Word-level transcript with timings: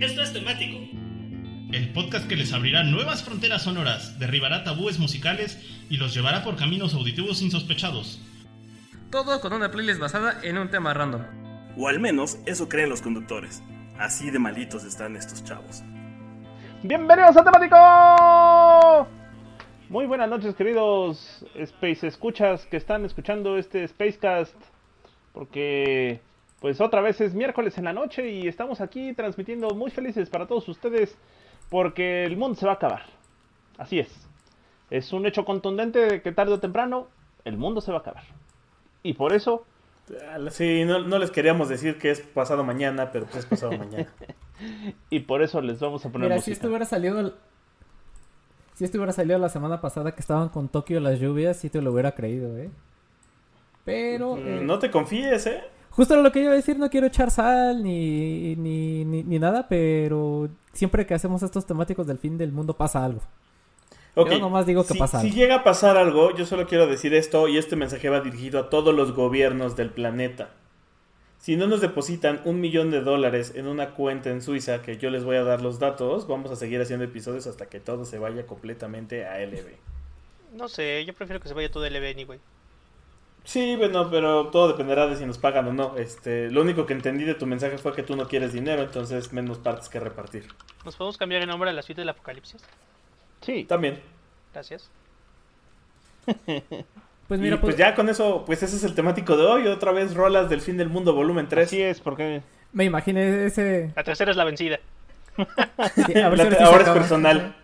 Esto 0.00 0.22
es 0.22 0.32
temático. 0.32 0.78
El 1.72 1.92
podcast 1.92 2.28
que 2.28 2.36
les 2.36 2.52
abrirá 2.52 2.84
nuevas 2.84 3.24
fronteras 3.24 3.64
sonoras, 3.64 4.16
derribará 4.20 4.62
tabúes 4.62 5.00
musicales 5.00 5.58
y 5.90 5.96
los 5.96 6.14
llevará 6.14 6.44
por 6.44 6.54
caminos 6.54 6.94
auditivos 6.94 7.42
insospechados. 7.42 8.22
Todo 9.10 9.40
con 9.40 9.52
una 9.52 9.72
playlist 9.72 9.98
basada 9.98 10.38
en 10.44 10.56
un 10.56 10.70
tema 10.70 10.94
random. 10.94 11.22
O 11.76 11.88
al 11.88 11.98
menos 11.98 12.38
eso 12.46 12.68
creen 12.68 12.90
los 12.90 13.02
conductores. 13.02 13.60
Así 13.98 14.30
de 14.30 14.38
malitos 14.38 14.84
están 14.84 15.16
estos 15.16 15.42
chavos. 15.42 15.82
Bienvenidos 16.84 17.36
a 17.36 17.42
Temático. 17.42 19.08
Muy 19.88 20.06
buenas 20.06 20.30
noches, 20.30 20.54
queridos 20.54 21.44
Space 21.56 22.06
Escuchas 22.06 22.66
que 22.66 22.76
están 22.76 23.04
escuchando 23.04 23.58
este 23.58 23.88
Spacecast. 23.88 24.54
Porque, 25.32 26.20
pues, 26.60 26.80
otra 26.80 27.00
vez 27.00 27.20
es 27.20 27.34
miércoles 27.34 27.78
en 27.78 27.84
la 27.84 27.92
noche 27.92 28.30
y 28.30 28.48
estamos 28.48 28.80
aquí 28.80 29.12
transmitiendo 29.14 29.70
muy 29.70 29.90
felices 29.90 30.28
para 30.30 30.46
todos 30.46 30.68
ustedes. 30.68 31.16
Porque 31.70 32.24
el 32.24 32.36
mundo 32.36 32.58
se 32.58 32.66
va 32.66 32.72
a 32.72 32.76
acabar. 32.76 33.02
Así 33.76 33.98
es. 33.98 34.08
Es 34.90 35.12
un 35.12 35.26
hecho 35.26 35.44
contundente 35.44 35.98
de 35.98 36.22
que 36.22 36.32
tarde 36.32 36.54
o 36.54 36.60
temprano 36.60 37.08
el 37.44 37.58
mundo 37.58 37.80
se 37.80 37.90
va 37.92 37.98
a 37.98 38.00
acabar. 38.00 38.24
Y 39.02 39.12
por 39.12 39.32
eso 39.32 39.64
Sí, 40.50 40.84
no, 40.84 41.00
no, 41.00 41.18
les 41.18 41.30
queríamos 41.30 41.68
decir 41.68 41.98
que 41.98 42.10
es 42.10 42.20
pasado 42.20 42.64
mañana, 42.64 43.10
pero 43.12 43.26
pues 43.26 43.38
es 43.38 43.46
pasado 43.46 43.72
mañana. 43.78 44.06
y 45.10 45.20
por 45.20 45.42
eso 45.42 45.60
les 45.60 45.80
vamos 45.80 46.04
a 46.04 46.10
poner 46.10 46.28
Mira, 46.28 46.36
música. 46.36 46.44
si 46.46 46.52
esto 46.52 46.68
hubiera 46.68 46.84
salido... 46.84 47.34
Si 48.74 48.84
esto 48.84 48.98
hubiera 48.98 49.12
salido 49.12 49.38
la 49.38 49.48
semana 49.48 49.80
pasada 49.80 50.14
que 50.14 50.20
estaban 50.20 50.48
con 50.50 50.68
Tokio 50.68 51.00
las 51.00 51.18
lluvias, 51.18 51.56
sí 51.56 51.68
te 51.68 51.82
lo 51.82 51.92
hubiera 51.92 52.12
creído, 52.12 52.56
¿eh? 52.56 52.70
Pero... 53.84 54.36
Mm, 54.36 54.46
eh, 54.46 54.60
No 54.62 54.78
te 54.78 54.90
confíes, 54.90 55.46
¿eh? 55.46 55.64
Justo 55.98 56.14
lo 56.22 56.30
que 56.30 56.38
iba 56.42 56.52
a 56.52 56.54
decir, 56.54 56.78
no 56.78 56.88
quiero 56.90 57.08
echar 57.08 57.28
sal 57.32 57.82
ni, 57.82 58.54
ni, 58.54 59.04
ni, 59.04 59.24
ni 59.24 59.38
nada, 59.40 59.66
pero 59.68 60.48
siempre 60.72 61.04
que 61.06 61.14
hacemos 61.14 61.42
estos 61.42 61.66
temáticos 61.66 62.06
del 62.06 62.18
fin 62.20 62.38
del 62.38 62.52
mundo 62.52 62.76
pasa 62.76 63.04
algo. 63.04 63.20
Ok, 64.14 64.30
Yo 64.30 64.38
nomás 64.38 64.64
digo 64.64 64.86
que 64.86 64.94
si, 64.94 64.98
pasa 65.00 65.18
si 65.18 65.30
algo. 65.30 65.34
llega 65.34 65.56
a 65.56 65.64
pasar 65.64 65.96
algo, 65.96 66.32
yo 66.36 66.46
solo 66.46 66.68
quiero 66.68 66.86
decir 66.86 67.14
esto 67.14 67.48
y 67.48 67.58
este 67.58 67.74
mensaje 67.74 68.10
va 68.10 68.20
dirigido 68.20 68.60
a 68.60 68.70
todos 68.70 68.94
los 68.94 69.12
gobiernos 69.12 69.74
del 69.74 69.90
planeta. 69.90 70.50
Si 71.38 71.56
no 71.56 71.66
nos 71.66 71.80
depositan 71.80 72.42
un 72.44 72.60
millón 72.60 72.92
de 72.92 73.00
dólares 73.00 73.54
en 73.56 73.66
una 73.66 73.94
cuenta 73.94 74.30
en 74.30 74.40
Suiza, 74.40 74.82
que 74.82 74.98
yo 74.98 75.10
les 75.10 75.24
voy 75.24 75.34
a 75.34 75.42
dar 75.42 75.62
los 75.62 75.80
datos, 75.80 76.28
vamos 76.28 76.52
a 76.52 76.56
seguir 76.56 76.80
haciendo 76.80 77.04
episodios 77.06 77.48
hasta 77.48 77.66
que 77.66 77.80
todo 77.80 78.04
se 78.04 78.18
vaya 78.20 78.46
completamente 78.46 79.26
a 79.26 79.40
LB. 79.44 79.66
No 80.52 80.68
sé, 80.68 81.04
yo 81.06 81.14
prefiero 81.14 81.40
que 81.40 81.48
se 81.48 81.54
vaya 81.54 81.70
todo 81.70 81.88
LB 81.88 82.04
anyway. 82.12 82.40
Sí, 83.48 83.76
bueno, 83.76 84.10
pero 84.10 84.48
todo 84.48 84.68
dependerá 84.68 85.06
de 85.06 85.16
si 85.16 85.24
nos 85.24 85.38
pagan 85.38 85.66
o 85.68 85.72
no. 85.72 85.96
Este, 85.96 86.50
lo 86.50 86.60
único 86.60 86.84
que 86.84 86.92
entendí 86.92 87.24
de 87.24 87.34
tu 87.34 87.46
mensaje 87.46 87.78
fue 87.78 87.94
que 87.94 88.02
tú 88.02 88.14
no 88.14 88.28
quieres 88.28 88.52
dinero, 88.52 88.82
entonces 88.82 89.32
menos 89.32 89.56
partes 89.56 89.88
que 89.88 89.98
repartir. 89.98 90.46
¿Nos 90.84 90.96
podemos 90.96 91.16
cambiar 91.16 91.40
el 91.40 91.48
nombre 91.48 91.70
a 91.70 91.72
la 91.72 91.80
suite 91.80 92.02
del 92.02 92.10
apocalipsis? 92.10 92.60
Sí. 93.40 93.64
También. 93.64 94.00
Gracias. 94.52 94.90
Pues 97.28 97.40
y 97.40 97.42
mira, 97.42 97.60
pues 97.60 97.74
pues, 97.74 97.76
ya 97.76 97.94
con 97.94 98.08
eso, 98.08 98.42
pues 98.46 98.62
ese 98.62 98.76
es 98.76 98.84
el 98.84 98.94
temático 98.94 99.36
de 99.36 99.44
hoy. 99.44 99.66
Otra 99.66 99.92
vez 99.92 100.14
rolas 100.14 100.48
del 100.48 100.62
fin 100.62 100.78
del 100.78 100.88
mundo, 100.88 101.12
volumen 101.12 101.46
3. 101.46 101.66
Así 101.66 101.82
es, 101.82 102.00
porque 102.00 102.40
me 102.72 102.84
imaginé 102.84 103.44
ese... 103.44 103.92
La 103.94 104.02
tercera 104.02 104.30
es 104.30 104.36
la 104.38 104.44
vencida. 104.44 104.78
sí, 105.36 106.18
a 106.18 106.30
ver 106.30 106.40
si 106.40 106.48
La- 106.48 106.66
ahora 106.66 106.84
es 106.84 106.88
personal. 106.88 107.54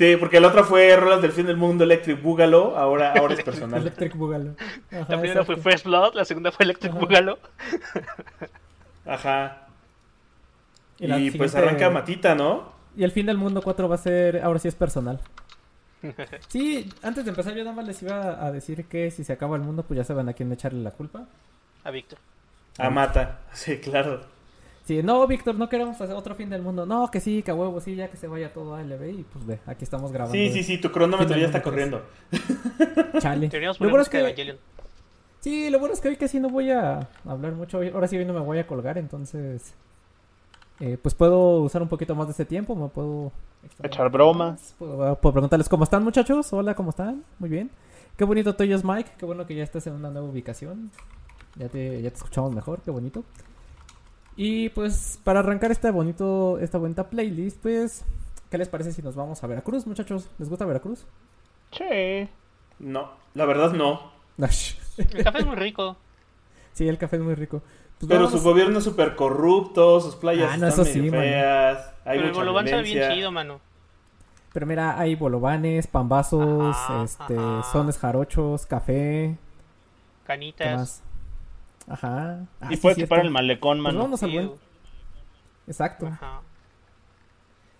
Sí, 0.00 0.16
porque 0.16 0.40
la 0.40 0.48
otra 0.48 0.64
fue 0.64 0.96
rolas 0.96 1.20
del 1.20 1.30
fin 1.30 1.44
del 1.44 1.58
mundo, 1.58 1.84
Electric 1.84 2.22
Boogaloo. 2.22 2.74
Ahora, 2.74 3.12
ahora 3.12 3.34
es 3.34 3.42
personal. 3.42 3.80
Electric 3.82 4.16
Boogaloo. 4.16 4.54
Ajá, 4.90 5.04
La 5.10 5.20
primera 5.20 5.44
fue. 5.44 5.58
First 5.58 5.84
Blood, 5.84 6.14
la 6.14 6.24
segunda 6.24 6.50
fue 6.50 6.64
Electric 6.64 6.92
Ajá. 6.92 7.00
Boogaloo. 7.00 7.38
Ajá. 9.04 9.66
Y 10.98 11.30
pues 11.32 11.54
arranca 11.54 11.90
Matita, 11.90 12.34
¿no? 12.34 12.72
Y 12.96 13.04
el 13.04 13.10
fin 13.10 13.26
del 13.26 13.36
mundo 13.36 13.60
4 13.60 13.90
va 13.90 13.96
a 13.96 13.98
ser, 13.98 14.42
ahora 14.42 14.58
sí 14.58 14.68
es 14.68 14.74
personal. 14.74 15.20
Sí, 16.48 16.88
antes 17.02 17.26
de 17.26 17.30
empezar 17.32 17.52
yo 17.52 17.62
nada 17.62 17.76
más 17.76 17.86
les 17.86 18.02
iba 18.02 18.42
a 18.42 18.50
decir 18.50 18.86
que 18.86 19.10
si 19.10 19.22
se 19.22 19.34
acaba 19.34 19.56
el 19.56 19.62
mundo 19.62 19.82
pues 19.82 19.98
ya 19.98 20.04
saben 20.04 20.30
a 20.30 20.32
quién 20.32 20.50
echarle 20.50 20.82
la 20.82 20.92
culpa. 20.92 21.26
A 21.84 21.90
Víctor. 21.90 22.18
A 22.78 22.88
Mata. 22.88 23.40
Sí, 23.52 23.76
claro. 23.80 24.22
Sí, 24.84 25.02
no, 25.02 25.24
Víctor, 25.26 25.54
no 25.54 25.68
queremos 25.68 26.00
hacer 26.00 26.16
otro 26.16 26.34
fin 26.34 26.50
del 26.50 26.62
mundo. 26.62 26.84
No, 26.84 27.10
que 27.10 27.20
sí, 27.20 27.42
que 27.42 27.50
a 27.52 27.54
huevo, 27.54 27.80
sí, 27.80 27.94
ya 27.94 28.08
que 28.10 28.16
se 28.16 28.26
vaya 28.26 28.52
todo 28.52 28.74
a 28.74 28.82
LB 28.82 29.02
y 29.20 29.22
pues 29.24 29.46
ve, 29.46 29.60
aquí 29.66 29.84
estamos 29.84 30.10
grabando. 30.10 30.34
Sí, 30.34 30.50
sí, 30.52 30.62
sí, 30.64 30.78
tu 30.78 30.90
cronómetro 30.90 31.36
ya 31.36 31.46
está 31.46 31.62
corriendo. 31.62 32.02
Chale. 33.20 33.48
Lo 33.78 33.88
bueno 33.88 34.00
es 34.02 34.08
que, 34.08 34.18
Evangelion. 34.20 34.56
sí, 35.40 35.70
lo 35.70 35.78
bueno 35.78 35.94
es 35.94 36.00
que 36.00 36.08
hoy 36.08 36.16
casi 36.16 36.40
no 36.40 36.48
voy 36.48 36.70
a 36.70 37.08
hablar 37.26 37.52
mucho. 37.52 37.78
hoy- 37.78 37.90
Ahora 37.94 38.08
sí 38.08 38.16
hoy 38.16 38.24
no 38.24 38.32
me 38.32 38.40
voy 38.40 38.58
a 38.58 38.66
colgar, 38.66 38.98
entonces 38.98 39.74
eh, 40.80 40.98
pues 41.00 41.14
puedo 41.14 41.60
usar 41.60 41.82
un 41.82 41.88
poquito 41.88 42.14
más 42.14 42.26
de 42.26 42.32
ese 42.32 42.44
tiempo, 42.44 42.74
me 42.74 42.88
puedo 42.88 43.30
Echar 43.82 44.06
un 44.06 44.12
poco 44.12 44.24
broma. 44.32 44.50
más, 44.52 44.74
Puedo, 44.78 45.14
puedo 45.20 45.32
preguntarles 45.34 45.68
cómo 45.68 45.84
están, 45.84 46.02
muchachos. 46.02 46.52
Hola, 46.52 46.74
¿cómo 46.74 46.90
están? 46.90 47.22
Muy 47.38 47.50
bien. 47.50 47.70
Qué 48.16 48.24
bonito 48.24 48.56
es 48.58 48.84
Mike, 48.84 49.12
qué 49.18 49.24
bueno 49.26 49.46
que 49.46 49.54
ya 49.54 49.62
estás 49.62 49.86
en 49.86 49.92
una 49.94 50.10
nueva 50.10 50.26
ubicación. 50.28 50.90
Ya 51.56 51.68
te, 51.68 52.00
ya 52.02 52.10
te 52.10 52.16
escuchamos 52.16 52.52
mejor, 52.54 52.80
qué 52.82 52.90
bonito. 52.90 53.24
Y 54.42 54.70
pues 54.70 55.20
para 55.22 55.40
arrancar 55.40 55.70
este 55.70 55.90
bonito, 55.90 56.58
esta 56.60 56.78
bonita 56.78 57.10
playlist, 57.10 57.60
pues, 57.60 58.06
¿qué 58.50 58.56
les 58.56 58.68
parece 58.70 58.90
si 58.90 59.02
nos 59.02 59.14
vamos 59.14 59.44
a 59.44 59.46
Veracruz, 59.46 59.86
muchachos? 59.86 60.30
¿Les 60.38 60.48
gusta 60.48 60.64
Veracruz? 60.64 61.04
Che. 61.70 62.26
No, 62.78 63.10
la 63.34 63.44
verdad 63.44 63.72
no. 63.72 64.12
El 64.96 65.24
café 65.24 65.40
es 65.40 65.46
muy 65.46 65.56
rico. 65.56 65.96
sí, 66.72 66.88
el 66.88 66.96
café 66.96 67.16
es 67.16 67.22
muy 67.22 67.34
rico. 67.34 67.62
Pues 67.98 68.08
Pero 68.08 68.20
vámonos. 68.20 68.30
su 68.30 68.40
gobierno 68.40 68.78
es 68.78 68.84
súper 68.84 69.14
corrupto, 69.14 70.00
sus 70.00 70.16
playas 70.16 70.52
Ah, 70.52 70.56
no, 70.56 70.66
están 70.68 70.68
eso 70.68 70.84
sí, 70.86 71.00
medio 71.00 71.12
mano. 71.12 71.22
feas, 71.22 71.94
hay 72.06 72.18
Pero 72.18 72.28
el 72.28 72.34
mucha 72.34 72.40
Bolobán 72.40 72.66
sabe 72.68 72.82
bien 72.82 73.12
chido, 73.12 73.30
mano. 73.30 73.60
Pero 74.52 74.66
mira, 74.66 74.98
hay 74.98 75.14
bolovanes, 75.16 75.86
pambazos, 75.86 76.76
Ajá, 76.76 77.02
este, 77.04 77.36
ajá. 77.38 77.62
sones 77.62 77.98
jarochos, 77.98 78.66
café, 78.66 79.38
¿qué 80.62 80.78
Canitas. 80.78 81.02
Ajá. 81.90 82.46
Ah, 82.60 82.68
y 82.70 82.76
sí, 82.76 82.80
puedes 82.80 82.96
cierto. 82.96 83.14
chupar 83.14 83.26
el 83.26 83.30
malecón, 83.30 83.78
Pues 83.78 83.82
mano. 83.82 83.98
vámonos 83.98 84.22
al 84.22 84.30
Ew. 84.30 84.46
buen. 84.48 84.58
Exacto. 85.66 86.06
Ajá. 86.06 86.40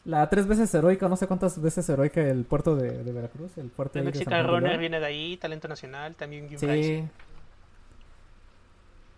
La 0.05 0.29
tres 0.29 0.47
veces 0.47 0.75
heroica, 0.75 1.09
no 1.09 1.17
sé 1.17 1.27
cuántas 1.27 1.61
veces 1.61 1.89
heroica 1.89 2.21
el 2.23 2.45
puerto 2.45 2.75
de, 2.77 3.05
de 3.05 3.13
Veracruz, 3.13 3.57
el 3.59 3.69
puerto 3.69 3.99
ahí 3.99 4.05
de 4.05 4.11
de 4.25 4.43
Runner 4.43 4.79
viene 4.79 4.99
de 5.01 5.07
ahí, 5.07 5.37
talento 5.37 5.69
nacional, 5.69 6.15
también 6.15 6.49
Sí. 6.59 7.05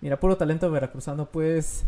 Mira, 0.01 0.19
puro 0.19 0.37
talento 0.37 0.71
veracruzano, 0.71 1.27
pues. 1.27 1.85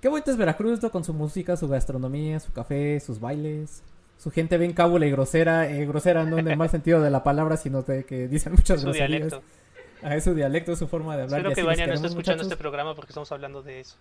Qué 0.00 0.08
bonito 0.08 0.30
es 0.30 0.38
Veracruz, 0.38 0.82
¿no? 0.82 0.90
Con 0.90 1.04
su 1.04 1.12
música, 1.12 1.56
su 1.58 1.68
gastronomía, 1.68 2.40
su 2.40 2.52
café, 2.52 2.98
sus 3.00 3.20
bailes. 3.20 3.82
Su 4.16 4.30
gente 4.30 4.56
bien 4.56 4.72
cábula 4.72 5.04
y 5.06 5.10
grosera. 5.10 5.68
eh, 5.70 5.84
grosera 5.86 6.24
no 6.24 6.38
en 6.38 6.48
el 6.48 6.56
mal 6.56 6.70
sentido 6.70 7.02
de 7.02 7.10
la 7.10 7.22
palabra, 7.22 7.58
sino 7.58 7.82
de 7.82 8.04
que 8.04 8.26
dicen 8.28 8.52
muchas 8.52 8.80
Su 8.80 8.86
groserías. 8.86 9.10
dialecto. 9.10 9.42
Ah, 10.02 10.16
es 10.16 10.24
su 10.24 10.34
dialecto, 10.34 10.74
su 10.76 10.86
forma 10.88 11.16
de 11.16 11.24
hablar. 11.24 11.40
Espero 11.40 11.54
que 11.54 11.62
Vania 11.62 11.86
no 11.86 11.94
esté 11.94 12.06
escuchando 12.06 12.38
muchachos. 12.42 12.52
este 12.52 12.56
programa 12.56 12.94
porque 12.94 13.10
estamos 13.10 13.30
hablando 13.32 13.62
de 13.62 13.80
eso. 13.80 13.96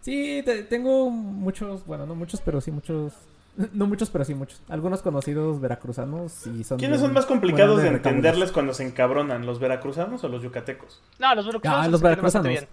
Sí, 0.00 0.42
te- 0.44 0.64
tengo 0.64 1.10
muchos, 1.10 1.86
bueno, 1.86 2.06
no 2.06 2.14
muchos, 2.14 2.40
pero 2.40 2.60
sí 2.60 2.70
muchos. 2.70 3.12
No 3.74 3.86
muchos, 3.86 4.08
pero 4.08 4.24
sí 4.24 4.34
muchos. 4.34 4.62
Algunos 4.70 5.02
conocidos 5.02 5.60
veracruzanos 5.60 6.46
y 6.46 6.64
son. 6.64 6.78
¿Quiénes 6.78 7.00
son 7.00 7.12
más 7.12 7.26
complicados 7.26 7.82
de 7.82 7.88
entenderles 7.88 8.50
cuando 8.50 8.72
se 8.72 8.82
encabronan? 8.86 9.44
¿Los 9.44 9.58
veracruzanos 9.60 10.24
o 10.24 10.28
los 10.28 10.42
yucatecos? 10.42 11.02
No, 11.18 11.34
los 11.34 11.44
veracruzanos 11.46 11.78
Ah, 11.78 11.84
se 11.84 11.90
los 11.90 12.00
les 12.00 12.10
entiende 12.10 12.22
bastante 12.22 12.48
veracruzanos. 12.48 12.68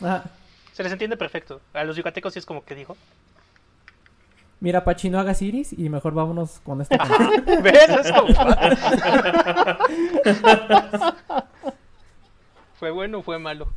bien. 0.00 0.10
Ajá. 0.12 0.30
Se 0.74 0.82
les 0.84 0.92
entiende 0.92 1.16
perfecto. 1.16 1.60
A 1.74 1.82
los 1.82 1.96
yucatecos 1.96 2.32
sí 2.34 2.38
es 2.38 2.46
como 2.46 2.64
que 2.64 2.76
dijo. 2.76 2.96
Mira, 4.60 4.84
Pachi, 4.84 5.10
no 5.10 5.18
hagas 5.18 5.42
iris 5.42 5.72
y 5.72 5.88
mejor 5.88 6.14
vámonos 6.14 6.60
con 6.64 6.80
esta. 6.82 6.96
¿Ves? 7.62 7.90
¿Fue 12.78 12.90
bueno 12.90 13.18
o 13.18 13.22
fue 13.22 13.38
malo? 13.38 13.68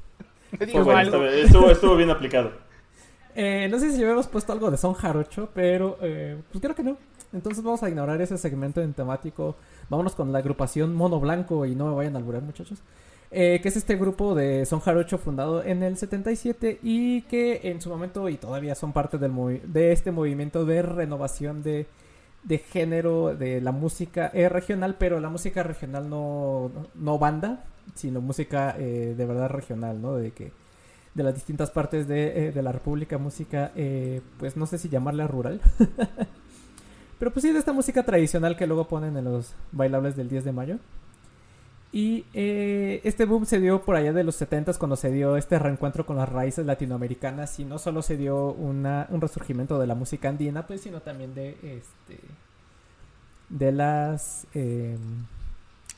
Bueno, 0.51 0.97
algo. 0.97 1.23
estuvo, 1.25 1.25
estuvo, 1.25 1.69
estuvo 1.69 1.95
bien 1.95 2.09
aplicado. 2.09 2.51
Eh, 3.35 3.67
no 3.69 3.77
sé 3.77 3.91
si 3.91 4.01
habíamos 4.01 4.27
puesto 4.27 4.51
algo 4.51 4.71
de 4.71 4.77
son 4.77 4.95
jarocho, 4.95 5.49
pero 5.53 5.99
eh, 6.01 6.41
pues 6.51 6.61
creo 6.61 6.75
que 6.75 6.81
no. 6.81 6.97
Entonces 7.31 7.63
vamos 7.63 7.83
a 7.83 7.89
ignorar 7.89 8.19
ese 8.21 8.37
segmento 8.37 8.81
en 8.81 8.93
temático. 8.93 9.55
Vámonos 9.89 10.15
con 10.15 10.31
la 10.31 10.39
agrupación 10.39 10.95
Mono 10.95 11.19
Blanco 11.19 11.67
y 11.67 11.75
no 11.75 11.85
me 11.85 11.93
vayan 11.93 12.15
a 12.15 12.17
alburar, 12.17 12.41
muchachos. 12.41 12.79
Eh, 13.31 13.59
que 13.61 13.69
es 13.69 13.77
este 13.77 13.95
grupo 13.95 14.33
de 14.33 14.65
son 14.65 14.79
jarocho 14.79 15.19
fundado 15.19 15.63
en 15.63 15.83
el 15.83 15.97
77 15.97 16.79
y 16.81 17.21
que 17.23 17.61
en 17.65 17.79
su 17.79 17.89
momento 17.89 18.27
y 18.27 18.37
todavía 18.37 18.73
son 18.73 18.91
parte 18.91 19.19
del 19.19 19.61
de 19.71 19.91
este 19.91 20.11
movimiento 20.11 20.65
de 20.65 20.81
renovación 20.81 21.61
de, 21.61 21.85
de 22.43 22.57
género 22.57 23.35
de 23.35 23.61
la 23.61 23.71
música 23.71 24.31
eh, 24.33 24.49
regional, 24.49 24.95
pero 24.97 25.19
la 25.19 25.29
música 25.29 25.61
regional 25.61 26.09
no, 26.09 26.71
no 26.95 27.19
banda, 27.19 27.65
sino 27.95 28.21
música 28.21 28.75
eh, 28.77 29.13
de 29.17 29.25
verdad 29.25 29.49
regional, 29.49 30.01
¿no? 30.01 30.15
De 30.15 30.31
que 30.31 30.51
de 31.13 31.23
las 31.23 31.33
distintas 31.33 31.71
partes 31.71 32.07
de, 32.07 32.47
eh, 32.47 32.51
de 32.51 32.61
la 32.61 32.71
República, 32.71 33.17
música, 33.17 33.71
eh, 33.75 34.21
pues 34.37 34.55
no 34.55 34.65
sé 34.65 34.77
si 34.77 34.89
llamarla 34.89 35.27
rural. 35.27 35.61
Pero 37.19 37.31
pues 37.31 37.43
sí, 37.43 37.51
de 37.51 37.59
esta 37.59 37.73
música 37.73 38.03
tradicional 38.03 38.55
que 38.55 38.67
luego 38.67 38.87
ponen 38.87 39.17
en 39.17 39.25
los 39.25 39.53
bailables 39.71 40.15
del 40.15 40.29
10 40.29 40.45
de 40.45 40.51
mayo. 40.53 40.77
Y 41.91 42.25
eh, 42.33 43.01
este 43.03 43.25
boom 43.25 43.45
se 43.45 43.59
dio 43.59 43.81
por 43.81 43.95
allá 43.95 44.13
de 44.13 44.23
los 44.23 44.39
70s 44.39 44.77
cuando 44.77 44.95
se 44.95 45.11
dio 45.11 45.37
este 45.37 45.57
reencuentro 45.57 46.05
con 46.05 46.17
las 46.17 46.29
raíces 46.29 46.65
latinoamericanas 46.65 47.59
y 47.59 47.65
no 47.65 47.79
solo 47.79 48.03
se 48.03 48.15
dio 48.15 48.53
una, 48.53 49.07
un 49.09 49.21
resurgimiento 49.21 49.79
de 49.79 49.87
la 49.87 49.95
música 49.95 50.29
andina, 50.29 50.67
pues 50.67 50.81
sino 50.81 51.01
también 51.01 51.33
de 51.33 51.57
este 51.63 52.19
de 53.49 53.71
las 53.71 54.45
eh, 54.53 54.97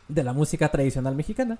de 0.08 0.24
la 0.24 0.32
música 0.32 0.70
tradicional 0.70 1.16
mexicana. 1.16 1.60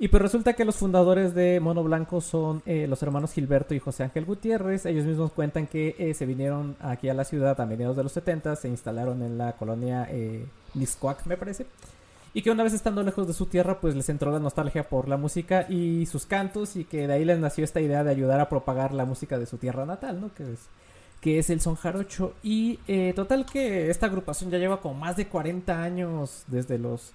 Y 0.00 0.08
pues 0.08 0.22
resulta 0.22 0.52
que 0.52 0.64
los 0.64 0.76
fundadores 0.76 1.34
de 1.34 1.58
Mono 1.58 1.82
Blanco 1.82 2.20
son 2.20 2.62
eh, 2.66 2.86
los 2.88 3.02
hermanos 3.02 3.32
Gilberto 3.32 3.74
y 3.74 3.80
José 3.80 4.04
Ángel 4.04 4.26
Gutiérrez. 4.26 4.86
Ellos 4.86 5.04
mismos 5.04 5.32
cuentan 5.32 5.66
que 5.66 5.96
eh, 5.98 6.14
se 6.14 6.24
vinieron 6.24 6.76
aquí 6.80 7.08
a 7.08 7.14
la 7.14 7.24
ciudad 7.24 7.60
a 7.60 7.66
mediados 7.66 7.96
de 7.96 8.04
los 8.04 8.12
70, 8.12 8.54
se 8.54 8.68
instalaron 8.68 9.22
en 9.22 9.38
la 9.38 9.54
colonia 9.54 10.06
eh, 10.10 10.46
me 11.26 11.36
parece. 11.36 11.66
Y 12.34 12.42
que 12.42 12.50
una 12.50 12.62
vez 12.62 12.74
estando 12.74 13.02
lejos 13.02 13.26
de 13.26 13.32
su 13.32 13.46
tierra, 13.46 13.80
pues 13.80 13.96
les 13.96 14.08
entró 14.08 14.30
la 14.30 14.38
nostalgia 14.38 14.88
por 14.88 15.08
la 15.08 15.16
música 15.16 15.66
y 15.68 16.06
sus 16.06 16.26
cantos. 16.26 16.76
Y 16.76 16.84
que 16.84 17.08
de 17.08 17.14
ahí 17.14 17.24
les 17.24 17.40
nació 17.40 17.64
esta 17.64 17.80
idea 17.80 18.04
de 18.04 18.10
ayudar 18.10 18.38
a 18.40 18.48
propagar 18.48 18.92
la 18.92 19.04
música 19.04 19.38
de 19.38 19.46
su 19.46 19.56
tierra 19.56 19.86
natal, 19.86 20.20
¿no? 20.20 20.32
Que 20.34 20.44
es, 20.44 20.60
que 21.20 21.38
es 21.38 21.50
el 21.50 21.60
son 21.60 21.74
jarocho. 21.74 22.34
Y 22.42 22.78
eh, 22.86 23.12
total 23.16 23.46
que 23.46 23.90
esta 23.90 24.06
agrupación 24.06 24.50
ya 24.50 24.58
lleva 24.58 24.80
como 24.80 24.94
más 24.94 25.16
de 25.16 25.26
40 25.26 25.82
años 25.82 26.44
desde 26.46 26.78
los 26.78 27.12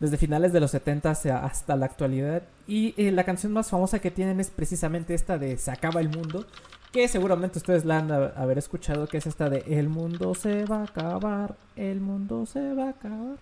desde 0.00 0.16
finales 0.16 0.52
de 0.52 0.60
los 0.60 0.70
70 0.72 1.10
hasta 1.10 1.76
la 1.76 1.86
actualidad. 1.86 2.42
Y 2.66 2.94
eh, 2.96 3.10
la 3.12 3.24
canción 3.24 3.52
más 3.52 3.70
famosa 3.70 3.98
que 4.00 4.10
tienen 4.10 4.40
es 4.40 4.50
precisamente 4.50 5.14
esta 5.14 5.38
de 5.38 5.56
Se 5.56 5.70
acaba 5.70 6.00
el 6.00 6.08
mundo. 6.08 6.44
Que 6.92 7.08
seguramente 7.08 7.58
ustedes 7.58 7.84
la 7.84 7.98
han 7.98 8.12
a- 8.12 8.26
haber 8.36 8.56
escuchado, 8.58 9.08
que 9.08 9.18
es 9.18 9.26
esta 9.26 9.50
de 9.50 9.64
El 9.66 9.88
mundo 9.88 10.34
se 10.34 10.64
va 10.64 10.78
a 10.80 10.84
acabar, 10.84 11.56
el 11.76 12.00
mundo 12.00 12.46
se 12.46 12.72
va 12.74 12.84
a 12.86 12.90
acabar. 12.90 13.36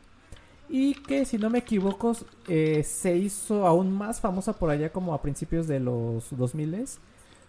Y 0.71 0.95
que 0.95 1.27
si 1.27 1.37
no 1.37 1.51
me 1.51 1.59
equivoco 1.59 2.17
eh, 2.49 2.83
se 2.83 3.15
hizo 3.17 3.67
aún 3.67 3.93
más 3.93 4.21
famosa 4.21 4.55
por 4.55 4.71
allá 4.71 4.91
como 4.91 5.13
a 5.13 5.21
principios 5.21 5.67
de 5.67 5.81
los 5.81 6.35
2000 6.37 6.87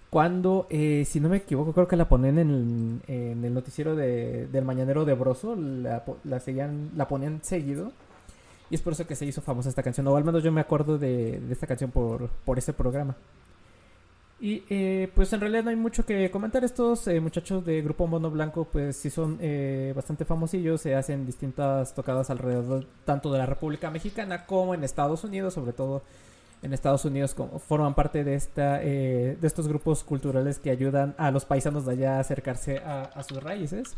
cuando, 0.10 0.68
eh, 0.70 1.06
si 1.08 1.20
no 1.20 1.30
me 1.30 1.38
equivoco, 1.38 1.74
creo 1.74 1.88
que 1.88 1.96
la 1.96 2.08
ponían 2.08 2.38
en 2.38 3.02
el, 3.08 3.54
noticiero 3.54 3.96
de- 3.96 4.48
del 4.48 4.64
Mañanero 4.66 5.06
de 5.06 5.14
Broso, 5.16 5.56
la, 5.56 6.04
la, 6.24 6.40
seguían, 6.40 6.92
la 6.96 7.08
ponían 7.08 7.40
seguido. 7.44 7.92
Y 8.69 8.75
es 8.75 8.81
por 8.81 8.94
eso 8.94 9.06
que 9.06 9.15
se 9.15 9.25
hizo 9.25 9.42
famosa 9.42 9.69
esta 9.69 9.83
canción. 9.83 10.07
O 10.07 10.15
al 10.15 10.24
menos 10.24 10.44
yo 10.44 10.51
me 10.51 10.62
acuerdo 10.62 10.98
de, 10.98 11.39
de 11.39 11.54
esta 11.54 11.68
canción 11.68 11.92
por, 11.92 12.30
por 12.45 12.57
ese 12.57 12.74
programa. 12.74 13.15
Y 14.39 14.63
eh, 14.69 15.10
pues 15.15 15.31
en 15.31 15.39
realidad 15.39 15.63
no 15.63 15.69
hay 15.69 15.75
mucho 15.75 16.06
que 16.06 16.30
comentar. 16.30 16.65
Estos 16.65 17.07
eh, 17.07 17.21
muchachos 17.21 17.65
de 17.65 17.81
Grupo 17.81 18.07
Mono 18.07 18.30
Blanco 18.30 18.68
pues 18.69 18.98
sí 18.98 19.10
son 19.10 19.38
eh, 19.39 19.94
bastante 19.95 20.25
famosillos. 20.25 20.81
Se 20.81 20.95
hacen 20.95 21.25
distintas 21.25 21.94
tocadas 21.94 22.30
alrededor 22.30 22.86
tanto 23.06 23.31
de 23.31 23.39
la 23.39 23.45
República 23.45 23.89
Mexicana 23.89 24.45
como 24.45 24.74
en 24.74 24.83
Estados 24.83 25.24
Unidos. 25.24 25.54
Sobre 25.54 25.71
todo 25.71 26.01
en 26.63 26.74
Estados 26.74 27.06
Unidos 27.06 27.33
como 27.36 27.60
forman 27.60 27.94
parte 27.94 28.24
de, 28.24 28.36
esta, 28.36 28.81
eh, 28.81 29.38
de 29.39 29.48
estos 29.48 29.68
grupos 29.68 30.04
culturales 30.04 30.60
que 30.60 30.71
ayudan 30.71 31.13
a 31.18 31.30
los 31.30 31.45
paisanos 31.45 31.86
de 31.86 31.92
allá 31.92 32.18
a 32.18 32.19
acercarse 32.21 32.80
a, 32.80 33.04
a 33.04 33.24
sus 33.24 33.44
raíces. 33.44 33.95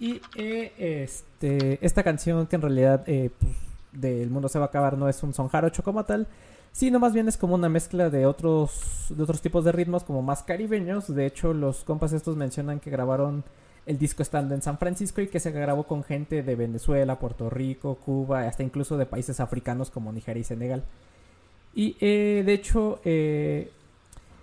Y 0.00 0.20
eh, 0.36 1.04
este, 1.04 1.84
esta 1.84 2.02
canción 2.02 2.46
que 2.46 2.56
en 2.56 2.62
realidad 2.62 3.02
eh, 3.06 3.30
pues, 3.38 3.52
del 3.92 4.30
mundo 4.30 4.48
se 4.48 4.58
va 4.58 4.66
a 4.66 4.68
acabar 4.68 4.96
no 4.96 5.08
es 5.08 5.22
un 5.22 5.34
son 5.34 5.48
jarocho 5.48 5.82
como 5.82 6.04
tal, 6.04 6.26
sino 6.72 7.00
más 7.00 7.12
bien 7.12 7.28
es 7.28 7.36
como 7.36 7.54
una 7.54 7.68
mezcla 7.68 8.10
de 8.10 8.26
otros, 8.26 9.06
de 9.10 9.22
otros 9.22 9.40
tipos 9.40 9.64
de 9.64 9.72
ritmos 9.72 10.04
como 10.04 10.22
más 10.22 10.42
caribeños. 10.42 11.12
De 11.12 11.26
hecho, 11.26 11.52
los 11.52 11.84
compas 11.84 12.12
estos 12.12 12.36
mencionan 12.36 12.78
que 12.80 12.90
grabaron 12.90 13.44
el 13.86 13.98
disco 13.98 14.22
estando 14.22 14.54
en 14.54 14.62
San 14.62 14.78
Francisco 14.78 15.20
y 15.20 15.28
que 15.28 15.40
se 15.40 15.50
grabó 15.50 15.84
con 15.84 16.04
gente 16.04 16.42
de 16.42 16.54
Venezuela, 16.54 17.18
Puerto 17.18 17.48
Rico, 17.48 17.96
Cuba, 17.96 18.42
hasta 18.42 18.62
incluso 18.62 18.98
de 18.98 19.06
países 19.06 19.40
africanos 19.40 19.90
como 19.90 20.12
Nigeria 20.12 20.42
y 20.42 20.44
Senegal. 20.44 20.84
Y 21.74 21.96
eh, 22.00 22.42
de 22.44 22.52
hecho, 22.52 23.00
eh, 23.04 23.70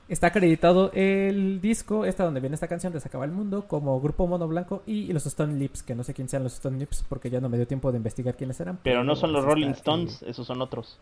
está 0.08 0.28
acreditado 0.28 0.92
el 0.94 1.60
disco, 1.62 2.06
esta 2.06 2.24
donde 2.24 2.40
viene 2.40 2.54
esta 2.54 2.68
canción 2.68 2.94
de 2.94 3.00
Se 3.00 3.08
acaba 3.08 3.26
el 3.26 3.32
mundo, 3.32 3.68
como 3.68 4.00
Grupo 4.00 4.28
Mono 4.28 4.48
Blanco 4.48 4.84
y 4.86 5.12
los 5.12 5.26
Stone 5.26 5.56
Lips, 5.58 5.84
que 5.84 5.96
no 5.96 6.04
sé 6.04 6.14
quién 6.14 6.30
sean 6.30 6.44
los 6.44 6.54
Stone 6.54 6.78
Lips 6.78 7.04
porque 7.08 7.30
ya 7.30 7.42
no 7.42 7.50
me 7.50 7.58
dio 7.58 7.68
tiempo 7.68 7.92
de 7.92 7.98
investigar 7.98 8.36
quiénes 8.36 8.60
eran. 8.60 8.80
Pero 8.84 9.04
no 9.04 9.16
son 9.16 9.34
los 9.34 9.44
sí 9.44 9.50
Rolling 9.50 9.70
Stones, 9.72 10.22
esos 10.24 10.46
son 10.46 10.62
otros. 10.62 11.00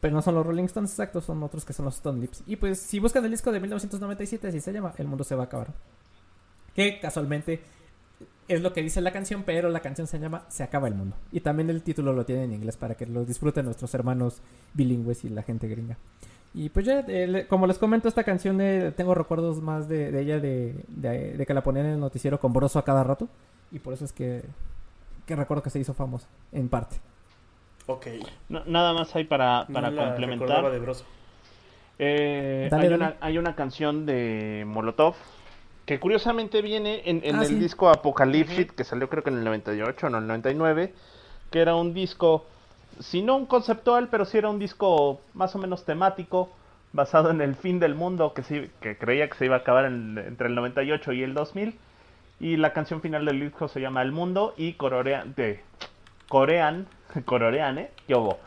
pero 0.00 0.14
no 0.14 0.22
son 0.22 0.34
los 0.34 0.46
Rolling 0.46 0.64
Stones, 0.64 0.90
exacto, 0.92 1.20
son 1.20 1.42
otros 1.42 1.64
que 1.64 1.72
son 1.72 1.84
los 1.84 1.96
Stone 1.96 2.20
Lips. 2.20 2.42
Y 2.46 2.56
pues 2.56 2.80
si 2.80 2.98
buscan 2.98 3.24
el 3.24 3.30
disco 3.30 3.52
de 3.52 3.60
1997, 3.60 4.48
así 4.48 4.60
se 4.60 4.72
llama, 4.72 4.94
El 4.96 5.06
mundo 5.06 5.24
se 5.24 5.34
va 5.34 5.42
a 5.42 5.46
acabar. 5.46 5.68
Que 6.74 6.98
casualmente 7.00 7.60
es 8.48 8.62
lo 8.62 8.72
que 8.72 8.82
dice 8.82 9.00
la 9.00 9.12
canción, 9.12 9.42
pero 9.44 9.68
la 9.68 9.80
canción 9.80 10.06
se 10.06 10.18
llama 10.18 10.44
Se 10.48 10.62
acaba 10.62 10.88
el 10.88 10.94
mundo. 10.94 11.16
Y 11.30 11.40
también 11.40 11.68
el 11.68 11.82
título 11.82 12.12
lo 12.12 12.24
tiene 12.24 12.44
en 12.44 12.52
inglés 12.52 12.76
para 12.76 12.94
que 12.94 13.06
lo 13.06 13.24
disfruten 13.24 13.66
nuestros 13.66 13.92
hermanos 13.94 14.40
bilingües 14.72 15.24
y 15.24 15.28
la 15.28 15.42
gente 15.42 15.68
gringa. 15.68 15.98
Y 16.52 16.68
pues 16.70 16.84
ya, 16.84 17.04
eh, 17.06 17.46
como 17.48 17.66
les 17.66 17.78
comento, 17.78 18.08
esta 18.08 18.24
canción 18.24 18.60
eh, 18.60 18.92
tengo 18.96 19.14
recuerdos 19.14 19.60
más 19.60 19.88
de, 19.88 20.10
de 20.10 20.20
ella 20.20 20.40
de, 20.40 20.74
de- 20.88 21.32
de 21.36 21.46
que 21.46 21.54
la 21.54 21.62
ponían 21.62 21.86
en 21.86 21.92
el 21.92 22.00
noticiero 22.00 22.40
con 22.40 22.52
Broso 22.52 22.78
a 22.78 22.84
cada 22.84 23.04
rato. 23.04 23.28
Y 23.70 23.78
por 23.78 23.94
eso 23.94 24.04
es 24.04 24.12
que, 24.12 24.42
que 25.26 25.36
recuerdo 25.36 25.62
que 25.62 25.70
se 25.70 25.78
hizo 25.78 25.94
famosa, 25.94 26.26
en 26.52 26.68
parte. 26.68 26.96
Ok. 27.86 28.06
No- 28.48 28.64
nada 28.66 28.92
más 28.92 29.14
hay 29.14 29.24
para, 29.24 29.66
para 29.72 29.90
No 29.90 29.96
la 29.96 30.06
complementar. 30.08 30.70
de 30.72 30.78
Broso. 30.80 31.04
Eh, 31.98 32.68
Dale, 32.70 32.84
hay, 32.84 32.88
dale. 32.90 33.04
Una, 33.04 33.16
hay 33.20 33.38
una 33.38 33.54
canción 33.54 34.06
de 34.06 34.64
Molotov 34.66 35.14
que 35.86 36.00
curiosamente 36.00 36.62
viene 36.62 37.02
en, 37.04 37.20
en 37.24 37.36
Ah, 37.36 37.42
el 37.42 37.48
sí. 37.48 37.54
disco 37.56 37.88
Apocalypse 37.90 38.66
que 38.68 38.84
salió 38.84 39.08
creo 39.08 39.22
que 39.22 39.30
en 39.30 39.38
el 39.38 39.44
98 39.44 40.06
o 40.06 40.08
en 40.08 40.14
el 40.16 40.26
99, 40.26 40.94
que 41.50 41.60
era 41.60 41.74
un 41.74 41.92
disco, 41.94 42.46
si 43.00 43.22
no 43.22 43.36
un 43.36 43.46
conceptual, 43.46 44.08
pero 44.08 44.24
sí 44.24 44.38
era 44.38 44.48
un 44.48 44.58
disco 44.58 45.20
más 45.34 45.54
o 45.54 45.58
menos 45.58 45.84
temático, 45.84 46.50
basado 46.92 47.30
en 47.30 47.40
el 47.40 47.54
fin 47.54 47.78
del 47.80 47.94
mundo 47.94 48.34
que, 48.34 48.42
sí, 48.42 48.70
que 48.80 48.96
creía 48.98 49.28
que 49.28 49.36
se 49.36 49.44
iba 49.46 49.56
a 49.56 49.58
acabar 49.60 49.84
en- 49.86 50.18
entre 50.18 50.48
el 50.48 50.54
98 50.54 51.12
y 51.12 51.22
el 51.22 51.34
2000. 51.34 51.78
Y 52.40 52.56
la 52.56 52.72
canción 52.72 53.00
final 53.02 53.24
del 53.26 53.38
disco 53.40 53.68
se 53.68 53.80
llama 53.80 54.00
El 54.02 54.12
Mundo 54.12 54.54
y 54.56 54.72
cororean, 54.74 55.34
de, 55.34 55.62
corean, 56.28 56.86
cororean, 57.26 57.78
¿eh? 57.78 57.90
¿Qué 58.06 58.14
hubo? 58.14 58.38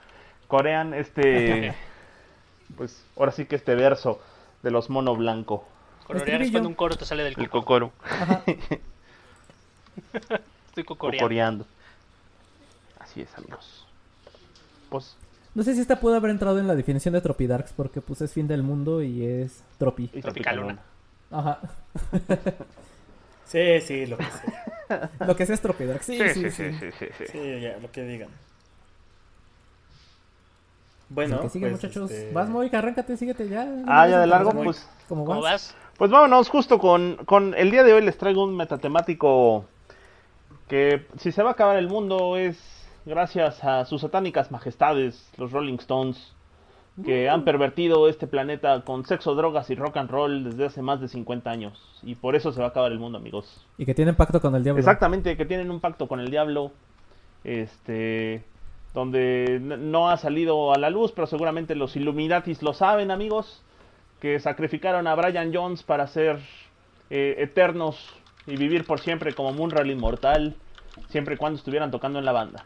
Corean 0.47 0.93
este, 0.93 1.73
pues 2.77 3.05
ahora 3.17 3.31
sí 3.31 3.45
que 3.45 3.55
este 3.55 3.75
verso 3.75 4.19
de 4.63 4.71
los 4.71 4.89
mono 4.89 5.15
blanco, 5.15 5.67
Colorear 6.07 6.41
es 6.41 6.47
Estribillo. 6.47 6.51
cuando 6.53 6.69
un 6.69 6.75
coro 6.75 6.95
te 6.97 7.05
sale 7.05 7.23
del 7.23 7.33
el 7.37 7.49
coco. 7.49 7.59
cocoro, 7.61 7.91
Estoy 10.67 10.83
cocoreando. 10.83 11.17
cocoreando. 11.23 11.65
Así 12.99 13.21
es, 13.21 13.33
amigos. 13.37 13.87
Pues, 14.93 15.17
No 15.55 15.63
sé 15.63 15.73
si 15.73 15.81
esta 15.81 15.99
pudo 15.99 16.15
haber 16.15 16.29
entrado 16.29 16.59
en 16.59 16.67
la 16.67 16.75
definición 16.75 17.15
de 17.15 17.21
Tropidarks 17.21 17.73
porque 17.73 17.99
pues 17.99 18.21
es 18.21 18.31
fin 18.31 18.47
del 18.47 18.61
mundo 18.61 19.01
y 19.01 19.25
es 19.25 19.63
tropi. 19.79 20.09
y 20.13 20.21
Tropicalona. 20.21 20.79
Ajá. 21.31 21.59
Sí, 23.45 23.81
sí, 23.81 24.05
lo 24.07 24.17
que 24.17 24.25
sea. 24.25 25.11
Lo 25.27 25.35
que 25.35 25.45
sea 25.45 25.53
es 25.53 25.61
Tropidarks. 25.61 26.05
Sí, 26.05 26.17
sí, 26.17 26.33
sí. 26.33 26.49
sí, 26.51 26.73
sí, 26.73 26.91
sí, 26.97 27.05
sí. 27.17 27.25
Sí, 27.31 27.61
ya, 27.61 27.77
lo 27.77 27.91
que 27.91 28.03
digan. 28.03 28.29
Bueno, 31.09 31.39
que 31.41 31.49
sigue, 31.49 31.69
pues, 31.69 31.83
muchachos. 31.83 32.09
este, 32.09 32.33
Vas, 32.33 32.49
Moik, 32.49 32.73
arráncate, 32.73 33.15
síguete 33.17 33.47
ya. 33.49 33.67
Ah, 33.85 34.07
ya 34.07 34.19
de 34.21 34.27
largo, 34.27 34.51
pues, 34.51 34.87
¿Cómo 35.07 35.25
vas? 35.41 35.75
pues 35.97 36.09
vámonos 36.09 36.49
justo 36.49 36.79
con, 36.79 37.17
con 37.25 37.53
el 37.53 37.69
día 37.69 37.83
de 37.83 37.93
hoy 37.93 38.01
les 38.03 38.17
traigo 38.17 38.43
un 38.43 38.57
metatemático 38.57 39.65
que 40.67 41.05
si 41.19 41.31
se 41.31 41.43
va 41.43 41.49
a 41.49 41.53
acabar 41.53 41.77
el 41.77 41.87
mundo 41.87 42.37
es 42.37 42.57
gracias 43.05 43.63
a 43.63 43.85
sus 43.85 44.01
satánicas 44.01 44.51
majestades, 44.51 45.29
los 45.37 45.51
Rolling 45.51 45.75
Stones, 45.75 46.33
que 47.03 47.27
han 47.27 47.43
pervertido 47.43 48.07
este 48.07 48.27
planeta 48.27 48.83
con 48.83 49.05
sexo, 49.05 49.33
drogas 49.33 49.69
y 49.71 49.75
rock 49.75 49.97
and 49.97 50.11
roll 50.11 50.43
desde 50.43 50.65
hace 50.65 50.81
más 50.81 51.01
de 51.01 51.07
50 51.07 51.49
años. 51.49 51.99
Y 52.03 52.15
por 52.15 52.35
eso 52.35 52.51
se 52.51 52.59
va 52.59 52.67
a 52.67 52.69
acabar 52.69 52.91
el 52.91 52.99
mundo, 52.99 53.17
amigos. 53.17 53.65
Y 53.77 53.85
que 53.85 53.95
tienen 53.95 54.15
pacto 54.15 54.39
con 54.39 54.55
el 54.55 54.63
diablo. 54.63 54.79
Exactamente, 54.79 55.35
que 55.35 55.45
tienen 55.45 55.71
un 55.71 55.79
pacto 55.79 56.07
con 56.07 56.19
el 56.19 56.29
diablo, 56.29 56.71
este, 57.43 58.43
donde 58.93 59.59
no 59.59 60.09
ha 60.09 60.17
salido 60.17 60.71
a 60.71 60.77
la 60.77 60.91
luz, 60.91 61.11
pero 61.13 61.25
seguramente 61.25 61.73
los 61.75 61.95
Illuminatis 61.95 62.61
lo 62.61 62.73
saben, 62.73 63.09
amigos, 63.09 63.63
que 64.19 64.39
sacrificaron 64.39 65.07
a 65.07 65.15
Brian 65.15 65.51
Jones 65.53 65.81
para 65.81 66.05
ser 66.07 66.39
eh, 67.09 67.35
eternos 67.39 67.97
y 68.45 68.55
vivir 68.55 68.85
por 68.85 68.99
siempre 68.99 69.33
como 69.33 69.51
Munra 69.51 69.81
el 69.81 69.89
inmortal, 69.89 70.55
siempre 71.09 71.35
y 71.35 71.37
cuando 71.37 71.57
estuvieran 71.57 71.89
tocando 71.89 72.19
en 72.19 72.25
la 72.25 72.33
banda. 72.33 72.65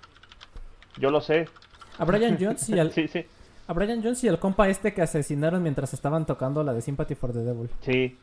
Yo 0.99 1.11
lo 1.11 1.21
sé, 1.21 1.47
A 1.99 2.05
Brian 2.05 2.37
Jones 2.39 2.67
y 2.69 2.79
al, 2.79 2.91
sí, 2.93 3.07
sí, 3.07 3.25
a 3.67 3.73
Brian 3.73 4.01
Jones 4.03 4.23
y 4.23 4.27
al 4.27 4.39
compa 4.39 4.67
este 4.69 4.93
que 4.93 5.01
asesinaron 5.01 5.61
mientras 5.63 5.93
estaban 5.93 6.25
tocando 6.25 6.63
la 6.63 6.73
de 6.73 6.81
Sympathy 6.81 7.15
for 7.15 7.33
the 7.33 7.39
Devil. 7.39 7.69
sí, 7.81 8.17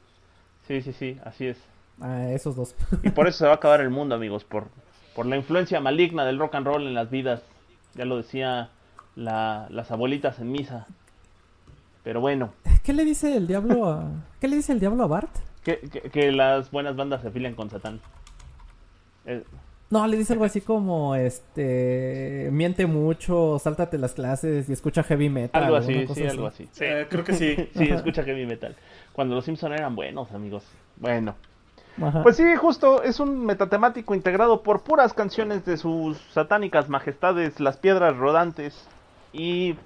sí, 0.67 0.81
sí, 0.83 0.93
sí, 0.93 1.19
así 1.25 1.47
es. 1.47 1.59
A 2.01 2.31
esos 2.31 2.57
dos. 2.57 2.75
Y 3.05 3.11
por 3.11 3.29
eso 3.29 3.39
se 3.39 3.45
va 3.47 3.53
a 3.53 3.57
acabar 3.57 3.81
el 3.81 3.91
mundo, 3.91 4.15
amigos, 4.17 4.43
por, 4.45 4.67
por 5.15 5.27
la 5.27 5.37
influencia 5.37 5.79
maligna 5.81 6.25
del 6.25 6.39
rock 6.39 6.57
and 6.57 6.67
roll 6.67 6.87
en 6.87 6.95
las 6.95 7.09
vidas. 7.11 7.43
Ya 7.95 8.05
lo 8.05 8.17
decía 8.17 8.71
la- 9.15 9.69
las 9.71 9.91
abuelitas 9.93 10.41
en 10.41 10.51
misa. 10.51 10.87
Pero 12.03 12.21
bueno, 12.21 12.53
¿Qué 12.83 12.93
le 12.93 13.05
dice 13.05 13.37
el 13.37 13.47
diablo 13.47 13.89
a... 13.89 14.11
¿Qué 14.41 14.49
le 14.49 14.57
dice 14.57 14.73
el 14.73 14.81
diablo 14.81 15.05
a 15.05 15.07
Bart? 15.07 15.31
que, 15.63 15.79
que- 15.79 16.11
que 16.11 16.33
las 16.33 16.71
buenas 16.71 16.97
bandas 16.97 17.23
se 17.23 17.29
afilian 17.29 17.55
con 17.55 17.71
Satán. 17.71 18.01
Eh, 19.25 19.43
No, 19.91 20.07
le 20.07 20.17
dice 20.17 20.33
algo 20.33 20.45
así 20.45 20.61
como, 20.61 21.15
este, 21.15 22.49
miente 22.51 22.87
mucho, 22.87 23.59
sáltate 23.59 23.99
las 23.99 24.15
clases 24.15 24.69
y 24.69 24.73
escucha 24.73 25.03
heavy 25.03 25.29
metal. 25.29 25.63
Algo 25.63 25.77
así, 25.77 25.95
una 25.95 26.07
cosa 26.07 26.21
sí, 26.21 26.27
algo 26.27 26.47
así. 26.47 26.69
Sí. 26.73 26.85
Eh, 26.85 27.07
creo 27.09 27.25
que 27.25 27.35
sí. 27.35 27.57
Sí, 27.77 27.85
escucha 27.85 28.25
heavy 28.25 28.47
metal. 28.47 28.75
Cuando 29.13 29.35
los 29.35 29.45
Simpson 29.45 29.73
eran 29.73 29.95
buenos, 29.95 30.33
amigos. 30.33 30.65
Bueno. 30.97 31.37
Ajá. 32.03 32.23
Pues 32.25 32.37
sí, 32.37 32.57
justo, 32.57 33.05
es 33.05 33.21
un 33.21 33.47
metatemático 33.47 34.17
integrado 34.17 34.63
por 34.63 34.83
puras 34.83 35.13
canciones 35.13 35.65
de 35.65 35.77
sus 35.77 36.19
satánicas 36.33 36.89
majestades, 36.89 37.61
las 37.61 37.77
piedras 37.77 38.17
rodantes. 38.17 38.89
Y 39.33 39.77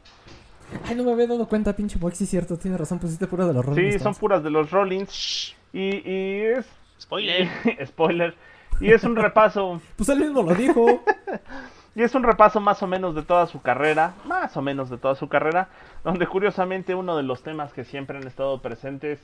Ay, 0.87 0.95
no 0.95 1.05
me 1.05 1.13
había 1.13 1.27
dado 1.27 1.47
cuenta, 1.49 1.75
pinche 1.75 1.99
es 1.99 2.29
cierto, 2.29 2.57
tiene 2.57 2.77
razón, 2.77 2.99
pusiste 2.99 3.27
pura 3.27 3.47
de 3.47 3.55
los 3.55 3.65
Rolling 3.65 3.93
sí, 3.93 3.99
son 3.99 4.15
puras 4.15 4.43
de 4.43 4.51
los 4.51 4.71
Rollins. 4.71 5.55
Y, 5.73 5.97
y 6.09 6.41
es... 6.45 6.67
Spoiler. 7.01 7.49
Spoiler. 7.87 8.35
Y 8.81 8.93
es 8.93 9.05
un 9.05 9.17
repaso, 9.17 9.81
Pues 9.97 10.09
él 10.09 10.21
mismo 10.21 10.43
lo 10.43 10.55
dijo. 10.55 11.03
y 11.95 12.03
es 12.03 12.15
un 12.15 12.23
repaso 12.23 12.61
más 12.61 12.83
o 12.83 12.87
menos 12.87 13.15
de 13.15 13.23
toda 13.23 13.47
su 13.47 13.61
carrera, 13.61 14.15
más 14.25 14.57
o 14.57 14.63
menos 14.63 14.91
de 14.91 14.99
toda 14.99 15.15
su 15.15 15.29
carrera, 15.29 15.69
donde 16.05 16.27
curiosamente 16.27 16.95
uno 16.95 17.17
de 17.17 17.23
los 17.23 17.43
temas 17.43 17.73
que 17.73 17.85
siempre 17.85 18.19
han 18.19 18.27
estado 18.27 18.61
presentes 18.61 19.21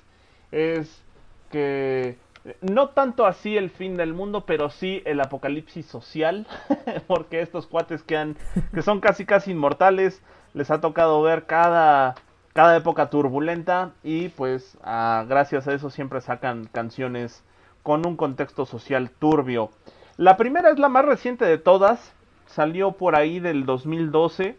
es 0.51 1.03
que 1.51 2.17
no 2.61 2.89
tanto 2.91 3.27
así 3.27 3.57
el 3.57 3.71
fin 3.71 3.97
del 3.97 4.13
mundo, 4.13 4.45
pero 4.45 4.71
sí 4.71 5.03
el 5.05 5.21
apocalipsis 5.21 5.87
social, 5.87 6.47
porque 7.07 7.41
estos 7.41 7.67
cuates 7.67 8.03
que 8.03 8.17
han 8.17 8.37
que 8.75 8.83
son 8.83 9.01
casi 9.01 9.25
casi 9.25 9.53
inmortales, 9.53 10.23
les 10.53 10.71
ha 10.71 10.81
tocado 10.81 11.23
ver 11.23 11.47
cada 11.47 12.17
cada 12.53 12.77
época 12.77 13.11
turbulenta 13.11 13.93
y 14.03 14.29
pues 14.29 14.79
ah, 14.83 15.25
gracias 15.29 15.67
a 15.67 15.75
eso 15.75 15.91
siempre 15.91 16.21
sacan 16.21 16.67
canciones 16.67 17.43
con 17.85 18.05
un 18.07 18.17
contexto 18.17 18.67
social 18.67 19.11
turbio. 19.11 19.71
La 20.17 20.37
primera 20.37 20.71
es 20.71 20.79
la 20.81 20.89
más 20.89 21.05
reciente 21.05 21.45
de 21.45 21.59
todas, 21.59 22.13
salió 22.47 22.93
por 22.93 23.15
ahí 23.15 23.39
del 23.39 23.67
2012 23.67 24.57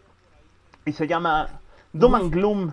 y 0.86 0.92
se 0.92 1.06
llama 1.06 1.48
Doom 1.92 2.14
and 2.14 2.32
Gloom, 2.32 2.72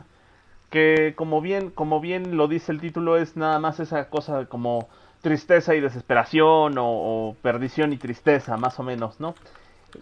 que 0.69 1.13
como 1.17 1.41
bien, 1.41 1.69
como 1.71 1.99
bien 1.99 2.37
lo 2.37 2.47
dice 2.47 2.71
el 2.71 2.79
título 2.79 3.17
es 3.17 3.35
nada 3.35 3.59
más 3.59 3.79
esa 3.79 4.09
cosa 4.09 4.39
de 4.39 4.45
como 4.47 4.87
tristeza 5.21 5.75
y 5.75 5.81
desesperación 5.81 6.77
o, 6.77 6.85
o 6.87 7.35
perdición 7.41 7.91
y 7.93 7.97
tristeza, 7.97 8.55
más 8.57 8.79
o 8.79 8.83
menos, 8.83 9.19
¿no? 9.19 9.35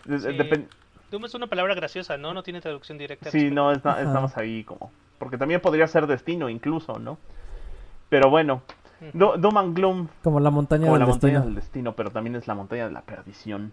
De- 0.05 0.19
Sí. 0.19 0.27
depen- 0.27 0.67
Doom 1.11 1.25
es 1.25 1.33
una 1.33 1.47
palabra 1.47 1.75
graciosa, 1.75 2.17
¿no? 2.17 2.33
No 2.33 2.41
tiene 2.41 2.61
traducción 2.61 2.97
directa. 2.97 3.29
Sí, 3.31 3.51
no, 3.51 3.71
está- 3.71 4.01
estamos 4.01 4.37
ahí 4.37 4.63
como... 4.63 4.91
Porque 5.19 5.37
también 5.37 5.59
podría 5.61 5.85
ser 5.87 6.07
destino 6.07 6.49
incluso, 6.49 6.97
¿no? 6.99 7.17
Pero 8.09 8.29
bueno. 8.29 8.61
Do- 9.13 9.37
Doom 9.37 9.57
and 9.57 9.75
Gloom 9.75 10.07
Como 10.23 10.39
la 10.39 10.49
montaña 10.51 10.83
como 10.87 10.93
del 10.93 10.99
la 11.01 11.05
destino. 11.07 11.33
montaña 11.33 11.45
del 11.45 11.55
destino, 11.55 11.93
pero 11.95 12.11
también 12.11 12.35
es 12.35 12.47
la 12.47 12.55
montaña 12.55 12.85
de 12.87 12.91
la 12.93 13.01
perdición. 13.01 13.71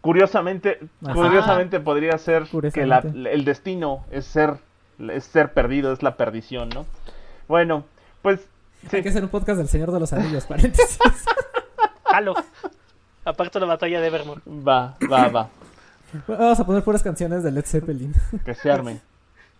Curiosamente, 0.00 0.78
Ajá. 1.04 1.14
curiosamente 1.14 1.80
podría 1.80 2.16
ser 2.18 2.44
que 2.72 2.86
la- 2.86 2.98
el 2.98 3.44
destino 3.44 4.04
es 4.10 4.24
ser, 4.26 4.54
es 4.98 5.24
ser 5.24 5.52
perdido, 5.52 5.92
es 5.92 6.02
la 6.02 6.16
perdición, 6.16 6.68
¿no? 6.70 6.86
Bueno, 7.48 7.84
pues 8.22 8.40
sí, 8.88 8.96
Hay 8.96 9.02
que 9.02 9.08
hacer 9.08 9.22
un 9.24 9.28
podcast 9.30 9.58
del 9.58 9.68
Señor 9.68 9.90
de 9.92 10.00
los 10.00 10.12
Anillos, 10.12 10.46
paréntesis. 10.46 10.98
Jalo. 12.04 12.34
Aparte 13.24 13.58
de 13.58 13.66
la 13.66 13.72
batalla 13.74 14.00
de 14.00 14.06
Evermore. 14.06 14.40
va, 14.46 14.96
va, 15.10 15.28
va, 15.28 15.48
Vamos 16.26 16.58
a 16.58 16.64
poner 16.64 16.82
puras 16.82 17.02
canciones 17.02 17.42
de 17.42 17.50
Led 17.52 17.64
Zeppelin. 17.66 18.14
que 18.44 18.54
se 18.54 18.70
arme. 18.70 19.00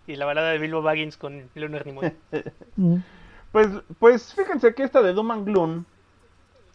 Y 0.06 0.16
la 0.16 0.24
balada 0.24 0.48
de 0.50 0.58
Bilbo 0.58 0.80
Baggins 0.80 1.18
con 1.18 1.42
Leonard 1.54 1.84
Nimoy. 1.86 2.12
Pues, 3.52 3.68
pues 3.98 4.34
fíjense 4.34 4.74
que 4.74 4.82
esta 4.82 5.02
de 5.02 5.12
Doom 5.12 5.30
and 5.30 5.46
Gloom 5.46 5.84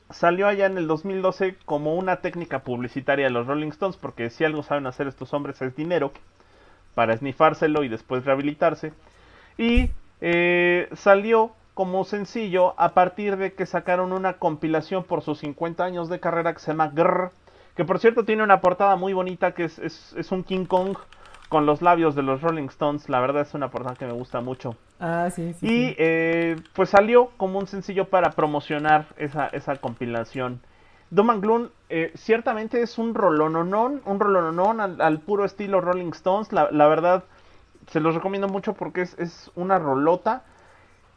salió 0.10 0.48
allá 0.48 0.66
en 0.66 0.78
el 0.78 0.88
2012 0.88 1.58
como 1.66 1.96
una 1.96 2.18
técnica 2.18 2.64
publicitaria 2.64 3.26
de 3.26 3.32
los 3.32 3.48
Rolling 3.48 3.70
Stones, 3.70 3.98
porque 3.98 4.30
si 4.30 4.44
algo 4.44 4.64
saben 4.64 4.88
hacer 4.88 5.08
estos 5.08 5.34
hombres 5.34 5.62
es 5.62 5.76
dinero 5.76 6.12
para 6.96 7.14
esnifárselo 7.14 7.84
y 7.84 7.90
después 7.90 8.26
rehabilitarse. 8.26 8.94
Y 9.58 9.92
eh, 10.22 10.90
salió 10.94 11.52
como 11.74 12.06
sencillo 12.06 12.80
a 12.80 12.94
partir 12.94 13.38
de 13.38 13.54
que 13.54 13.66
sacaron 13.66 14.14
una 14.14 14.34
compilación 14.34 15.04
por 15.04 15.22
sus 15.22 15.40
50 15.40 15.84
años 15.84 16.10
de 16.10 16.20
carrera 16.20 16.54
que 16.54 16.60
se 16.60 16.72
llama 16.72 16.90
Grrr, 16.90 17.32
que 17.76 17.86
por 17.86 18.00
cierto 18.00 18.26
tiene 18.26 18.44
una 18.44 18.62
portada 18.62 18.96
muy 18.96 19.14
bonita 19.14 19.54
que 19.54 19.66
es, 19.66 19.80
es, 19.80 20.14
es 20.18 20.32
un 20.32 20.44
King 20.44 20.66
Kong 20.66 20.98
con 21.50 21.66
los 21.66 21.82
labios 21.82 22.16
de 22.16 22.24
los 22.24 22.42
Rolling 22.42 22.68
Stones. 22.68 23.10
La 23.10 23.20
verdad 23.20 23.44
es 23.44 23.54
una 23.54 23.70
portada 23.70 23.96
que 23.96 24.06
me 24.06 24.14
gusta 24.14 24.42
mucho. 24.42 24.76
Ah, 25.06 25.30
sí, 25.32 25.54
sí. 25.54 25.66
Y 25.68 25.90
sí. 25.90 25.96
eh, 25.98 26.56
pues 26.74 26.90
salió 26.90 27.32
como 27.38 27.60
un 27.60 27.68
sencillo 27.68 28.10
para 28.10 28.32
promocionar 28.32 29.08
esa, 29.18 29.48
esa 29.48 29.76
compilación. 29.78 30.62
Doom 31.10 31.30
and 31.30 31.42
Gloom 31.42 31.70
eh, 31.90 32.12
ciertamente 32.16 32.82
es 32.82 32.98
un 32.98 33.14
rolononón, 33.14 34.02
un 34.06 34.20
rolononón 34.20 34.80
al, 34.80 35.02
al 35.02 35.20
puro 35.20 35.46
estilo 35.46 35.82
Rolling 35.82 36.12
Stones. 36.12 36.54
La, 36.54 36.70
la 36.72 36.88
verdad, 36.88 37.26
se 37.88 38.00
los 38.00 38.16
recomiendo 38.16 38.48
mucho 38.48 38.74
porque 38.76 39.02
es, 39.02 39.16
es 39.20 39.52
una 39.56 39.78
rolota. 39.78 40.44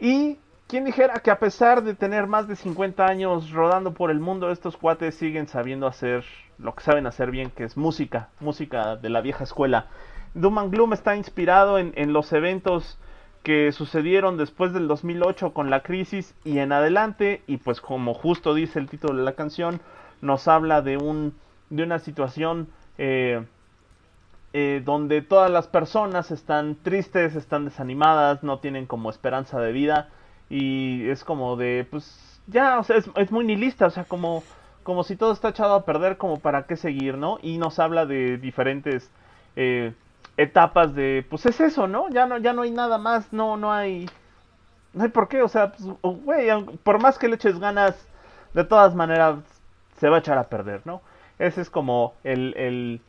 Y 0.01 0.39
quien 0.69 0.85
dijera 0.85 1.21
que 1.21 1.31
a 1.31 1.39
pesar 1.39 1.83
de 1.85 1.95
tener 1.95 2.27
más 2.27 2.49
de 2.49 2.57
50 2.57 3.07
años 3.07 3.51
rodando 3.53 3.95
por 3.95 4.11
el 4.11 4.21
mundo, 4.21 4.51
estos 4.51 4.77
cuates 4.77 5.15
siguen 5.15 5.49
sabiendo 5.49 5.87
hacer 5.87 6.25
lo 6.59 6.75
que 6.75 6.85
saben 6.85 7.07
hacer 7.07 7.31
bien, 7.31 7.51
que 7.51 7.65
es 7.65 7.77
música, 7.77 8.31
música 8.41 8.97
de 8.97 9.11
la 9.11 9.21
vieja 9.21 9.45
escuela. 9.45 9.87
Doom 10.35 10.59
and 10.59 10.73
Gloom 10.73 10.93
está 10.95 11.17
inspirado 11.17 11.79
en, 11.79 11.93
en 11.97 12.13
los 12.13 12.33
eventos 12.33 12.99
que 13.47 13.71
sucedieron 13.71 14.39
después 14.39 14.73
del 14.73 14.89
2008 14.89 15.53
con 15.53 15.71
la 15.71 15.85
crisis 15.85 16.35
y 16.43 16.59
en 16.59 16.73
adelante 16.73 17.43
y 17.47 17.59
pues 17.59 17.81
como 17.81 18.13
justo 18.13 18.55
dice 18.55 18.81
el 18.81 18.89
título 18.89 19.17
de 19.17 19.23
la 19.23 19.37
canción 19.37 19.81
nos 20.21 20.49
habla 20.49 20.83
de 20.83 20.97
un 20.97 21.33
de 21.71 21.85
una 21.85 22.01
situación 22.01 22.67
eh, 22.99 23.47
eh, 24.53 24.83
donde 24.85 25.23
todas 25.23 25.49
las 25.49 25.69
personas 25.69 26.33
están 26.33 26.75
tristes 26.83 27.37
están 27.37 27.67
desanimadas 27.67 28.43
no 28.43 28.59
tienen 28.59 28.85
como 28.87 29.11
esperanza 29.11 29.61
de 29.61 29.71
vida 29.71 30.09
y 30.51 31.09
es 31.09 31.23
como 31.23 31.55
de 31.55 31.87
pues 31.89 32.41
ya 32.49 32.81
o 32.81 32.83
sea 32.83 32.97
es, 32.97 33.09
es 33.15 33.31
muy 33.31 33.45
nihilista 33.45 33.87
o 33.87 33.91
sea 33.91 34.03
como 34.07 34.43
como 34.83 35.05
si 35.05 35.15
todo 35.15 35.31
está 35.31 35.51
echado 35.51 35.77
a 35.77 35.85
perder 35.85 36.17
como 36.17 36.41
para 36.41 36.67
qué 36.67 36.75
seguir 36.75 37.17
no 37.17 37.39
y 37.43 37.59
nos 37.59 37.79
habla 37.79 38.07
de 38.07 38.39
diferentes 38.39 39.09
eh, 39.55 39.95
etapas 40.37 40.95
de 40.95 41.25
pues 41.29 41.47
es 41.47 41.61
eso 41.61 41.87
no 41.87 42.09
ya 42.11 42.27
no 42.27 42.39
ya 42.39 42.53
no 42.53 42.63
hay 42.63 42.71
nada 42.71 42.99
más 42.99 43.33
no 43.33 43.57
no 43.57 43.73
hay 43.73 44.09
no 44.93 45.05
hay 45.05 45.11
por 45.11 45.29
qué 45.29 45.43
o 45.43 45.49
sea 45.49 45.73
pues, 45.73 45.89
por 46.83 47.01
más 47.01 47.19
que 47.19 47.29
le 47.29 47.37
eches 47.37 47.59
ganas 47.59 47.95
de 48.53 48.65
todas 48.65 48.95
maneras 48.95 49.37
se 49.99 50.09
va 50.09 50.17
a 50.17 50.21
echar 50.21 50.39
a 50.39 50.49
perder 50.49 50.83
no 50.85 51.01
ese 51.39 51.61
es 51.61 51.71
como 51.71 52.15
el 52.25 52.55
el, 52.57 53.01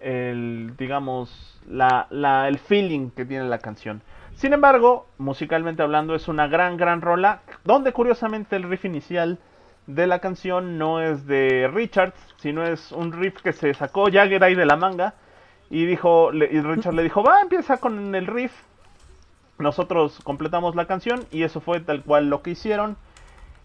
el 0.00 0.74
digamos 0.76 1.60
la, 1.68 2.06
la 2.10 2.48
el 2.48 2.58
feeling 2.58 3.10
que 3.10 3.24
tiene 3.24 3.44
la 3.48 3.58
canción. 3.58 4.02
Sin 4.34 4.52
embargo 4.52 5.06
musicalmente 5.18 5.82
hablando 5.82 6.14
es 6.14 6.28
una 6.28 6.48
gran 6.48 6.76
gran 6.76 7.00
rola 7.00 7.42
donde 7.64 7.92
curiosamente 7.92 8.56
el 8.56 8.64
riff 8.64 8.84
inicial 8.84 9.38
de 9.86 10.06
la 10.06 10.20
canción 10.20 10.78
no 10.78 11.00
es 11.00 11.26
de 11.26 11.70
Richards 11.72 12.18
sino 12.36 12.64
es 12.64 12.92
un 12.92 13.12
riff 13.12 13.40
que 13.42 13.52
se 13.52 13.74
sacó 13.74 14.06
Jagger 14.10 14.42
ahí 14.42 14.54
de 14.54 14.66
la 14.66 14.76
manga 14.76 15.14
y 15.70 15.86
dijo, 15.86 16.32
le- 16.32 16.50
y 16.52 16.60
Richard 16.60 16.94
le 16.94 17.02
dijo, 17.04 17.22
va, 17.22 17.40
empieza 17.40 17.78
con 17.78 18.14
el 18.14 18.26
riff. 18.26 18.52
Nosotros 19.58 20.18
completamos 20.24 20.74
la 20.74 20.86
canción 20.86 21.26
y 21.30 21.42
eso 21.42 21.60
fue 21.60 21.80
tal 21.80 22.02
cual 22.02 22.28
lo 22.28 22.42
que 22.42 22.50
hicieron. 22.50 22.96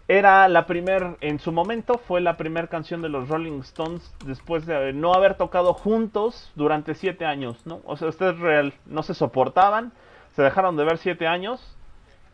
Era 0.08 0.46
la 0.48 0.66
primer, 0.66 1.16
en 1.20 1.40
su 1.40 1.50
momento, 1.50 1.98
fue 1.98 2.20
la 2.20 2.36
primera 2.36 2.68
canción 2.68 3.02
de 3.02 3.08
los 3.08 3.28
Rolling 3.28 3.58
Stones 3.60 4.14
después 4.24 4.64
de 4.64 4.92
no 4.92 5.14
haber 5.14 5.34
tocado 5.34 5.74
juntos 5.74 6.52
durante 6.54 6.94
siete 6.94 7.24
años, 7.24 7.66
¿no? 7.66 7.80
O 7.84 7.96
sea, 7.96 8.08
esto 8.08 8.30
es 8.30 8.38
real, 8.38 8.72
no 8.86 9.02
se 9.02 9.14
soportaban, 9.14 9.90
se 10.36 10.42
dejaron 10.42 10.76
de 10.76 10.84
ver 10.84 10.98
siete 10.98 11.26
años, 11.26 11.76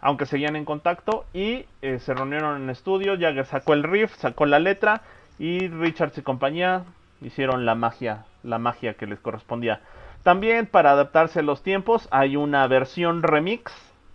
aunque 0.00 0.26
seguían 0.26 0.56
en 0.56 0.66
contacto 0.66 1.24
y 1.32 1.64
eh, 1.80 1.98
se 2.00 2.12
reunieron 2.12 2.60
en 2.62 2.68
estudio, 2.68 3.14
Jagger 3.18 3.46
sacó 3.46 3.72
el 3.72 3.84
riff, 3.84 4.14
sacó 4.16 4.44
la 4.44 4.58
letra 4.58 5.00
y 5.38 5.68
Richards 5.68 6.18
y 6.18 6.22
compañía 6.22 6.82
hicieron 7.24 7.64
la 7.66 7.74
magia, 7.74 8.24
la 8.42 8.58
magia 8.58 8.94
que 8.94 9.06
les 9.06 9.18
correspondía. 9.20 9.80
También 10.22 10.66
para 10.66 10.92
adaptarse 10.92 11.40
a 11.40 11.42
los 11.42 11.62
tiempos 11.62 12.08
hay 12.10 12.36
una 12.36 12.66
versión 12.68 13.22
remix, 13.22 13.72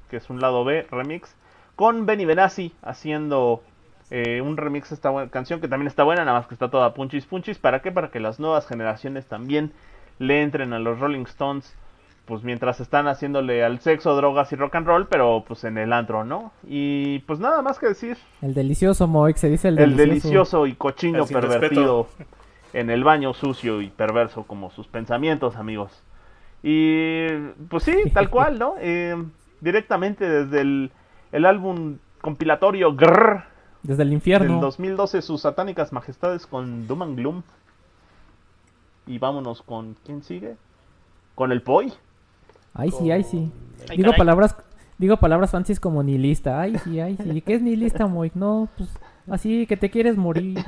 que 0.10 0.18
es 0.18 0.30
un 0.30 0.40
lado 0.40 0.64
B 0.64 0.88
remix, 0.90 1.36
con 1.76 2.06
Benny 2.06 2.26
Benassi 2.26 2.74
haciendo 2.82 3.62
eh, 4.10 4.42
un 4.42 4.56
remix 4.56 4.90
de 4.90 4.96
esta 4.96 5.10
buena 5.10 5.30
canción 5.30 5.60
que 5.60 5.68
también 5.68 5.88
está 5.88 6.04
buena, 6.04 6.24
nada 6.24 6.40
más 6.40 6.48
que 6.48 6.54
está 6.54 6.70
toda 6.70 6.94
punchis 6.94 7.26
punchis. 7.26 7.58
¿Para 7.58 7.82
qué? 7.82 7.92
Para 7.92 8.10
que 8.10 8.20
las 8.20 8.40
nuevas 8.40 8.66
generaciones 8.68 9.26
también 9.26 9.74
le 10.20 10.42
entren 10.42 10.72
a 10.74 10.80
los 10.80 11.00
Rolling 11.00 11.26
Stones, 11.26 11.76
pues 12.26 12.44
mientras 12.44 12.80
están 12.80 13.08
haciéndole 13.08 13.64
al 13.64 13.80
sexo, 13.80 14.16
drogas 14.16 14.52
y 14.54 14.56
rock 14.56 14.76
and 14.76 14.88
roll, 14.88 15.08
pero 15.08 15.44
pues 15.48 15.64
en 15.66 15.78
el 15.78 15.94
antro, 15.94 16.24
¿no? 16.24 16.52
Y 16.66 17.20
pues 17.20 17.40
nada 17.40 17.62
más 17.62 17.80
que 17.80 17.88
decir, 17.88 18.18
El 18.42 18.54
delicioso 18.54 19.08
Moik, 19.08 19.36
se 19.38 19.50
dice 19.50 19.68
el 19.68 19.78
el 19.78 19.96
delicioso. 19.98 20.64
delicioso 20.64 20.68
y 20.68 20.74
cochino 20.76 21.26
pervertido 21.28 22.08
en 22.74 22.90
el 22.90 23.04
baño 23.04 23.34
sucio 23.34 23.82
y 23.82 23.90
perverso 23.90 24.44
como 24.44 24.72
sus 24.72 24.88
pensamientos, 24.88 25.56
amigos. 25.56 26.04
Y 26.64 27.28
pues 27.70 27.84
sí, 27.84 27.96
tal 28.14 28.30
cual, 28.30 28.60
¿no? 28.60 28.76
Eh, 28.82 29.16
directamente 29.62 30.28
desde 30.28 30.62
el, 30.62 30.92
el 31.32 31.46
álbum 31.46 31.98
compilatorio 32.22 32.96
Grrr 32.96 33.44
Desde 33.84 34.04
el 34.04 34.10
del 34.10 34.14
infierno. 34.14 34.60
2012, 34.60 35.22
sus 35.22 35.42
satánicas 35.42 35.92
majestades 35.94 36.46
con 36.46 36.88
Doom 36.88 37.02
and 37.04 37.16
Gloom. 37.18 37.44
Y 39.06 39.20
vámonos 39.20 39.62
con. 39.62 39.96
¿Quién 40.06 40.22
sigue? 40.24 40.58
Con 41.36 41.52
el 41.52 41.62
Poi. 41.62 41.94
Ay, 42.74 42.92
sí, 42.92 43.10
ay, 43.12 43.24
sí. 43.24 43.52
Ay, 43.90 43.98
Digo 43.98 44.08
caray. 44.12 44.18
palabras, 44.18 44.56
digo 44.98 45.18
palabras 45.18 45.52
fancies 45.52 45.80
como 45.80 46.04
nihilista. 46.04 46.60
Ay, 46.60 46.78
sí, 46.84 47.00
ay, 47.00 47.18
sí. 47.18 47.42
¿Qué 47.42 47.54
es 47.56 47.62
nihilista, 47.62 48.06
Moik? 48.08 48.34
No, 48.36 48.68
pues 48.78 48.90
así 49.30 49.66
que 49.68 49.78
te 49.78 49.90
quieres 49.90 50.18
morir 50.18 50.64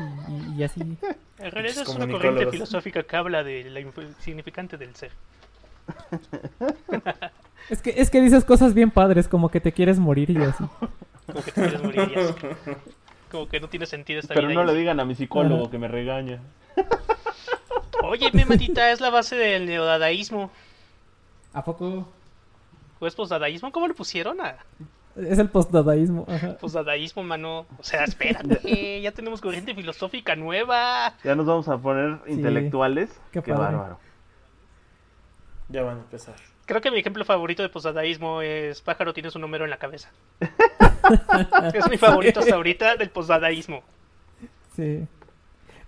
y, 0.57 0.63
así. 0.63 0.81
En 1.39 1.51
realidad 1.51 1.83
es 1.83 1.87
una 1.89 2.07
corriente 2.07 2.47
filosófica 2.47 3.03
que 3.03 3.15
habla 3.15 3.43
de 3.43 3.69
la 3.69 3.79
inf- 3.79 4.13
significante 4.19 4.77
del 4.77 4.95
ser. 4.95 5.11
Es 7.69 7.83
que, 7.83 7.91
es 7.97 8.09
que 8.09 8.19
dices 8.19 8.45
cosas 8.45 8.73
bien 8.73 8.89
padres, 8.89 9.27
como 9.27 9.49
que 9.49 9.61
te 9.61 9.71
quieres 9.71 9.99
morir 9.99 10.31
y 10.31 10.37
así. 10.37 10.63
Como 11.27 11.43
que 11.43 11.51
te 11.51 11.61
quieres 11.61 11.83
morir 11.83 12.11
y 12.15 12.19
así. 12.19 12.33
Como 13.29 13.47
que 13.47 13.59
no 13.59 13.67
tiene 13.69 13.85
sentido 13.85 14.19
esta 14.19 14.33
Pero 14.33 14.47
vida. 14.47 14.63
no 14.63 14.71
y 14.71 14.73
le 14.73 14.79
digan 14.79 14.99
a 14.99 15.05
mi 15.05 15.13
psicólogo 15.13 15.63
Ajá. 15.63 15.71
que 15.71 15.77
me 15.77 15.87
regaña. 15.87 16.39
Oye, 18.01 18.31
mi 18.33 18.43
matita, 18.45 18.91
es 18.91 19.01
la 19.01 19.11
base 19.11 19.35
del 19.35 19.67
neodadaísmo. 19.67 20.49
¿A 21.53 21.63
poco? 21.63 22.07
¿O 22.99 23.05
es 23.05 23.13
posdadaísmo? 23.13 23.71
¿Cómo 23.71 23.87
le 23.87 23.93
pusieron 23.93 24.41
a 24.41 24.55
Es 25.27 25.39
el 25.39 25.49
postdadaísmo. 25.49 26.25
Ajá. 26.27 26.57
posdadaísmo, 26.57 27.23
mano? 27.23 27.65
O 27.77 27.83
sea, 27.83 28.03
espérate, 28.05 29.01
ya 29.01 29.11
tenemos 29.11 29.41
corriente 29.41 29.73
filosófica 29.75 30.35
nueva. 30.35 31.13
Ya 31.23 31.35
nos 31.35 31.45
vamos 31.45 31.67
a 31.67 31.77
poner 31.77 32.19
Sí. 32.25 32.33
intelectuales. 32.33 33.09
Qué 33.31 33.41
Qué, 33.41 33.51
bárbaro. 33.51 33.99
Ya 35.69 35.83
van 35.83 35.97
a 35.97 36.01
empezar. 36.01 36.35
Creo 36.65 36.81
que 36.81 36.91
mi 36.91 36.99
ejemplo 36.99 37.25
favorito 37.25 37.63
de 37.63 37.69
posdadaísmo 37.69 38.41
es 38.41 38.81
pájaro 38.81 39.13
tienes 39.13 39.35
un 39.35 39.41
número 39.41 39.63
en 39.65 39.71
la 39.71 39.77
cabeza. 39.77 40.11
es 41.73 41.89
mi 41.89 41.97
favorito 41.97 42.39
hasta 42.39 42.55
ahorita 42.55 42.95
del 42.95 43.09
posdadaísmo. 43.09 43.83
Sí. 44.75 45.07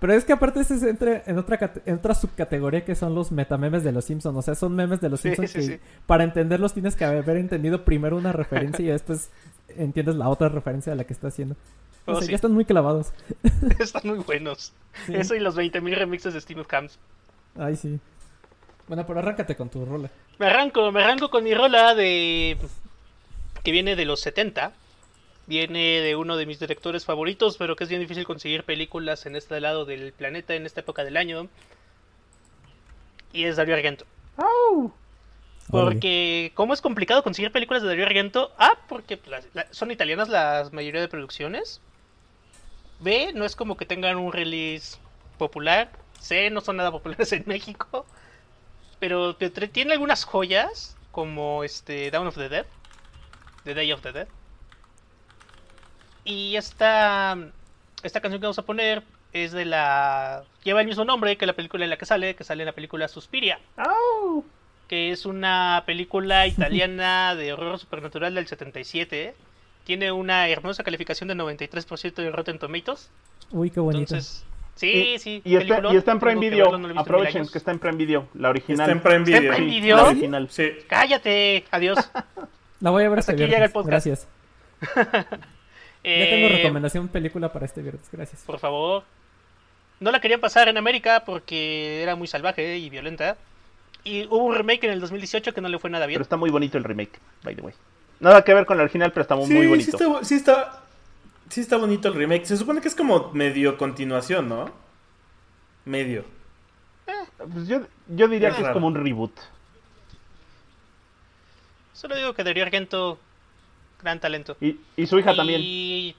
Pero 0.02 0.14
es 0.14 0.26
que 0.26 0.34
aparte 0.34 0.60
ese 0.62 0.80
se 0.80 0.90
entra 0.90 1.22
en 1.28 1.38
otra, 1.38 1.72
en 1.86 1.96
otra 1.96 2.16
subcategoría 2.16 2.84
que 2.84 2.96
son 2.96 3.14
los 3.16 3.32
metamemes 3.32 3.84
de 3.84 3.92
los 3.92 4.04
Simpsons. 4.04 4.36
O 4.36 4.42
sea, 4.42 4.56
son 4.56 4.76
memes 4.76 5.00
de 5.00 5.10
los 5.10 5.22
Sí, 5.22 5.30
Simpsons 5.30 5.52
sí, 5.52 5.60
que 5.60 5.66
sí. 5.78 5.80
para 6.08 6.24
entenderlos 6.24 6.74
tienes 6.74 6.96
que 6.96 7.06
haber 7.06 7.38
entendido 7.38 7.86
primero 7.86 8.18
una 8.18 8.32
referencia 8.34 8.84
y 8.84 8.90
después 8.90 9.30
entiendes 9.78 10.16
la 10.16 10.28
otra 10.28 10.50
referencia 10.50 10.92
a 10.92 10.96
la 10.96 11.04
que 11.04 11.14
está 11.14 11.28
haciendo. 11.28 11.56
O 12.08 12.14
Oh, 12.14 12.20
sea, 12.20 12.30
ya 12.30 12.36
están 12.36 12.52
muy 12.54 12.66
clavados. 12.66 13.14
Están 13.80 14.02
muy 14.06 14.18
buenos. 14.18 14.74
Eso 15.08 15.36
y 15.36 15.40
los 15.40 15.56
20.000 15.56 15.96
remixes 15.96 16.34
de 16.34 16.42
Steve 16.42 16.66
Camps. 16.66 16.98
Ay, 17.56 17.76
sí. 17.76 18.00
Bueno, 18.88 19.06
pero 19.06 19.20
arráncate 19.20 19.56
con 19.56 19.70
tu 19.70 19.86
rola. 19.86 20.10
Me 20.40 20.48
arranco, 20.48 20.92
me 20.92 21.04
arranco 21.04 21.30
con 21.30 21.44
mi 21.44 21.54
rola 21.54 21.94
de 21.94 22.58
que 23.64 23.72
viene 23.72 23.96
de 23.96 24.06
los 24.06 24.20
70. 24.22 24.74
Viene 25.48 26.02
de 26.02 26.16
uno 26.16 26.38
de 26.38 26.46
mis 26.46 26.60
directores 26.60 27.04
favoritos, 27.06 27.58
pero 27.58 27.76
que 27.76 27.84
es 27.84 27.90
bien 27.90 28.02
difícil 28.02 28.26
conseguir 28.26 28.64
películas 28.64 29.26
en 29.26 29.36
este 29.36 29.60
lado 29.60 29.86
del 29.86 30.14
planeta, 30.14 30.54
en 30.56 30.66
esta 30.66 30.82
época 30.82 31.04
del 31.04 31.18
año. 31.18 31.48
Y 33.34 33.46
es 33.46 33.56
Dario 33.56 33.76
Argento. 33.76 34.06
Órale. 34.38 35.92
Porque, 35.94 36.52
¿cómo 36.56 36.74
es 36.74 36.82
complicado 36.82 37.24
conseguir 37.24 37.52
películas 37.52 37.82
de 37.82 37.90
Dario 37.90 38.06
Argento? 38.06 38.52
Ah, 38.58 38.78
porque 38.90 39.20
la- 39.54 39.68
son 39.72 39.92
italianas 39.92 40.28
la 40.30 40.70
mayoría 40.72 41.02
de 41.02 41.08
producciones. 41.08 41.82
B, 43.00 43.32
no 43.34 43.46
es 43.46 43.56
como 43.56 43.78
que 43.78 43.86
tengan 43.86 44.18
un 44.18 44.32
release 44.34 44.98
popular. 45.38 45.92
C, 46.20 46.50
no 46.50 46.62
son 46.62 46.78
nada 46.78 46.92
populares 46.92 47.32
en 47.34 47.44
México. 47.48 48.06
Pero 49.00 49.36
tiene 49.36 49.94
algunas 49.94 50.24
joyas, 50.26 50.96
como 51.12 51.64
este 51.64 52.12
Down 52.12 52.28
of 52.28 52.36
the 52.36 52.50
Dead, 52.50 52.66
The 53.64 53.74
Day 53.74 53.92
of 53.92 54.02
the 54.02 54.12
Dead. 54.12 54.28
Y 56.32 56.56
esta, 56.56 57.38
esta 58.04 58.22
canción 58.22 58.40
que 58.40 58.46
vamos 58.46 58.60
a 58.60 58.66
poner 58.66 59.04
es 59.34 59.52
de 59.52 59.66
la... 59.66 60.44
Lleva 60.64 60.82
el 60.82 60.88
mismo 60.88 61.04
nombre 61.04 61.38
que 61.38 61.46
la 61.46 61.54
película 61.54 61.84
en 61.84 61.90
la 61.90 61.98
que 61.98 62.06
sale, 62.06 62.36
que 62.36 62.44
sale 62.44 62.64
en 62.64 62.68
la 62.68 62.74
película 62.74 63.08
Suspiria 63.08 63.60
que 64.92 65.12
es 65.12 65.26
una 65.26 65.84
película 65.86 66.46
italiana 66.48 67.34
de 67.34 67.54
horror 67.54 67.80
supernatural 67.80 68.36
del 68.36 68.46
77. 68.46 69.34
Tiene 69.86 70.12
una 70.12 70.50
hermosa 70.50 70.84
calificación 70.84 71.30
de 71.30 71.36
93% 71.36 72.14
de 72.16 72.30
Rotten 72.30 72.60
Tomatoes. 72.60 73.10
Uy, 73.52 73.70
qué 73.70 73.80
bonito. 73.80 74.16
Entonces, 74.16 74.44
sí, 74.76 75.14
y, 75.16 75.20
sí. 75.20 75.42
y 75.46 75.56
está, 75.56 75.82
y 75.94 75.96
está 75.96 76.12
en 76.12 76.20
Prime 76.20 76.42
que 76.42 76.50
Video. 76.50 76.72
verlo, 76.72 76.94
no 76.94 77.00
Aprovechen 77.00 77.48
que 77.48 77.58
está 77.58 77.72
en 77.72 77.80
Prime 77.80 77.96
Video. 77.96 78.28
La 78.34 78.50
original. 78.50 78.82
Está 78.82 78.92
en 78.92 79.02
Prime 79.02 79.24
¿Está 79.24 79.38
en 79.38 79.44
Video. 79.44 79.56
Prime 79.56 79.72
Sí, 79.72 79.80
Video? 79.80 79.96
La 79.96 80.04
original. 80.04 80.50
Sí. 80.50 80.72
Cállate, 80.90 81.64
adiós. 81.72 82.12
La 82.82 82.90
voy 82.90 83.06
a 83.06 83.10
ver 83.10 83.20
Hasta 83.20 83.32
este 83.32 83.44
aquí 83.46 83.52
llega 83.54 83.64
el 83.64 83.72
podcast. 83.72 84.06
Gracias. 84.06 84.28
Ya 86.04 86.30
tengo 86.30 86.48
Eh, 86.48 86.58
recomendación 86.58 87.08
película 87.08 87.52
para 87.54 87.66
este 87.66 87.82
viernes. 87.82 88.04
Gracias. 88.12 88.42
Por 88.46 88.60
favor. 88.60 89.04
No 90.00 90.12
la 90.12 90.20
querían 90.20 90.40
pasar 90.40 90.68
en 90.68 90.78
América 90.78 91.24
porque 91.26 92.02
era 92.02 92.16
muy 92.16 92.28
salvaje 92.28 92.78
y 92.78 92.90
violenta. 92.90 93.38
Y 94.04 94.26
hubo 94.26 94.46
un 94.46 94.56
remake 94.56 94.86
en 94.86 94.92
el 94.92 95.00
2018 95.00 95.54
que 95.54 95.62
no 95.62 95.70
le 95.70 95.78
fue 95.78 95.90
nada 95.92 96.08
bien. 96.08 96.16
Pero 96.18 96.24
está 96.24 96.38
muy 96.38 96.50
bonito 96.50 96.78
el 96.78 96.84
remake, 96.84 97.20
by 97.44 97.56
the 97.56 97.62
way. 97.62 97.74
Nada 98.20 98.44
que 98.44 98.54
ver 98.54 98.66
con 98.66 98.78
la 98.78 98.84
original, 98.84 99.12
pero 99.12 99.22
está 99.22 99.36
muy, 99.36 99.46
Sí, 99.46 99.54
muy 99.54 99.64
sí 99.64 99.92
bonito. 99.92 99.98
está, 100.18 100.26
sí, 100.26 100.36
está, 100.36 100.84
sí 101.50 101.62
está 101.62 101.78
bonito 101.78 102.08
el 102.08 102.16
remake. 102.16 102.46
Se 102.46 102.58
supone 102.58 102.82
que 102.82 102.88
es 102.88 102.96
como 102.96 103.32
medio 103.34 103.78
continuación, 103.78 104.50
¿no? 104.50 104.72
Medio. 105.86 106.26
Pues 107.54 107.68
yo, 107.68 107.82
yo 108.08 108.28
diría 108.28 108.50
Es 108.50 108.56
que 108.56 108.62
es 108.64 108.70
como 108.70 108.88
un 108.88 108.96
reboot. 108.96 109.34
Solo 111.94 112.16
digo 112.16 112.34
que 112.34 112.44
Darío 112.44 112.64
Argento, 112.64 113.20
gran 114.02 114.20
talento. 114.20 114.58
Y, 114.62 114.80
y 114.98 115.08
su 115.08 115.18
hija 115.20 115.36
también. 115.36 115.62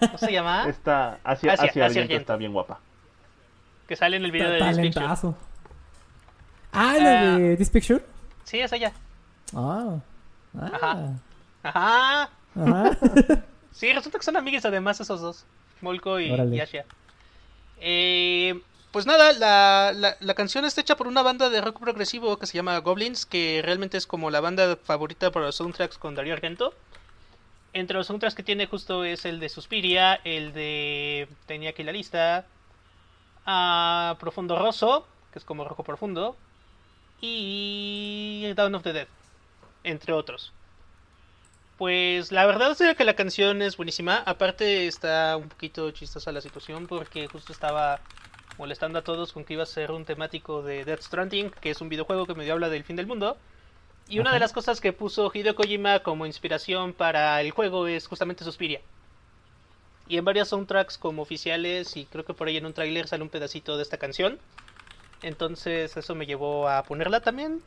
¿Cómo 0.00 0.18
se 0.18 0.32
llama? 0.32 0.68
Está 0.68 1.18
hacia, 1.24 1.52
Asia- 1.52 1.52
hacia, 1.52 1.66
Asia 1.68 1.84
Argento, 1.86 2.00
Argento. 2.02 2.14
está 2.20 2.36
bien 2.36 2.52
guapa. 2.52 2.80
Que 3.86 3.96
sale 3.96 4.16
en 4.18 4.24
el 4.24 4.30
video 4.30 4.50
de 4.50 4.58
This 4.58 4.66
Picture. 4.78 4.90
Talentazo. 4.92 5.36
Ah, 6.72 6.96
la 7.00 7.20
Ah. 7.34 7.38
de 7.38 7.56
This 7.56 7.70
Picture. 7.70 8.04
Sí, 8.44 8.60
es 8.60 8.72
ella. 8.72 8.92
Ah. 9.54 9.96
Ah. 10.58 10.70
Ajá. 10.72 11.12
Ajá. 11.62 12.30
Ajá. 12.54 12.98
Sí, 13.72 13.92
resulta 13.92 14.18
que 14.18 14.24
son 14.24 14.36
amigues 14.36 14.64
además 14.64 15.00
esos 15.00 15.20
dos. 15.20 15.44
Molko 15.80 16.18
y, 16.20 16.26
y 16.26 16.60
Asha. 16.60 16.84
Eh, 17.80 18.60
pues 18.92 19.06
nada, 19.06 19.32
la, 19.32 20.16
la, 20.18 20.34
canción 20.34 20.64
está 20.64 20.80
hecha 20.80 20.96
por 20.96 21.08
una 21.08 21.22
banda 21.22 21.50
de 21.50 21.60
rock 21.60 21.78
progresivo 21.78 22.38
que 22.38 22.46
se 22.46 22.56
llama 22.56 22.78
Goblins, 22.78 23.26
que 23.26 23.60
realmente 23.62 23.98
es 23.98 24.06
como 24.06 24.30
la 24.30 24.40
banda 24.40 24.76
favorita 24.76 25.30
para 25.30 25.46
los 25.46 25.56
soundtracks 25.56 25.98
con 25.98 26.14
Darío 26.14 26.32
Argento. 26.32 26.74
Entre 27.74 27.96
los 27.96 28.06
soundtracks 28.06 28.34
que 28.34 28.42
tiene 28.42 28.66
justo 28.66 29.04
es 29.04 29.24
el 29.26 29.40
de 29.40 29.50
Suspiria, 29.50 30.14
el 30.24 30.52
de 30.54 31.28
Tenía 31.46 31.70
aquí 31.70 31.82
la 31.82 31.92
lista, 31.92 32.46
a 33.44 34.16
Profundo 34.20 34.58
Rosso, 34.58 35.06
que 35.32 35.38
es 35.38 35.44
como 35.44 35.64
Rojo 35.64 35.84
Profundo, 35.84 36.36
y 37.20 38.50
Dawn 38.54 38.74
of 38.74 38.82
the 38.82 38.92
Dead, 38.92 39.08
entre 39.84 40.12
otros. 40.14 40.52
Pues 41.76 42.32
la 42.32 42.44
verdad 42.46 42.72
es 42.80 42.96
que 42.96 43.04
la 43.04 43.14
canción 43.14 43.62
es 43.62 43.76
buenísima. 43.76 44.16
Aparte 44.26 44.86
está 44.86 45.36
un 45.36 45.48
poquito 45.48 45.90
chistosa 45.92 46.32
la 46.32 46.40
situación 46.40 46.88
porque 46.88 47.28
justo 47.28 47.52
estaba 47.52 48.00
molestando 48.58 48.98
a 48.98 49.04
todos 49.04 49.32
con 49.32 49.44
que 49.44 49.54
iba 49.54 49.62
a 49.62 49.66
ser 49.66 49.90
un 49.92 50.04
temático 50.04 50.62
de 50.62 50.84
Death 50.84 51.02
Stranding, 51.02 51.50
que 51.60 51.70
es 51.70 51.80
un 51.80 51.88
videojuego 51.88 52.26
que 52.26 52.34
medio 52.34 52.52
habla 52.54 52.68
del 52.68 52.84
fin 52.84 52.96
del 52.96 53.06
mundo. 53.06 53.38
Y 54.08 54.20
una 54.20 54.32
de 54.34 54.40
las 54.40 54.52
cosas 54.52 54.80
que 54.80 54.92
puso 54.92 55.30
Hideo 55.34 55.54
Kojima 55.56 56.00
como 56.00 56.26
inspiración 56.26 56.94
para 56.94 57.40
el 57.40 57.52
juego 57.52 57.86
es 57.88 58.06
justamente 58.08 58.44
Suspiria. 58.44 58.82
Y 60.06 60.16
en 60.16 60.24
varios 60.24 60.48
soundtracks 60.48 60.98
como 60.98 61.22
oficiales 61.22 61.96
y 61.96 62.06
creo 62.06 62.24
que 62.24 62.34
por 62.34 62.48
ahí 62.48 62.56
en 62.56 62.66
un 62.66 62.72
tráiler 62.72 63.06
sale 63.06 63.22
un 63.22 63.28
pedacito 63.28 63.76
de 63.76 63.82
esta 63.82 63.98
canción. 63.98 64.40
Entonces 65.22 65.96
eso 65.96 66.14
me 66.14 66.26
llevó 66.26 66.68
a 66.68 66.84
ponerla 66.86 67.20
también. 67.22 67.62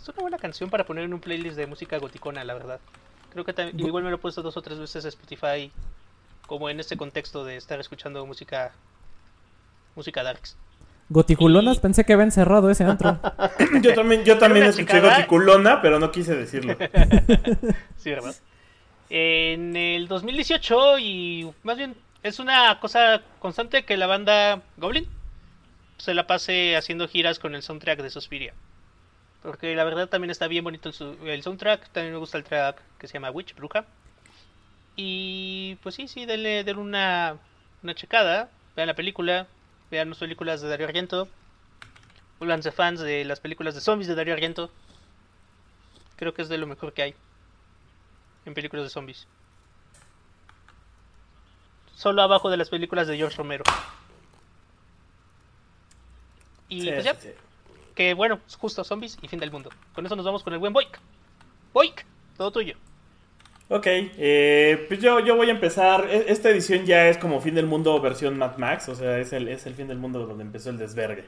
Es 0.00 0.08
una 0.08 0.22
buena 0.22 0.38
canción 0.38 0.70
para 0.70 0.86
poner 0.86 1.04
en 1.04 1.14
un 1.14 1.20
playlist 1.20 1.56
de 1.56 1.66
música 1.66 1.98
goticona, 1.98 2.44
la 2.44 2.54
verdad. 2.54 2.80
Creo 3.30 3.44
que 3.44 3.54
tam- 3.54 3.74
igual 3.76 4.04
me 4.04 4.10
lo 4.10 4.16
he 4.16 4.20
puesto 4.20 4.42
dos 4.42 4.56
o 4.56 4.62
tres 4.62 4.78
veces 4.78 5.04
a 5.04 5.08
Spotify, 5.08 5.72
como 6.46 6.70
en 6.70 6.80
este 6.80 6.96
contexto 6.96 7.44
de 7.44 7.56
estar 7.56 7.80
escuchando 7.80 8.24
música, 8.26 8.76
música 9.94 10.22
darks. 10.22 10.56
Goticulonas, 11.10 11.78
Y- 11.78 11.80
pensé 11.80 12.04
que 12.04 12.12
había 12.12 12.24
encerrado 12.26 12.70
ese 12.70 12.84
antro. 12.84 13.18
Yo 13.82 13.94
también, 13.94 14.24
yo 14.24 14.36
también 14.38 14.66
escuché. 14.66 15.00
Goticulona, 15.00 15.80
pero 15.80 15.98
no 15.98 16.10
quise 16.12 16.36
decirlo. 16.36 16.76
Sí, 17.96 18.10
¿verdad? 18.10 18.34
En 19.10 19.74
el 19.76 20.06
2018 20.06 20.98
y 20.98 21.50
más 21.62 21.78
bien 21.78 21.94
es 22.22 22.38
una 22.38 22.78
cosa 22.80 23.22
constante 23.38 23.84
que 23.84 23.96
la 23.96 24.06
banda 24.06 24.60
Goblin 24.76 25.06
se 25.96 26.12
la 26.14 26.26
pase 26.26 26.76
haciendo 26.76 27.08
giras 27.08 27.38
con 27.38 27.54
el 27.54 27.62
soundtrack 27.62 28.02
de 28.02 28.10
Suspiria. 28.10 28.52
Porque 29.42 29.74
la 29.74 29.84
verdad 29.84 30.08
también 30.08 30.30
está 30.30 30.46
bien 30.46 30.62
bonito 30.64 30.90
el, 30.90 30.94
su- 30.94 31.16
el 31.24 31.42
soundtrack. 31.42 31.88
También 31.90 32.12
me 32.12 32.18
gusta 32.18 32.36
el 32.38 32.44
track 32.44 32.82
que 32.98 33.06
se 33.08 33.14
llama 33.14 33.30
Witch, 33.30 33.54
Bruja. 33.54 33.86
Y 34.96 35.76
pues 35.82 35.94
sí, 35.94 36.08
sí, 36.08 36.26
denle, 36.26 36.64
denle 36.64 36.82
una, 36.82 37.36
una 37.82 37.94
checada. 37.94 38.50
Vean 38.76 38.88
la 38.88 38.94
película. 38.94 39.46
Vean 39.90 40.10
las 40.10 40.18
películas 40.18 40.60
de 40.60 40.68
Dario 40.68 40.86
Argento. 40.86 41.28
Vuélvanse 42.38 42.70
fans 42.72 43.00
de 43.00 43.24
las 43.24 43.40
películas 43.40 43.74
de 43.74 43.80
zombies 43.80 44.08
de 44.08 44.14
Dario 44.14 44.34
Argento. 44.34 44.70
Creo 46.16 46.34
que 46.34 46.42
es 46.42 46.48
de 46.48 46.58
lo 46.58 46.66
mejor 46.66 46.92
que 46.92 47.02
hay 47.02 47.14
en 48.44 48.54
películas 48.54 48.84
de 48.84 48.90
zombies. 48.90 49.26
Solo 51.94 52.22
abajo 52.22 52.50
de 52.50 52.56
las 52.56 52.70
películas 52.70 53.08
de 53.08 53.16
George 53.16 53.36
Romero. 53.36 53.64
Y 56.68 56.82
Sí, 56.82 56.90
pues 56.90 57.04
ya, 57.04 57.14
sí. 57.14 57.30
que 57.94 58.14
bueno, 58.14 58.40
justo 58.58 58.84
zombies 58.84 59.18
y 59.22 59.28
fin 59.28 59.40
del 59.40 59.50
mundo. 59.50 59.70
Con 59.94 60.04
eso 60.06 60.14
nos 60.14 60.24
vamos 60.24 60.42
con 60.42 60.52
el 60.52 60.58
buen 60.58 60.72
Boik. 60.72 60.98
Boik, 61.72 62.04
todo 62.36 62.50
tuyo. 62.52 62.76
Ok, 63.70 63.86
eh, 63.86 64.86
pues 64.88 65.00
yo, 65.00 65.20
yo 65.20 65.36
voy 65.36 65.48
a 65.48 65.50
empezar. 65.52 66.06
E- 66.10 66.26
Esta 66.32 66.48
edición 66.50 66.86
ya 66.86 67.08
es 67.08 67.18
como 67.18 67.40
fin 67.40 67.54
del 67.54 67.66
mundo 67.66 68.00
versión 68.00 68.38
Mad 68.38 68.56
Max, 68.56 68.88
o 68.88 68.94
sea, 68.94 69.18
es 69.18 69.32
el, 69.34 69.48
es 69.48 69.66
el 69.66 69.74
fin 69.74 69.88
del 69.88 69.98
mundo 69.98 70.26
donde 70.26 70.42
empezó 70.44 70.70
el 70.70 70.78
desvergue. 70.78 71.24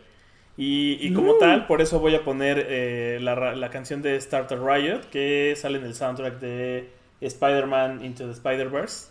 Y, 0.56 0.98
y 1.06 1.12
como 1.12 1.36
tal, 1.36 1.66
por 1.66 1.80
eso 1.82 2.00
voy 2.00 2.14
a 2.14 2.24
poner 2.24 2.66
eh, 2.68 3.18
la, 3.20 3.34
ra- 3.34 3.54
la 3.56 3.70
canción 3.70 4.02
de 4.02 4.18
Starter 4.20 4.60
Riot, 4.62 5.10
que 5.10 5.54
sale 5.56 5.78
en 5.78 5.84
el 5.84 5.94
soundtrack 5.94 6.38
de 6.40 6.90
Spider-Man 7.20 8.04
Into 8.04 8.24
the 8.26 8.32
Spider-Verse. 8.32 9.08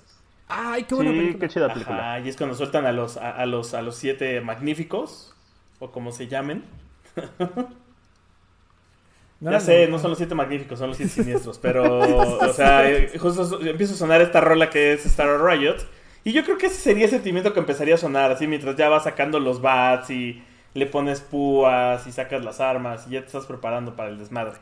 Ay, 0.48 0.84
qué 0.84 0.96
buena 0.96 1.12
Sí, 1.12 1.18
película. 1.18 1.40
qué 1.40 1.48
chida 1.50 1.74
película. 1.74 2.10
Ajá, 2.14 2.20
y 2.20 2.30
es 2.30 2.38
cuando 2.38 2.56
sueltan 2.56 2.86
a 2.86 2.92
los, 2.92 3.18
a, 3.18 3.32
a 3.32 3.46
los, 3.46 3.74
a 3.74 3.82
los 3.82 3.96
siete 3.96 4.42
magníficos, 4.42 5.36
o 5.80 5.92
como 5.92 6.12
se 6.12 6.28
llamen. 6.28 6.64
No 9.42 9.52
ya 9.52 9.60
sé, 9.60 9.88
no 9.88 10.00
son 10.00 10.10
los 10.12 10.18
siete 10.18 10.36
magníficos, 10.36 10.80
son 10.80 10.90
los 10.90 10.98
siete 10.98 11.12
siniestros, 11.24 11.60
pero, 11.60 12.00
o 12.40 12.54
sea, 12.54 12.90
eh, 12.90 13.12
justo 13.18 13.60
empieza 13.62 13.94
a 13.94 13.98
sonar 13.98 14.22
esta 14.22 14.42
rola 14.42 14.70
que 14.70 14.94
es 14.94 15.06
Star 15.06 15.42
Riot, 15.42 15.78
y 16.26 16.34
yo 16.34 16.44
creo 16.44 16.58
que 16.58 16.66
ese 16.66 16.76
sería 16.76 17.06
el 17.06 17.10
sentimiento 17.12 17.54
que 17.54 17.60
empezaría 17.60 17.96
a 17.96 17.98
sonar, 17.98 18.32
así 18.32 18.48
mientras 18.48 18.76
ya 18.76 18.90
vas 18.90 19.06
sacando 19.06 19.40
los 19.40 19.62
bats 19.62 20.10
y 20.10 20.44
le 20.74 20.86
pones 20.86 21.22
púas 21.22 22.06
y 22.06 22.12
sacas 22.12 22.44
las 22.44 22.60
armas 22.60 23.06
y 23.08 23.12
ya 23.12 23.22
te 23.22 23.28
estás 23.28 23.46
preparando 23.46 23.96
para 23.96 24.10
el 24.10 24.20
desmadre. 24.20 24.54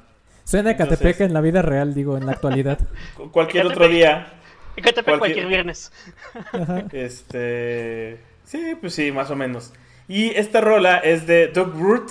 Suena 0.44 0.70
a 0.70 0.74
Entonces- 0.74 1.22
en 1.22 1.34
la 1.34 1.42
vida 1.42 1.62
real, 1.63 1.94
digo, 1.94 2.16
en 2.16 2.26
la 2.28 2.34
actualidad. 2.34 2.78
Cu- 3.18 3.32
Cualquier 3.32 3.63
Fíjate, 3.63 3.80
otro 3.84 3.90
día, 3.94 4.28
Cualquier- 4.76 5.18
cualquier 5.20 5.48
viernes. 5.48 5.92
Ajá. 6.54 6.86
este... 6.94 8.20
Sí, 8.46 8.78
pues 8.80 8.94
sí, 8.94 9.12
más 9.12 9.30
o 9.32 9.36
menos. 9.36 9.74
Y 10.08 10.30
esta 10.30 10.62
rola 10.62 11.00
es 11.00 11.28
de 11.28 11.48
Doug 11.50 11.74
Root, 11.78 12.10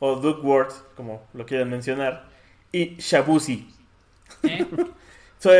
o 0.00 0.16
Ward, 0.44 0.72
como 0.96 1.28
lo 1.34 1.46
quieran 1.46 1.70
mencionar, 1.70 2.28
y 2.72 2.96
Shabuzi. 2.98 3.68
So, 5.38 5.50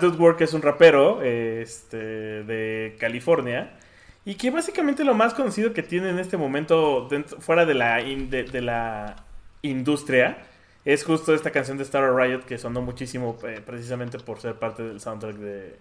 Doug 0.00 0.20
Ward, 0.20 0.36
que 0.36 0.44
es 0.44 0.54
un 0.54 0.62
rapero 0.62 1.22
este, 1.22 1.98
de 2.44 2.96
California, 2.98 3.78
y 4.24 4.36
que 4.36 4.50
básicamente 4.50 5.04
lo 5.04 5.14
más 5.14 5.34
conocido 5.34 5.74
que 5.74 5.82
tiene 5.82 6.10
en 6.10 6.18
este 6.18 6.36
momento 6.38 7.06
dentro- 7.10 7.40
fuera 7.40 7.66
de 7.66 7.74
la, 7.74 8.00
in- 8.00 8.30
de, 8.30 8.44
de 8.44 8.62
la 8.62 9.16
industria 9.62 10.38
es 10.84 11.04
justo 11.04 11.34
esta 11.34 11.50
canción 11.50 11.76
de 11.76 11.84
Star 11.84 12.14
Riot 12.14 12.42
que 12.46 12.56
sonó 12.58 12.80
muchísimo 12.82 13.36
eh, 13.44 13.60
precisamente 13.64 14.18
por 14.18 14.40
ser 14.40 14.54
parte 14.54 14.82
del 14.82 15.00
soundtrack 15.00 15.36
de, 15.36 15.78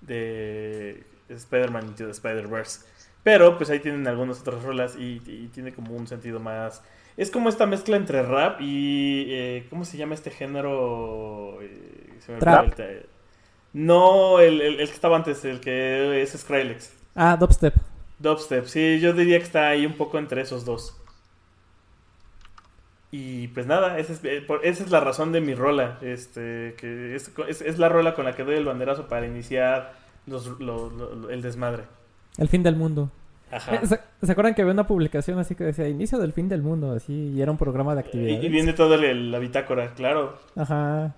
de 0.00 1.04
Spider-Man 1.28 1.88
Into 1.88 2.04
the 2.06 2.10
Spider-Verse. 2.12 2.80
Pero 3.22 3.56
pues 3.58 3.70
ahí 3.70 3.80
tienen 3.80 4.06
algunas 4.06 4.40
otras 4.40 4.62
rolas 4.62 4.96
y, 4.96 5.20
y 5.26 5.48
tiene 5.52 5.72
como 5.72 5.94
un 5.94 6.06
sentido 6.06 6.40
más... 6.40 6.82
Es 7.16 7.30
como 7.30 7.48
esta 7.48 7.66
mezcla 7.66 7.96
entre 7.96 8.22
rap 8.22 8.60
y... 8.60 9.26
eh, 9.28 9.66
¿Cómo 9.70 9.84
se 9.84 9.96
llama 9.96 10.14
este 10.14 10.30
género? 10.30 11.58
Eh, 11.60 12.14
se 12.20 12.32
me 12.32 12.38
Trap. 12.38 12.78
el- 12.80 13.06
No, 13.72 14.40
el, 14.40 14.60
el- 14.60 14.80
el 14.80 14.88
que 14.88 14.94
estaba 14.94 15.16
antes, 15.16 15.44
el 15.44 15.60
que 15.60 16.22
es 16.22 16.30
Skrillex. 16.32 16.92
Ah, 17.14 17.36
Dubstep. 17.38 17.74
Dubstep, 18.18 18.64
sí, 18.66 19.00
yo 19.00 19.12
diría 19.12 19.38
que 19.38 19.44
está 19.44 19.68
ahí 19.68 19.86
un 19.86 19.94
poco 19.94 20.18
entre 20.18 20.40
esos 20.42 20.64
dos. 20.64 20.96
Y 23.12 23.48
pues 23.48 23.66
nada, 23.66 23.98
esa 23.98 24.12
es, 24.12 24.20
eh, 24.24 24.46
esa 24.62 24.84
es 24.84 24.90
la 24.90 25.00
razón 25.00 25.32
de 25.32 25.40
mi 25.40 25.54
rola. 25.54 25.98
Este, 26.00 26.74
que 26.78 27.16
es, 27.16 27.32
es- 27.48 27.60
es 27.62 27.78
la 27.78 27.88
rola 27.88 28.14
con 28.14 28.24
la 28.24 28.34
que 28.36 28.44
doy 28.44 28.54
el 28.56 28.64
banderazo 28.64 29.08
para 29.08 29.26
iniciar 29.26 29.94
los- 30.26 30.60
lo- 30.60 30.90
lo- 30.90 31.14
lo- 31.14 31.30
el 31.30 31.42
desmadre. 31.42 31.84
El 32.38 32.48
fin 32.48 32.62
del 32.62 32.76
mundo. 32.76 33.10
Ajá. 33.50 33.74
Eh, 33.76 33.80
¿Se, 33.86 34.00
se 34.26 34.32
acuerdan 34.32 34.54
que 34.54 34.62
había 34.62 34.72
una 34.74 34.86
publicación 34.86 35.38
así 35.38 35.54
que 35.54 35.64
decía 35.64 35.88
inicio 35.88 36.18
del 36.18 36.32
fin 36.32 36.48
del 36.48 36.62
mundo? 36.62 36.92
Así, 36.92 37.32
y 37.34 37.40
era 37.42 37.50
un 37.50 37.58
programa 37.58 37.94
de 37.94 38.00
actividades. 38.00 38.44
y 38.44 38.48
viene 38.48 38.72
toda 38.72 38.96
la 38.96 39.38
bitácora, 39.38 39.92
claro. 39.94 40.36
Ajá. 40.56 41.14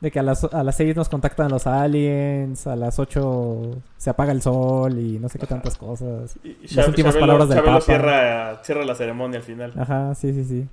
De 0.00 0.10
que 0.10 0.18
a 0.18 0.22
las, 0.22 0.44
a 0.44 0.62
las 0.64 0.76
6 0.76 0.96
nos 0.96 1.08
contactan 1.08 1.50
los 1.50 1.66
aliens, 1.66 2.66
a 2.66 2.76
las 2.76 2.98
8 2.98 3.80
se 3.96 4.10
apaga 4.10 4.32
el 4.32 4.42
sol 4.42 4.98
y 4.98 5.18
no 5.18 5.28
sé 5.30 5.38
qué 5.38 5.46
tantas 5.46 5.76
cosas. 5.78 6.36
Y- 6.44 6.56
y 6.62 6.74
Las 6.74 6.88
últimas 6.88 7.14
Chabelo- 7.14 7.20
palabras 7.20 7.48
del 7.48 7.58
Chabelo 7.58 7.74
Papa. 7.76 7.84
cierra, 7.86 8.60
cierra 8.64 8.84
la 8.84 8.94
ceremonia 8.96 9.38
al 9.38 9.44
final. 9.44 9.72
Ajá, 9.78 10.14
sí, 10.14 10.32
sí, 10.34 10.44
sí. 10.44 10.68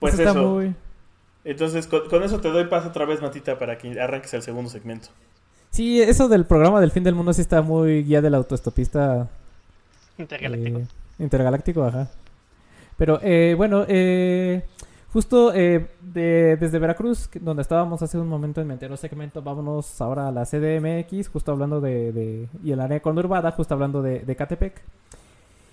Pues 0.00 0.14
Eso 0.14 0.22
está 0.24 0.38
eso. 0.38 0.48
muy... 0.50 0.74
Entonces, 1.44 1.86
con, 1.86 2.08
con 2.10 2.22
eso 2.24 2.40
te 2.40 2.50
doy 2.50 2.64
paso 2.64 2.88
otra 2.88 3.06
vez, 3.06 3.22
Matita, 3.22 3.58
para 3.58 3.78
que 3.78 3.98
arranques 4.00 4.34
el 4.34 4.42
segundo 4.42 4.68
segmento. 4.68 5.08
Sí, 5.70 6.02
eso 6.02 6.28
del 6.28 6.44
programa 6.44 6.80
del 6.80 6.90
fin 6.90 7.04
del 7.04 7.14
mundo 7.14 7.32
sí 7.32 7.40
está 7.40 7.62
muy 7.62 8.02
guía 8.04 8.20
del 8.20 8.34
autoestopista 8.34 9.28
Intergaláctico. 10.18 10.78
eh, 10.78 10.86
intergaláctico, 11.18 11.84
ajá. 11.84 12.08
Pero 12.96 13.18
eh, 13.22 13.54
bueno, 13.56 13.84
eh, 13.88 14.62
justo 15.12 15.52
eh, 15.54 15.88
de- 16.00 16.56
desde 16.56 16.78
Veracruz, 16.78 17.28
donde 17.40 17.62
estábamos 17.62 18.00
hace 18.02 18.18
un 18.18 18.28
momento 18.28 18.60
en 18.60 18.66
mi 18.68 18.72
anterior 18.72 18.96
segmento, 18.98 19.42
vámonos 19.42 20.00
ahora 20.00 20.28
a 20.28 20.32
la 20.32 20.44
CDMX, 20.46 21.28
justo 21.28 21.52
hablando 21.52 21.80
de, 21.80 22.12
de- 22.12 22.48
y 22.64 22.72
el 22.72 22.80
área 22.80 23.00
conurbada, 23.00 23.50
justo 23.52 23.74
hablando 23.74 24.00
de, 24.02 24.20
de 24.20 24.36
Catepec. 24.36 24.80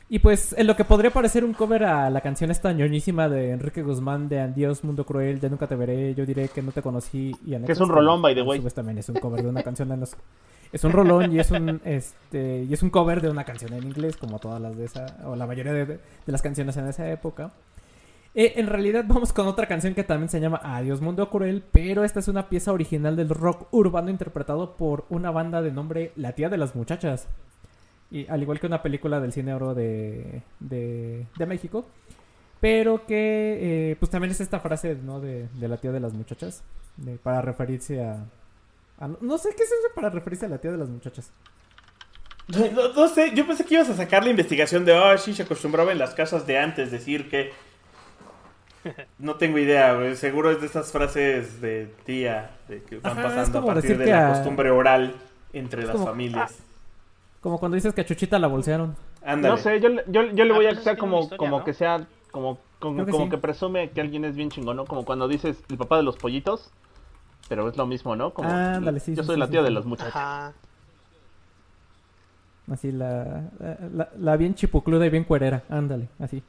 Y 0.09 0.19
pues 0.19 0.53
en 0.57 0.67
lo 0.67 0.75
que 0.75 0.83
podría 0.83 1.11
parecer 1.11 1.43
un 1.43 1.53
cover 1.53 1.85
a 1.85 2.09
la 2.09 2.21
canción 2.21 2.51
esta 2.51 2.71
ñoñísima 2.71 3.29
de 3.29 3.51
Enrique 3.51 3.81
Guzmán 3.81 4.29
de 4.29 4.39
Adiós 4.39 4.83
Mundo 4.83 5.05
Cruel, 5.05 5.39
ya 5.39 5.49
nunca 5.49 5.65
te 5.65 5.75
veré, 5.75 6.13
yo 6.13 6.25
diré 6.25 6.49
que 6.49 6.61
no 6.61 6.71
te 6.71 6.81
conocí 6.81 7.35
y 7.45 7.55
Que 7.57 7.71
es 7.71 7.79
un 7.79 7.89
rolón, 7.89 8.21
by 8.21 8.35
the 8.35 8.41
way. 8.41 8.59
Pues 8.59 8.73
también 8.73 8.97
es 8.97 9.09
un 9.09 9.15
cover 9.15 9.41
de 9.41 9.49
una 9.49 9.63
canción 9.63 9.91
en 9.91 10.01
los... 10.01 10.15
Es 10.71 10.83
un 10.83 10.91
rolón 10.91 11.31
y 11.31 11.39
es 11.39 11.51
un 11.51 11.81
este 11.85 12.65
y 12.67 12.73
es 12.73 12.81
un 12.81 12.89
cover 12.89 13.21
de 13.21 13.29
una 13.29 13.43
canción 13.43 13.73
en 13.73 13.83
inglés, 13.83 14.17
como 14.17 14.39
todas 14.39 14.59
las 14.59 14.75
de 14.75 14.85
esa, 14.85 15.17
o 15.25 15.35
la 15.35 15.45
mayoría 15.45 15.71
de, 15.71 15.85
de 15.85 15.99
las 16.25 16.41
canciones 16.41 16.75
en 16.77 16.87
esa 16.87 17.09
época. 17.11 17.51
Eh, 18.35 18.53
en 18.55 18.65
realidad 18.65 19.05
vamos 19.07 19.31
con 19.31 19.45
otra 19.47 19.67
canción 19.67 19.93
que 19.93 20.03
también 20.03 20.29
se 20.29 20.39
llama 20.39 20.59
Adiós 20.63 21.01
Mundo 21.01 21.29
Cruel, 21.29 21.63
pero 21.71 22.03
esta 22.03 22.19
es 22.19 22.27
una 22.27 22.49
pieza 22.49 22.71
original 22.71 23.15
del 23.15 23.29
rock 23.29 23.67
urbano 23.71 24.09
interpretado 24.09 24.75
por 24.75 25.05
una 25.09 25.29
banda 25.29 25.61
de 25.61 25.71
nombre 25.71 26.11
La 26.15 26.33
Tía 26.33 26.49
de 26.49 26.57
las 26.57 26.75
Muchachas. 26.75 27.27
Y 28.13 28.25
al 28.29 28.41
igual 28.41 28.59
que 28.61 28.67
una 28.67 28.81
película 28.81 29.19
del 29.19 29.33
cine 29.33 29.53
oro 29.53 29.73
de, 29.73 30.41
de, 30.61 31.25
de 31.35 31.45
México. 31.45 31.85
Pero 32.61 33.05
que 33.05 33.91
eh, 33.91 33.95
pues 33.99 34.09
también 34.09 34.31
es 34.31 34.39
esta 34.39 34.59
frase 34.61 34.95
¿no? 35.03 35.19
de, 35.19 35.49
de 35.55 35.67
la 35.67 35.75
tía 35.77 35.91
de 35.91 35.99
las 35.99 36.13
muchachas. 36.13 36.63
de- 36.95 37.17
para 37.17 37.41
referirse 37.41 38.01
a, 38.05 38.23
a- 38.99 39.09
No 39.19 39.37
sé 39.37 39.49
qué 39.57 39.63
es 39.63 39.69
eso 39.69 39.87
para 39.95 40.09
referirse 40.09 40.45
a 40.45 40.49
la 40.49 40.59
tía 40.59 40.71
de 40.71 40.77
las 40.77 40.87
muchachas. 40.89 41.31
No, 42.95 43.07
sé, 43.07 43.31
yo 43.33 43.47
pensé 43.47 43.65
que 43.65 43.73
ibas 43.75 43.89
a 43.89 43.95
sacar 43.95 44.23
la 44.23 44.29
investigación 44.29 44.83
de, 44.85 44.91
oh, 44.93 45.17
sí, 45.17 45.33
se 45.33 45.43
acostumbraba 45.43 45.91
en 45.91 45.97
las 45.97 46.13
casas 46.13 46.45
de 46.45 46.57
antes 46.59 46.91
decir 46.91 47.29
que... 47.29 47.51
No 49.17 49.35
tengo 49.35 49.57
idea, 49.57 49.97
seguro 50.15 50.51
es 50.51 50.59
de 50.59 50.67
esas 50.67 50.91
frases 50.91 51.61
de 51.61 51.89
tía 52.05 52.51
de 52.67 52.83
que 52.83 52.97
van 52.99 53.13
Ajá, 53.13 53.23
pasando 53.23 53.59
a 53.59 53.65
partir 53.65 53.97
de 53.97 54.05
la 54.07 54.27
a- 54.27 54.33
costumbre 54.33 54.69
oral 54.71 55.15
entre 55.53 55.81
Es 55.81 55.87
las 55.87 55.95
como- 55.95 56.07
familias. 56.07 56.57
Como 57.43 57.59
cuando 57.59 57.75
dices 57.75 57.93
que 57.93 58.01
a 58.01 58.05
Chuchita 58.05 58.39
la 58.39 58.47
bolsearon. 58.47 58.95
Ándale. 59.23 59.55
No 59.55 59.57
sé, 59.57 59.79
yo, 59.81 59.89
le- 59.89 60.03
yo, 60.07 60.23
yo 60.31 60.45
le 60.45 60.53
Ah, 60.53 60.55
voy 60.55 60.65
a 60.67 60.71
una 60.71 60.95
como, 60.97 61.19
historia, 61.19 61.37
como 61.37 61.59
¿no? 61.59 61.63
que 61.65 61.73
sea, 61.73 62.07
como, 62.31 62.57
como, 62.79 63.05
que 63.05 63.11
como 63.11 63.25
sí. 63.25 63.29
que 63.29 63.37
presume 63.37 63.89
que 63.91 64.01
alguien 64.01 64.25
es 64.25 64.35
bien 64.35 64.49
chingón, 64.49 64.77
¿no? 64.77 64.85
Como 64.85 65.05
cuando 65.05 65.27
dices 65.27 65.61
el 65.69 65.77
papá 65.77 65.97
de 65.97 66.03
los 66.03 66.15
pollitos, 66.17 66.71
pero 67.49 67.67
es 67.69 67.77
lo 67.77 67.85
mismo, 67.85 68.15
¿no? 68.15 68.33
Como, 68.33 68.49
Ah, 68.49 68.75
ándale, 68.75 68.99
sí, 69.01 69.13
yo 69.13 69.23
sí, 69.23 69.27
soy 69.27 69.35
sí, 69.35 69.39
la 69.41 69.47
tía 69.49 69.59
sí. 69.59 69.65
de 69.65 69.71
las 69.71 69.85
muchachas. 69.85 70.15
Ajá. 70.15 70.53
Así 72.71 72.91
la, 72.93 73.43
la, 73.59 73.77
la- 73.93 74.09
la 74.17 74.37
bien 74.37 74.55
chipucluda 74.55 75.05
y 75.05 75.09
bien 75.09 75.25
cuerera. 75.25 75.63
Ándale, 75.69 76.07
así. 76.19 76.41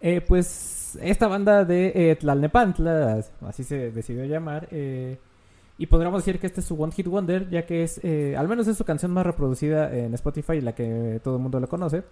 Eh, 0.00 0.20
pues 0.20 0.98
esta 1.02 1.26
banda 1.26 1.64
de 1.64 2.10
eh, 2.12 2.16
Tlalnepantla, 2.16 3.24
así 3.46 3.64
se 3.64 3.90
decidió 3.90 4.24
llamar, 4.26 4.68
eh, 4.70 5.18
y 5.78 5.86
podríamos 5.86 6.24
decir 6.24 6.40
que 6.40 6.48
este 6.48 6.60
es 6.60 6.66
su 6.66 6.80
One 6.80 6.92
Hit 6.92 7.06
Wonder, 7.06 7.48
ya 7.48 7.64
que 7.64 7.84
es, 7.84 8.00
eh, 8.02 8.36
al 8.36 8.48
menos 8.48 8.66
es 8.66 8.76
su 8.76 8.84
canción 8.84 9.12
más 9.12 9.24
reproducida 9.24 9.94
en 9.96 10.12
Spotify 10.14 10.60
la 10.60 10.74
que 10.74 11.20
todo 11.22 11.36
el 11.36 11.42
mundo 11.42 11.60
le 11.60 11.68
conoce. 11.68 12.02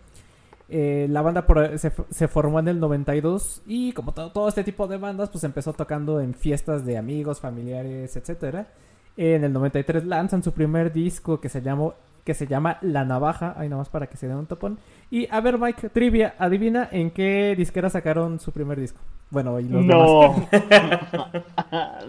Eh, 0.69 1.07
la 1.11 1.23
banda 1.23 1.45
se, 1.77 2.29
formó 2.29 2.61
en 2.61 2.69
el 2.69 2.81
92 2.81 3.63
y 3.67 3.93
como 3.93 4.13
todo, 4.13 4.31
todo 4.31 4.49
este 4.49 4.65
tipo 4.65 4.87
de 4.87 4.99
bandas, 4.99 5.31
pues 5.31 5.43
empezó 5.45 5.73
tocando 5.73 6.21
en 6.21 6.35
fiestas 6.35 6.87
de 6.87 6.97
amigos, 6.97 7.41
familiares, 7.41 8.17
etcétera. 8.17 8.69
En 9.17 9.43
el 9.43 9.53
93 9.53 10.05
lanzan 10.05 10.45
su 10.45 10.53
primer 10.53 10.93
disco 10.93 11.41
que 11.41 11.49
se 11.49 11.61
llamó 11.61 11.95
que 12.25 12.35
se 12.35 12.49
llama 12.49 12.79
La 12.83 13.05
Navaja, 13.05 13.55
ahí 13.57 13.69
nomás 13.69 13.89
para 13.89 14.09
que 14.09 14.17
se 14.17 14.27
den 14.27 14.37
un 14.37 14.47
topón. 14.47 14.79
Y 15.11 15.29
a 15.31 15.41
ver, 15.41 15.59
Mike, 15.59 15.89
trivia, 15.91 16.35
adivina 16.39 16.89
en 16.91 17.11
qué 17.11 17.55
disquera 17.57 17.89
sacaron 17.91 18.41
su 18.41 18.51
primer 18.53 18.81
disco. 18.81 18.99
Bueno, 19.31 19.59
y 19.61 19.65
los 19.69 19.87
demás. 19.87 20.07
No. 20.09 20.49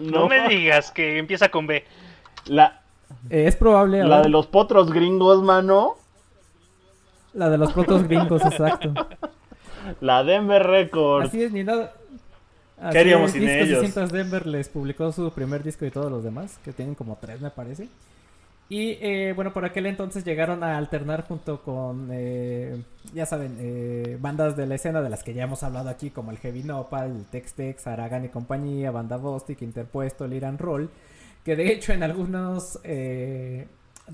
No 0.00 0.28
me 0.28 0.48
digas 0.48 0.90
que 0.90 1.18
empieza 1.18 1.48
con 1.48 1.66
B. 1.66 1.84
La, 2.46 2.80
Eh, 3.30 3.46
es 3.46 3.56
probable. 3.56 4.02
la 4.04 4.16
ver, 4.16 4.26
de 4.26 4.30
los 4.30 4.46
potros 4.46 4.92
gringos, 4.92 5.42
mano. 5.42 5.94
la 7.34 7.50
de 7.50 7.58
los 7.58 7.72
protos 7.72 8.06
gringos, 8.06 8.44
exacto. 8.44 8.92
La 10.00 10.22
Denver 10.24 10.62
Records. 10.62 11.28
Así 11.28 11.42
es, 11.42 11.52
ni 11.52 11.64
nada. 11.64 11.92
Así 12.80 12.92
¿Qué 12.92 12.98
haríamos 12.98 13.28
es, 13.28 13.32
sin 13.32 13.48
ellos? 13.48 14.12
Denver 14.12 14.46
les 14.46 14.68
publicó 14.68 15.10
su 15.12 15.30
primer 15.32 15.62
disco 15.62 15.84
y 15.84 15.90
todos 15.90 16.10
los 16.10 16.22
demás, 16.22 16.58
que 16.64 16.72
tienen 16.72 16.94
como 16.94 17.16
tres, 17.20 17.40
me 17.40 17.50
parece. 17.50 17.88
Y 18.70 18.98
eh, 19.00 19.32
bueno, 19.34 19.54
por 19.54 19.64
aquel 19.64 19.86
entonces 19.86 20.24
llegaron 20.24 20.62
a 20.62 20.76
alternar 20.76 21.26
junto 21.26 21.62
con, 21.62 22.10
eh, 22.12 22.82
ya 23.14 23.24
saben, 23.24 23.56
eh, 23.58 24.18
bandas 24.20 24.56
de 24.56 24.66
la 24.66 24.74
escena 24.74 25.00
de 25.00 25.08
las 25.08 25.22
que 25.22 25.32
ya 25.32 25.44
hemos 25.44 25.62
hablado 25.62 25.88
aquí, 25.88 26.10
como 26.10 26.32
el 26.32 26.38
Heavy 26.38 26.64
Nopal, 26.64 27.16
el 27.16 27.24
Tex 27.24 27.54
Tex, 27.54 27.84
y 28.24 28.28
compañía, 28.28 28.90
Banda 28.90 29.16
Bostic, 29.16 29.62
Interpuesto, 29.62 30.26
el 30.26 30.34
Iran 30.34 30.58
Roll, 30.58 30.90
que 31.44 31.56
de 31.56 31.72
hecho 31.72 31.94
en 31.94 32.02
algunos 32.02 32.78
de 32.82 33.66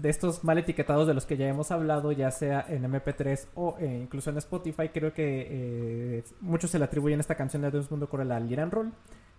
estos 0.04 0.44
mal 0.44 0.58
etiquetados 0.58 1.08
de 1.08 1.14
los 1.14 1.26
que 1.26 1.36
ya 1.36 1.48
hemos 1.48 1.72
hablado, 1.72 2.12
ya 2.12 2.30
sea 2.30 2.64
en 2.68 2.84
MP3 2.84 3.46
o 3.56 3.76
incluso 3.80 4.30
en 4.30 4.38
Spotify, 4.38 4.88
creo 4.90 5.12
que 5.12 6.22
muchos 6.40 6.70
se 6.70 6.78
le 6.78 6.84
atribuyen 6.84 7.18
esta 7.18 7.34
canción 7.34 7.62
de 7.62 7.72
Dios 7.72 7.90
Mundo 7.90 8.08
Cruel 8.08 8.30
al 8.30 8.50
Iran 8.50 8.70
Roll, 8.70 8.92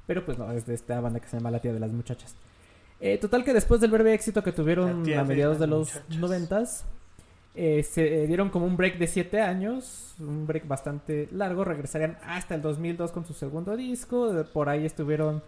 pero 0.08 0.26
pues 0.26 0.38
no, 0.38 0.52
es 0.52 0.66
de 0.66 0.74
esta 0.74 1.00
banda 1.00 1.22
que 1.22 1.30
se 1.30 1.38
llama 1.38 1.52
La 1.52 1.60
Tía 1.60 1.72
de 1.74 1.80
las 1.80 1.92
Muchachas. 1.94 2.36
Eh, 3.00 3.18
total 3.18 3.44
que 3.44 3.54
después 3.54 3.82
del 3.82 3.92
breve 3.92 4.14
éxito 4.14 4.44
que 4.44 4.52
tuvieron 4.52 5.12
a 5.14 5.24
mediados 5.24 5.60
de, 5.60 5.68
los 5.68 6.02
noventas, 6.18 6.86
eh, 7.54 7.84
se 7.84 8.24
eh, 8.24 8.28
dieron 8.28 8.50
como 8.50 8.66
un 8.66 8.78
break 8.78 8.98
de 8.98 9.08
7 9.08 9.42
años, 9.42 10.16
un 10.20 10.48
break 10.48 10.68
bastante 10.68 11.28
largo, 11.32 11.64
regresarían 11.66 12.18
hasta 12.26 12.56
el 12.56 12.62
2002 12.62 13.12
con 13.12 13.26
su 13.26 13.34
segundo 13.34 13.76
disco, 13.76 14.46
por 14.54 14.70
ahí 14.70 14.86
estuvieron 14.86 15.44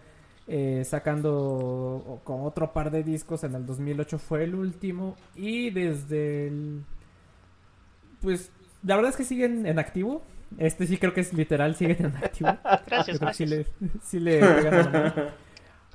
sacando 0.85 2.21
con 2.23 2.45
otro 2.45 2.71
par 2.71 2.89
de 2.89 3.03
discos, 3.03 3.43
en 3.43 3.53
el 3.55 3.65
2008 3.65 4.17
fue 4.17 4.45
el 4.45 4.55
último, 4.55 5.17
y 5.35 5.71
desde 5.71 6.47
el... 6.47 6.83
Pues 8.21 8.49
la 8.83 8.95
verdad 8.95 9.11
es 9.11 9.17
que 9.17 9.25
siguen 9.25 9.65
en 9.65 9.77
activo, 9.77 10.23
este 10.57 10.87
sí 10.87 10.97
creo 10.97 11.13
que 11.13 11.21
es 11.21 11.33
literal, 11.33 11.75
siguen 11.75 11.97
en 11.99 12.15
activo. 12.15 12.57
gracias, 12.87 13.19
gracias. 13.19 13.67
Sí 14.03 14.19
le, 14.19 14.39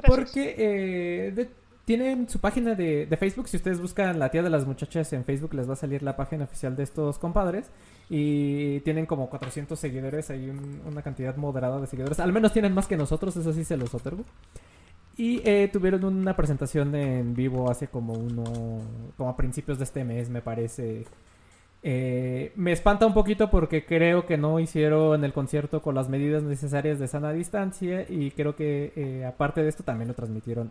porque 0.06 0.54
eh, 0.56 1.48
tienen 1.84 2.28
su 2.28 2.38
página 2.38 2.74
de, 2.74 3.08
Facebook. 3.18 3.48
Si 3.48 3.56
ustedes 3.56 3.80
buscan 3.80 4.18
la 4.18 4.30
tía 4.30 4.42
de 4.42 4.50
las 4.50 4.66
muchachas 4.66 5.12
en 5.12 5.24
Facebook, 5.24 5.54
les 5.54 5.68
va 5.68 5.74
a 5.74 5.76
salir 5.76 6.02
la 6.02 6.16
página 6.16 6.44
oficial 6.44 6.76
de 6.76 6.82
estos 6.82 7.18
compadres. 7.18 7.70
Y 8.08 8.80
tienen 8.80 9.06
como 9.06 9.30
400 9.30 9.78
seguidores. 9.78 10.30
Hay 10.30 10.50
una 10.50 11.02
cantidad 11.02 11.36
moderada 11.36 11.80
de 11.80 11.86
seguidores. 11.86 12.20
Al 12.20 12.32
menos 12.32 12.52
tienen 12.52 12.74
más 12.74 12.86
que 12.86 12.96
nosotros, 12.96 13.36
eso 13.36 13.52
sí 13.52 13.64
se 13.64 13.76
los 13.76 13.94
otorgo. 13.94 14.24
Y 15.16 15.42
eh, 15.44 15.68
tuvieron 15.72 16.04
una 16.04 16.34
presentación 16.34 16.94
en 16.94 17.34
vivo 17.34 17.70
hace 17.70 17.88
como 17.88 18.14
uno. 18.14 18.44
como 19.16 19.30
a 19.30 19.36
principios 19.36 19.78
de 19.78 19.84
este 19.84 20.04
mes, 20.04 20.30
me 20.30 20.40
parece. 20.40 21.04
Eh, 21.84 22.52
me 22.54 22.70
espanta 22.70 23.06
un 23.06 23.14
poquito 23.14 23.50
porque 23.50 23.84
creo 23.84 24.24
que 24.24 24.38
no 24.38 24.60
hicieron 24.60 25.24
el 25.24 25.32
concierto 25.32 25.82
con 25.82 25.96
las 25.96 26.08
medidas 26.08 26.44
necesarias 26.44 27.00
de 27.00 27.08
sana 27.08 27.32
distancia 27.32 28.06
y 28.08 28.30
creo 28.30 28.54
que 28.54 28.92
eh, 28.94 29.24
aparte 29.26 29.62
de 29.62 29.68
esto 29.68 29.82
también 29.82 30.06
lo 30.06 30.14
transmitieron 30.14 30.70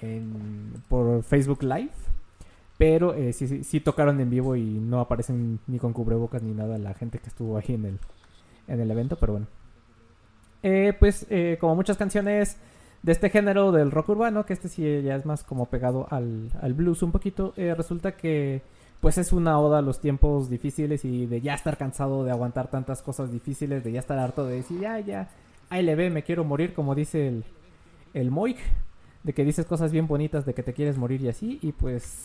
en, 0.00 0.72
por 0.88 1.22
Facebook 1.24 1.62
Live. 1.62 1.90
Pero 2.78 3.14
eh, 3.14 3.32
sí, 3.32 3.62
sí, 3.62 3.80
tocaron 3.80 4.20
en 4.20 4.30
vivo 4.30 4.56
y 4.56 4.62
no 4.62 5.00
aparecen 5.00 5.60
ni 5.66 5.78
con 5.78 5.92
cubrebocas 5.92 6.42
ni 6.42 6.52
nada 6.52 6.78
la 6.78 6.94
gente 6.94 7.18
que 7.18 7.28
estuvo 7.28 7.56
ahí 7.56 7.74
en 7.74 7.84
el, 7.84 7.98
en 8.66 8.80
el 8.80 8.90
evento, 8.90 9.16
pero 9.16 9.34
bueno. 9.34 9.46
pues 10.98 11.26
como 11.60 11.76
muchas 11.76 11.96
canciones 11.96 12.56
de 13.02 13.12
este 13.12 13.30
género 13.30 13.72
del 13.72 13.90
rock 13.90 14.10
urbano, 14.10 14.46
que 14.46 14.52
este 14.52 14.68
sí 14.68 14.82
ya 15.02 15.16
es 15.16 15.26
más 15.26 15.44
como 15.44 15.66
pegado 15.66 16.06
al, 16.10 16.50
al 16.60 16.74
blues 16.74 17.02
un 17.02 17.12
poquito, 17.12 17.52
resulta 17.56 18.16
que 18.16 18.62
pues 19.02 19.18
es 19.18 19.32
una 19.32 19.58
oda 19.58 19.80
a 19.80 19.82
los 19.82 20.00
tiempos 20.00 20.48
difíciles 20.48 21.04
y 21.04 21.26
de 21.26 21.40
ya 21.40 21.54
estar 21.54 21.76
cansado 21.76 22.22
de 22.22 22.30
aguantar 22.30 22.70
tantas 22.70 23.02
cosas 23.02 23.32
difíciles, 23.32 23.82
de 23.82 23.90
ya 23.90 23.98
estar 23.98 24.16
harto 24.16 24.46
de 24.46 24.54
decir, 24.54 24.78
ya, 24.78 25.00
ya, 25.00 25.28
ahí 25.70 25.82
le 25.82 25.96
ve, 25.96 26.08
me 26.08 26.22
quiero 26.22 26.44
morir, 26.44 26.72
como 26.72 26.94
dice 26.94 27.26
el, 27.26 27.44
el 28.14 28.30
Moik, 28.30 28.58
de 29.24 29.32
que 29.32 29.44
dices 29.44 29.66
cosas 29.66 29.90
bien 29.90 30.06
bonitas, 30.06 30.46
de 30.46 30.54
que 30.54 30.62
te 30.62 30.72
quieres 30.72 30.98
morir 30.98 31.20
y 31.20 31.28
así, 31.28 31.58
y 31.62 31.72
pues, 31.72 32.22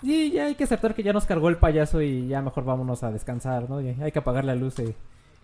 y 0.00 0.30
ya 0.30 0.46
hay 0.46 0.54
que 0.54 0.64
aceptar 0.64 0.94
que 0.94 1.02
ya 1.02 1.12
nos 1.12 1.26
cargó 1.26 1.50
el 1.50 1.58
payaso 1.58 2.00
y 2.00 2.28
ya 2.28 2.40
mejor 2.40 2.64
vámonos 2.64 3.02
a 3.02 3.12
descansar, 3.12 3.68
¿no? 3.68 3.76
hay 3.76 4.10
que 4.10 4.18
apagar 4.18 4.46
la 4.46 4.54
luz 4.54 4.78
e, 4.78 4.94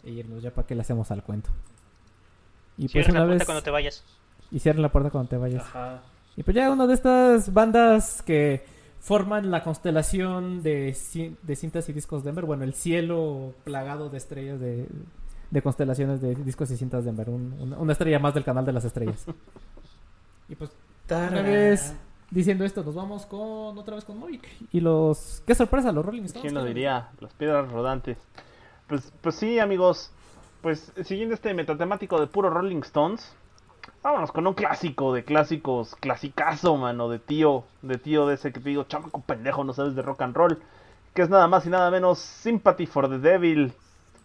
e, 0.04 0.10
irnos, 0.10 0.42
ya 0.42 0.52
para 0.52 0.66
que 0.66 0.74
le 0.74 0.80
hacemos 0.80 1.10
al 1.10 1.22
cuento. 1.22 1.50
Y 2.78 2.88
pues 2.88 3.10
una 3.10 3.20
la 3.20 3.26
puerta 3.26 3.44
cuando 3.44 3.62
te 3.62 3.70
vayas. 3.70 4.04
Y 4.50 4.58
cierren 4.58 4.80
la 4.80 4.90
puerta 4.90 5.10
cuando 5.10 5.28
te 5.28 5.36
vayas. 5.36 5.64
Ajá. 5.64 6.00
Y 6.34 6.44
pues 6.44 6.54
ya 6.54 6.70
una 6.70 6.86
de 6.86 6.94
estas 6.94 7.52
bandas 7.52 8.22
que 8.22 8.64
forman 9.02 9.50
la 9.50 9.64
constelación 9.64 10.62
de, 10.62 10.96
de 11.42 11.56
cintas 11.56 11.88
y 11.88 11.92
discos 11.92 12.22
Denver. 12.22 12.44
Bueno, 12.46 12.62
el 12.62 12.72
cielo 12.72 13.52
plagado 13.64 14.08
de 14.08 14.16
estrellas 14.16 14.60
de, 14.60 14.86
de 15.50 15.62
constelaciones 15.62 16.20
de 16.20 16.36
discos 16.36 16.70
y 16.70 16.76
cintas 16.76 17.04
Denver. 17.04 17.28
una 17.28 17.92
estrella 17.92 18.20
más 18.20 18.32
del 18.32 18.44
canal 18.44 18.64
de 18.64 18.72
las 18.72 18.84
estrellas. 18.84 19.26
y 20.48 20.54
pues, 20.54 20.70
una 21.10 21.42
vez 21.42 21.94
diciendo 22.30 22.64
esto, 22.64 22.84
nos 22.84 22.94
vamos 22.94 23.26
con 23.26 23.76
otra 23.76 23.96
vez 23.96 24.04
con 24.04 24.18
Moik. 24.18 24.46
Y 24.70 24.80
los. 24.80 25.42
¡Qué 25.44 25.56
sorpresa! 25.56 25.90
Los 25.90 26.06
Rolling 26.06 26.22
Stones. 26.22 26.42
¿Quién 26.42 26.54
lo 26.54 26.64
diría? 26.64 27.10
Las 27.20 27.32
piedras 27.34 27.70
rodantes. 27.72 28.18
Pues, 28.86 29.12
pues 29.20 29.34
sí, 29.34 29.58
amigos. 29.58 30.12
Pues 30.62 30.92
siguiendo 31.04 31.34
este 31.34 31.52
metatemático 31.54 32.20
de 32.20 32.28
puro 32.28 32.48
Rolling 32.48 32.82
Stones 32.82 33.34
Vámonos 34.02 34.32
con 34.32 34.46
un 34.46 34.54
clásico 34.54 35.14
de 35.14 35.24
clásicos, 35.24 35.94
clasicazo, 35.96 36.76
mano, 36.76 37.08
de 37.08 37.20
tío, 37.20 37.64
de 37.82 37.98
tío 37.98 38.26
de 38.26 38.34
ese 38.34 38.52
que 38.52 38.58
te 38.58 38.70
digo, 38.70 38.84
chamaco 38.84 39.20
pendejo, 39.20 39.62
no 39.62 39.72
sabes 39.72 39.94
de 39.94 40.02
rock 40.02 40.22
and 40.22 40.34
roll, 40.34 40.58
que 41.14 41.22
es 41.22 41.30
nada 41.30 41.46
más 41.46 41.66
y 41.66 41.70
nada 41.70 41.90
menos 41.90 42.18
Sympathy 42.18 42.86
for 42.86 43.08
the 43.08 43.18
Devil. 43.18 43.72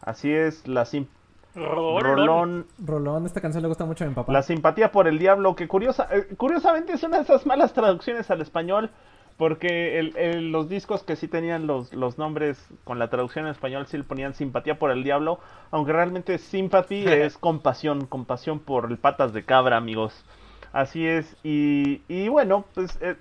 Así 0.01 0.31
es, 0.31 0.67
la 0.67 0.85
sim 0.85 1.05
Rolón. 1.53 2.65
Rolón, 2.83 3.25
esta 3.25 3.41
canción 3.41 3.61
le 3.61 3.67
gusta 3.67 3.85
mucho 3.85 4.03
a 4.03 4.07
mi 4.07 4.13
papá. 4.13 4.31
La 4.31 4.43
simpatía 4.43 4.91
por 4.91 5.07
el 5.07 5.19
diablo, 5.19 5.55
que 5.55 5.67
curiosa, 5.67 6.07
eh, 6.11 6.27
curiosamente 6.37 6.93
es 6.93 7.03
una 7.03 7.17
de 7.17 7.23
esas 7.23 7.45
malas 7.45 7.73
traducciones 7.73 8.29
al 8.29 8.41
español 8.41 8.91
porque 9.38 10.12
los 10.41 10.67
discos 10.67 11.04
que 11.04 11.15
sí 11.15 11.28
tenían 11.28 11.67
los, 11.67 11.93
los 11.93 12.17
nombres 12.17 12.58
con 12.84 12.97
la 12.97 13.10
traducción 13.10 13.45
en 13.45 13.52
español 13.52 13.86
sí 13.88 13.97
le 13.97 14.04
ponían 14.04 14.34
simpatía 14.34 14.80
por 14.80 14.89
el 14.91 15.04
diablo, 15.04 15.39
aunque 15.69 15.93
realmente 15.93 16.39
sympathy 16.39 17.04
es 17.08 17.38
compasión, 17.38 18.08
compasión 18.08 18.60
por 18.60 18.91
el 18.91 18.97
patas 18.97 19.34
de 19.34 19.45
cabra, 19.45 19.78
amigos. 19.78 20.26
Así 20.73 21.06
es, 21.06 21.36
y, 21.43 22.02
y 22.08 22.28
bueno, 22.30 22.65
pues... 22.73 22.97
Eh, 23.02 23.15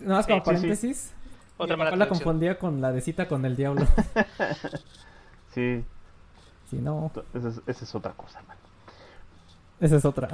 Nada 0.00 0.16
más 0.16 0.26
como 0.26 0.42
paréntesis, 0.42 1.14
Otra 1.56 1.76
la 1.76 2.08
confundía 2.08 2.58
con 2.58 2.80
la 2.80 2.92
de 2.92 3.00
cita 3.00 3.28
con 3.28 3.44
el 3.44 3.56
diablo. 3.56 3.86
sí. 5.54 5.84
Sí, 6.70 6.76
no. 6.76 7.12
Esa 7.34 7.84
es, 7.84 7.94
otra 7.94 8.12
cosa, 8.12 8.42
man. 8.48 8.56
Esa 9.78 9.96
es 9.96 10.04
otra. 10.04 10.28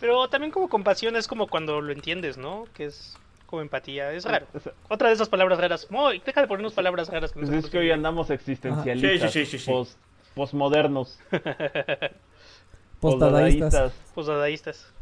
Pero 0.00 0.28
también 0.28 0.52
como 0.52 0.68
compasión 0.68 1.16
es 1.16 1.26
como 1.26 1.48
cuando 1.48 1.80
lo 1.80 1.92
entiendes, 1.92 2.38
¿no? 2.38 2.66
Que 2.74 2.84
es 2.86 3.18
como 3.48 3.62
empatía. 3.62 4.12
Es 4.12 4.24
raro. 4.24 4.46
Otra 4.88 5.08
de 5.08 5.14
esas 5.14 5.28
palabras 5.28 5.58
raras. 5.58 5.90
Muy, 5.90 6.20
deja 6.24 6.42
de 6.42 6.46
ponernos 6.46 6.74
palabras 6.74 7.08
raras. 7.08 7.32
Que 7.32 7.58
es 7.58 7.70
que 7.70 7.78
hoy 7.78 7.90
andamos 7.90 8.30
existencialistas. 8.30 9.32
Sí, 9.32 9.46
sí, 9.46 9.58
sí, 9.58 9.70
post, 9.70 9.98
postmodernos. 10.34 11.18
postdadaístas. 13.00 13.92
Postdadaístas. 14.14 14.92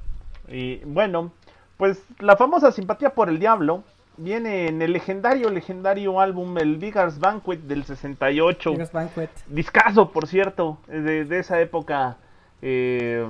Y 0.48 0.76
bueno, 0.85 1.32
pues 1.76 2.02
la 2.20 2.37
famosa 2.37 2.70
simpatía 2.70 3.11
por 3.11 3.28
el 3.28 3.40
diablo 3.40 3.82
viene 4.16 4.68
en 4.68 4.80
el 4.80 4.92
legendario, 4.92 5.50
legendario 5.50 6.20
álbum, 6.20 6.56
el 6.59 6.76
Vigars 6.76 7.18
Banquet 7.18 7.61
del 7.61 7.85
68. 7.85 8.70
Vigars 8.70 8.92
Banquet. 8.92 9.30
Discaso, 9.48 10.12
por 10.12 10.28
cierto, 10.28 10.78
de, 10.87 11.24
de 11.24 11.38
esa 11.40 11.61
época. 11.61 12.16
Eh, 12.62 13.28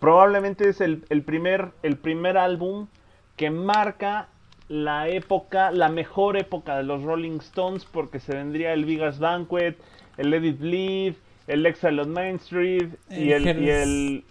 probablemente 0.00 0.68
es 0.68 0.80
el, 0.80 1.04
el, 1.08 1.22
primer, 1.22 1.70
el 1.84 1.96
primer 1.96 2.36
álbum 2.36 2.88
que 3.38 3.50
marca 3.50 4.28
la 4.68 5.08
época, 5.08 5.70
la 5.70 5.88
mejor 5.88 6.36
época 6.36 6.76
de 6.76 6.82
los 6.82 7.02
Rolling 7.02 7.38
Stones, 7.38 7.86
porque 7.86 8.20
se 8.20 8.36
vendría 8.36 8.74
el 8.74 8.84
Vegas 8.84 9.18
Banquet, 9.18 9.78
el 10.18 10.30
Let 10.30 10.44
It 10.44 10.58
Bleed, 10.58 11.14
el 11.46 11.64
Exile 11.64 12.02
on 12.02 12.10
Main 12.10 12.36
Street 12.36 12.90
y 13.08 13.32
el... 13.32 13.46
y 13.46 13.70
el 13.70 14.24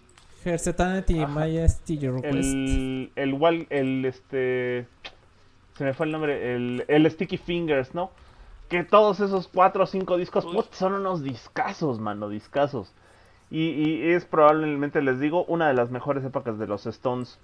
Hersetanity 0.46 1.26
Majesty 1.26 2.00
El, 2.24 3.12
el, 3.16 3.68
el, 3.70 4.06
este... 4.06 4.86
Se 5.78 5.84
me 5.84 5.94
fue 5.94 6.06
el 6.06 6.12
nombre, 6.12 6.56
el, 6.56 6.86
el 6.88 7.10
Sticky 7.10 7.38
Fingers, 7.38 7.96
¿no? 7.96 8.12
Que 8.70 8.84
todos 8.84 9.20
esos 9.20 9.48
cuatro 9.48 9.84
o 9.84 9.88
cinco 9.88 10.18
discos 10.18 10.46
son 10.72 10.94
unos 10.94 11.24
discazos, 11.24 12.00
mano, 12.00 12.30
discazos. 12.30 12.94
Y, 13.50 13.70
y, 13.70 14.12
es 14.12 14.26
probablemente, 14.26 15.02
les 15.02 15.20
digo, 15.20 15.46
una 15.46 15.68
de 15.68 15.74
las 15.74 15.92
mejores 15.92 16.24
épocas 16.26 16.60
de 16.60 16.68
los 16.68 16.86
Stones. 16.86 17.40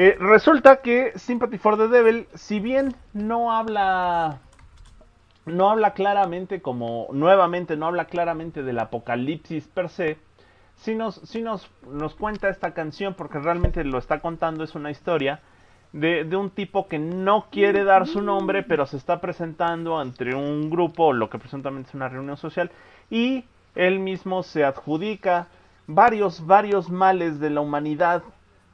Eh, 0.00 0.16
resulta 0.20 0.76
que 0.76 1.10
Sympathy 1.18 1.58
for 1.58 1.76
the 1.76 1.88
Devil, 1.88 2.28
si 2.34 2.60
bien 2.60 2.94
no 3.14 3.50
habla 3.50 4.38
no 5.44 5.70
habla 5.70 5.92
claramente 5.92 6.62
como 6.62 7.08
nuevamente 7.10 7.76
no 7.76 7.86
habla 7.86 8.04
claramente 8.04 8.62
del 8.62 8.78
apocalipsis 8.78 9.66
per 9.66 9.88
se, 9.88 10.16
sí 10.76 10.94
nos, 10.94 11.34
nos, 11.34 11.68
nos 11.84 12.14
cuenta 12.14 12.48
esta 12.48 12.74
canción 12.74 13.14
porque 13.14 13.40
realmente 13.40 13.82
lo 13.82 13.98
está 13.98 14.20
contando, 14.20 14.62
es 14.62 14.76
una 14.76 14.92
historia 14.92 15.40
de, 15.92 16.22
de, 16.22 16.36
un 16.36 16.50
tipo 16.50 16.86
que 16.86 17.00
no 17.00 17.46
quiere 17.50 17.82
dar 17.82 18.06
su 18.06 18.22
nombre, 18.22 18.62
pero 18.62 18.86
se 18.86 18.98
está 18.98 19.20
presentando 19.20 19.98
ante 19.98 20.32
un 20.32 20.70
grupo, 20.70 21.12
lo 21.12 21.28
que 21.28 21.40
presuntamente 21.40 21.88
es 21.88 21.94
una 21.96 22.08
reunión 22.08 22.36
social, 22.36 22.70
y 23.10 23.46
él 23.74 23.98
mismo 23.98 24.44
se 24.44 24.64
adjudica 24.64 25.48
varios, 25.88 26.46
varios 26.46 26.88
males 26.88 27.40
de 27.40 27.50
la 27.50 27.62
humanidad 27.62 28.22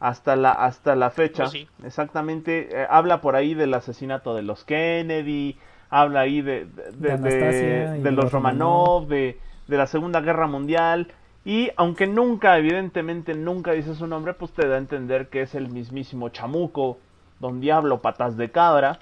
hasta 0.08 0.36
la, 0.36 0.52
hasta 0.52 0.94
la 0.96 1.10
fecha. 1.10 1.44
Oh, 1.44 1.48
sí. 1.48 1.66
Exactamente, 1.84 2.68
eh, 2.82 2.86
habla 2.90 3.20
por 3.20 3.36
ahí 3.36 3.54
del 3.54 3.72
asesinato 3.74 4.34
de 4.34 4.42
los 4.42 4.64
Kennedy, 4.64 5.56
habla 5.90 6.20
ahí 6.20 6.42
de, 6.42 6.66
de, 6.66 6.82
De 6.92 6.92
de- 7.00 7.12
Anastasia 7.12 7.96
y 7.98 8.02
de 8.02 8.10
los 8.12 8.24
los 8.24 8.32
Romanov, 8.32 9.06
de, 9.08 9.38
de 9.66 9.76
la 9.76 9.86
Segunda 9.86 10.20
Guerra 10.20 10.46
Mundial. 10.46 11.08
Y 11.46 11.70
aunque 11.76 12.06
nunca, 12.06 12.58
evidentemente, 12.58 13.34
nunca 13.34 13.72
dice 13.72 13.94
su 13.94 14.06
nombre, 14.06 14.34
pues 14.34 14.52
te 14.52 14.66
da 14.68 14.74
a 14.74 14.78
entender 14.78 15.28
que 15.28 15.42
es 15.42 15.54
el 15.54 15.68
mismísimo 15.68 16.28
Chamuco, 16.30 16.98
Don 17.40 17.60
Diablo, 17.60 18.00
Patas 18.00 18.36
de 18.36 18.50
Cabra, 18.50 18.98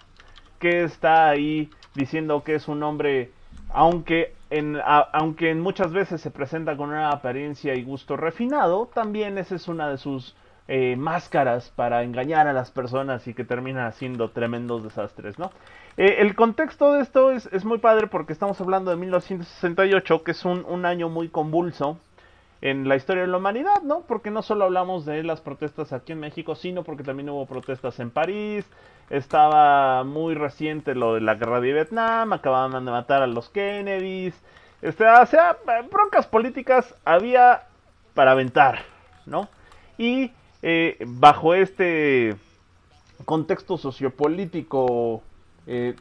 que 0.59 0.83
está 0.85 1.29
ahí 1.29 1.71
diciendo 1.95 2.43
que 2.45 2.55
es 2.55 2.69
un 2.69 2.83
hombre, 2.83 3.31
aunque 3.73 4.35
en, 4.51 4.77
a- 4.77 5.09
aunque 5.13 5.51
en 5.51 5.61
muchas 5.61 5.93
veces 5.93 6.21
se 6.21 6.31
presenta 6.31 6.77
con 6.77 6.91
una 6.91 7.11
apariencia 7.11 7.75
y 7.75 7.83
gusto 7.83 8.17
refinado, 8.17 8.89
también 8.95 9.39
esa 9.39 9.55
es 9.57 9.69
una 9.69 9.89
de 9.89 9.99
sus 9.99 10.35
eh, 10.75 10.97
máscaras 10.97 11.71
para 11.77 12.03
engañar 12.03 12.49
a 12.49 12.55
las 12.55 12.71
personas 12.71 13.29
y 13.29 13.35
que 13.35 13.45
termina 13.45 13.87
haciendo 13.87 14.31
tremendos 14.31 14.83
desastres, 14.83 15.39
¿no? 15.39 15.51
Eh, 15.99 16.17
el 16.21 16.35
contexto 16.35 16.95
de 16.95 17.03
esto 17.03 17.31
es, 17.31 17.67
muy 17.67 17.77
padre 17.77 18.07
porque 18.07 18.33
estamos 18.33 18.59
hablando 18.59 18.91
de 18.91 18.97
1968, 18.97 20.25
que 20.25 20.31
es 20.31 20.43
un, 20.47 20.87
año 20.87 21.11
muy 21.11 21.29
convulso 21.29 21.99
en 22.63 22.89
la 22.89 22.97
historia 22.97 23.25
de 23.25 23.29
la 23.29 23.37
humanidad, 23.37 23.83
¿no? 23.83 24.01
Porque 24.09 24.31
no 24.31 24.41
solo 24.41 24.65
hablamos 24.65 25.05
de 25.05 25.23
las 25.23 25.43
protestas 25.43 25.93
aquí 25.93 26.13
en 26.13 26.21
México, 26.21 26.55
sino 26.55 26.85
porque 26.85 27.05
también 27.05 27.29
hubo 27.29 27.45
protestas 27.45 28.01
en 28.01 28.11
París, 28.11 28.65
estaba 29.11 30.05
muy 30.05 30.35
reciente 30.35 30.95
lo 30.95 31.17
de 31.17 31.21
la 31.21 31.35
guerra 31.35 31.61
de 31.61 31.71
Vietnam, 31.71 32.33
acababan 32.33 32.83
de 32.83 32.91
matar 32.91 33.21
a 33.21 33.27
los 33.27 33.51
Kennedys, 33.51 34.43
este, 34.81 35.07
o 35.07 35.27
sea, 35.27 35.59
broncas 35.91 36.27
políticas 36.27 36.95
había 37.05 37.65
para 38.15 38.31
aventar, 38.31 38.79
¿no? 39.27 39.51
Y 39.99 40.33
eh, 40.63 40.97
bajo 41.07 41.55
este 41.55 42.37
contexto 43.25 43.77
sociopolítico 43.77 45.23
eh, 45.67 45.95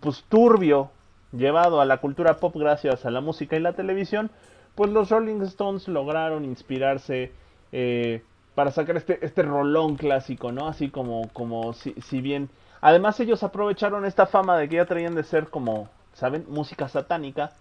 pues 0.00 0.24
turbio 0.28 0.90
llevado 1.32 1.80
a 1.80 1.84
la 1.84 1.98
cultura 1.98 2.36
pop 2.36 2.54
gracias 2.56 3.04
a 3.04 3.10
la 3.10 3.20
música 3.20 3.56
y 3.56 3.60
la 3.60 3.72
televisión, 3.72 4.30
pues 4.74 4.90
los 4.90 5.10
Rolling 5.10 5.42
Stones 5.42 5.88
lograron 5.88 6.44
inspirarse 6.44 7.32
eh, 7.72 8.22
para 8.54 8.70
sacar 8.70 8.96
este, 8.96 9.24
este 9.24 9.42
rolón 9.42 9.96
clásico, 9.96 10.52
¿no? 10.52 10.68
Así 10.68 10.88
como, 10.88 11.28
como 11.32 11.72
si, 11.72 11.92
si 12.02 12.20
bien... 12.20 12.48
Además 12.80 13.18
ellos 13.18 13.42
aprovecharon 13.42 14.04
esta 14.04 14.26
fama 14.26 14.58
de 14.58 14.68
que 14.68 14.76
ya 14.76 14.84
traían 14.84 15.14
de 15.14 15.24
ser 15.24 15.48
como, 15.48 15.88
¿saben? 16.12 16.44
Música 16.48 16.86
satánica, 16.86 17.52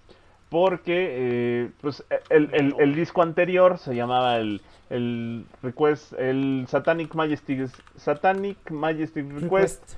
porque 0.53 1.07
eh, 1.09 1.69
pues 1.81 2.03
el, 2.29 2.47
el- 2.53 2.75
el 2.77 2.93
disco 2.95 3.23
anterior 3.23 3.79
se 3.79 3.95
llamaba 3.95 4.37
el, 4.37 4.61
el 4.91 5.45
Request, 5.63 6.13
el 6.13 6.65
Satanic 6.69 7.15
Majesty, 7.15 7.57
Satanic 7.97 8.69
Majesty 8.69 9.21
Request, 9.23 9.41
Request. 9.81 9.93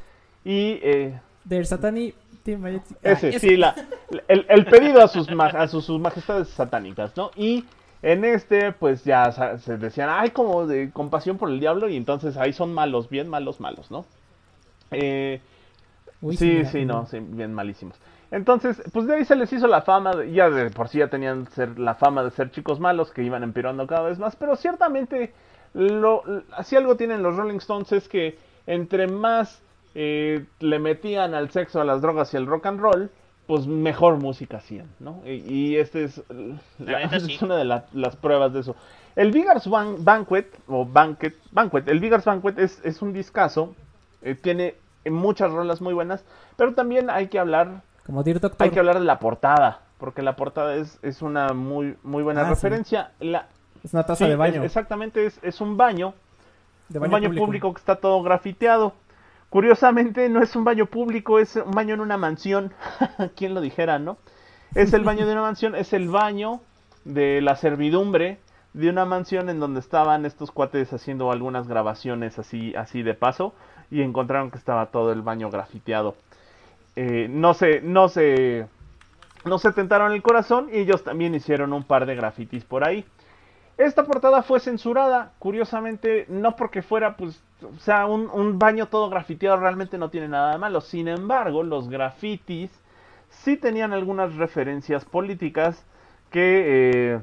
y 0.46 0.80
eh, 0.82 1.20
Del 1.44 1.66
Satani 1.66 2.14
Team 2.44 2.62
Majesty- 2.62 2.96
ese, 3.04 3.36
Ah, 3.36 3.40
sí, 3.40 3.58
la, 3.58 3.76
el, 4.30 4.46
el 4.48 4.66
pedido 4.66 5.02
a 5.04 5.10
sus, 5.10 5.28
a 5.30 5.68
sus, 5.68 5.84
sus 5.84 6.00
majestades 6.00 6.48
satánicas, 6.48 7.18
¿no? 7.18 7.32
Y 7.36 7.66
en 8.02 8.24
este, 8.24 8.72
pues 8.72 9.04
ya 9.04 9.58
se 9.58 9.78
decían, 9.78 10.08
ay, 10.10 10.30
como 10.30 10.66
de 10.68 10.90
compasión 10.92 11.38
por 11.38 11.50
el 11.50 11.60
diablo, 11.60 11.90
y 11.90 11.98
entonces 11.98 12.38
ahí 12.38 12.54
son 12.54 12.74
malos, 12.74 13.10
bien 13.10 13.28
malos, 13.28 13.60
malos, 13.60 13.92
¿no? 13.92 14.06
Eh, 14.92 15.42
Uy, 16.22 16.38
sí, 16.38 16.46
mira, 16.46 16.72
sí, 16.72 16.86
no, 16.86 17.06
sí, 17.08 17.20
bien 17.20 17.54
malísimos. 17.54 17.98
Entonces, 18.36 18.82
pues 18.92 19.08
de 19.08 19.16
ahí 19.16 19.24
se 19.26 19.36
les 19.38 19.52
hizo 19.54 19.66
la 19.68 19.82
fama, 19.82 20.14
de- 20.14 20.32
ya 20.34 20.50
de 20.50 20.70
por 20.70 20.90
sí 20.90 20.98
ya 21.00 21.08
tenían 21.08 21.48
ser, 21.52 21.80
la 21.80 21.96
fama 21.96 22.22
de 22.22 22.32
ser 22.32 22.52
chicos 22.52 22.82
malos 22.82 23.12
que 23.12 23.24
iban 23.24 23.44
empeorando 23.44 23.88
cada 23.88 24.02
vez 24.10 24.20
más, 24.20 24.36
pero 24.36 24.58
ciertamente, 24.58 25.34
lo, 25.74 26.22
si 26.64 26.76
algo 26.76 26.98
tienen 26.98 27.24
los 27.24 27.38
Rolling 27.38 27.58
Stones 27.60 27.92
es 27.94 28.10
que 28.10 28.38
entre 28.68 29.08
más 29.08 29.62
eh, 29.94 30.46
le 30.60 30.80
metían 30.80 31.34
al 31.34 31.50
sexo, 31.50 31.80
a 31.80 31.86
las 31.86 32.02
drogas 32.02 32.34
y 32.34 32.38
al 32.38 32.46
rock 32.46 32.66
and 32.66 32.80
roll, 32.82 33.10
pues 33.48 33.68
mejor 33.68 34.18
música 34.18 34.58
hacían, 34.58 34.88
¿no? 35.00 35.22
Y, 35.26 35.32
y 35.54 35.78
este 35.78 36.04
es, 36.04 36.22
la- 36.80 37.10
una 37.42 37.56
de 37.56 37.64
la- 37.66 37.86
las 37.94 38.18
pruebas 38.18 38.52
de 38.54 38.60
eso. 38.60 38.76
El 39.16 39.32
Biggers 39.32 39.68
Ban- 39.70 40.04
Banquet, 40.04 40.48
o 40.68 40.84
Banquet, 40.86 41.36
Banquet, 41.52 41.88
el 41.88 42.02
Biggers 42.02 42.26
Banquet 42.26 42.60
es, 42.60 42.84
es 42.84 43.02
un 43.02 43.14
discazo, 43.14 43.74
eh, 44.24 44.36
tiene 44.36 44.76
muchas 45.10 45.52
rolas 45.52 45.80
muy 45.80 45.94
buenas, 45.94 46.26
pero 46.58 46.74
también 46.74 47.10
hay 47.10 47.28
que 47.28 47.40
hablar 47.40 47.84
Como 48.06 48.24
Dear 48.24 48.40
Doctor. 48.40 48.66
hay 48.66 48.72
que 48.72 48.80
hablar 48.80 49.00
de 49.00 49.06
la 49.06 49.20
portada, 49.20 49.80
porque 49.98 50.22
la 50.22 50.36
portada 50.36 50.76
es, 50.76 51.00
es 51.02 51.22
una 51.22 51.54
muy, 51.54 51.96
muy 52.04 52.24
buena 52.24 52.42
Ah, 52.42 52.46
sí. 52.46 52.50
referencia. 52.52 53.12
La, 53.20 53.48
Es 53.84 53.94
una 53.94 54.04
taza 54.04 54.26
sí, 54.26 54.30
de 54.30 54.36
baño. 54.36 54.62
es- 54.62 54.66
exactamente, 54.68 55.26
es, 55.26 55.40
es 55.42 55.62
un 55.62 55.78
baño, 55.78 56.14
de 56.90 57.00
un 57.00 57.10
baño 57.10 57.32
público. 57.34 57.74
que 57.74 57.80
está 57.80 57.96
todo 57.96 58.22
grafiteado. 58.24 58.94
Curiosamente, 59.50 60.28
no 60.30 60.42
es 60.42 60.56
un 60.56 60.64
baño 60.64 60.86
público, 60.88 61.40
es 61.40 61.56
un 61.56 61.72
baño 61.72 61.94
en 61.94 62.02
una 62.02 62.18
mansión. 62.18 62.74
¿Quién 63.36 63.54
lo 63.54 63.62
dijera, 63.62 64.00
no? 64.00 64.18
Es 64.74 64.94
el 64.94 65.04
baño 65.04 65.26
de 65.26 65.32
una 65.34 65.42
mansión, 65.44 65.76
es 65.76 65.94
el 65.94 66.10
baño 66.10 66.62
de 67.06 67.40
la 67.42 67.56
servidumbre 67.56 68.40
de 68.74 68.90
una 68.90 69.06
mansión 69.06 69.50
en 69.50 69.60
donde 69.62 69.80
estaban 69.80 70.26
estos 70.26 70.52
cuates 70.52 70.92
haciendo 70.92 71.32
algunas 71.32 71.68
grabaciones 71.68 72.38
así, 72.40 72.76
así 72.76 73.04
de 73.04 73.14
paso 73.14 73.54
y 73.90 74.02
encontraron 74.02 74.52
que 74.52 74.58
estaba 74.58 74.88
todo 74.88 75.14
el 75.14 75.22
baño 75.22 75.50
grafiteado. 75.50 76.16
Eh, 76.96 77.28
no 77.30 77.54
se, 77.54 77.82
no 77.82 78.08
se, 78.08 78.68
no 79.44 79.60
se 79.60 79.72
tentaron 79.74 80.14
el 80.14 80.22
corazón 80.22 80.70
y 80.72 80.80
ellos 80.80 81.04
también 81.04 81.36
hicieron 81.36 81.74
un 81.74 81.84
par 81.84 82.06
de 82.06 82.16
grafitis 82.16 82.64
por 82.64 82.88
ahí. 82.88 83.06
Esta 83.78 84.06
portada 84.06 84.42
fue 84.42 84.62
censurada, 84.62 85.34
curiosamente, 85.38 86.26
no 86.30 86.56
porque 86.56 86.82
fuera, 86.82 87.18
pues, 87.18 87.44
o 87.62 87.78
sea, 87.80 88.06
un, 88.06 88.30
un 88.32 88.58
baño 88.58 88.88
todo 88.88 89.10
grafiteado 89.10 89.58
realmente 89.58 89.98
no 89.98 90.10
tiene 90.10 90.30
nada 90.30 90.54
de 90.54 90.58
malo. 90.58 90.80
Sin 90.80 91.10
embargo, 91.10 91.62
los 91.62 91.90
grafitis 91.90 92.72
sí 93.30 93.58
tenían 93.58 93.92
algunas 93.92 94.36
referencias 94.36 95.04
políticas 95.04 95.84
que, 96.32 96.64
eh, 97.16 97.20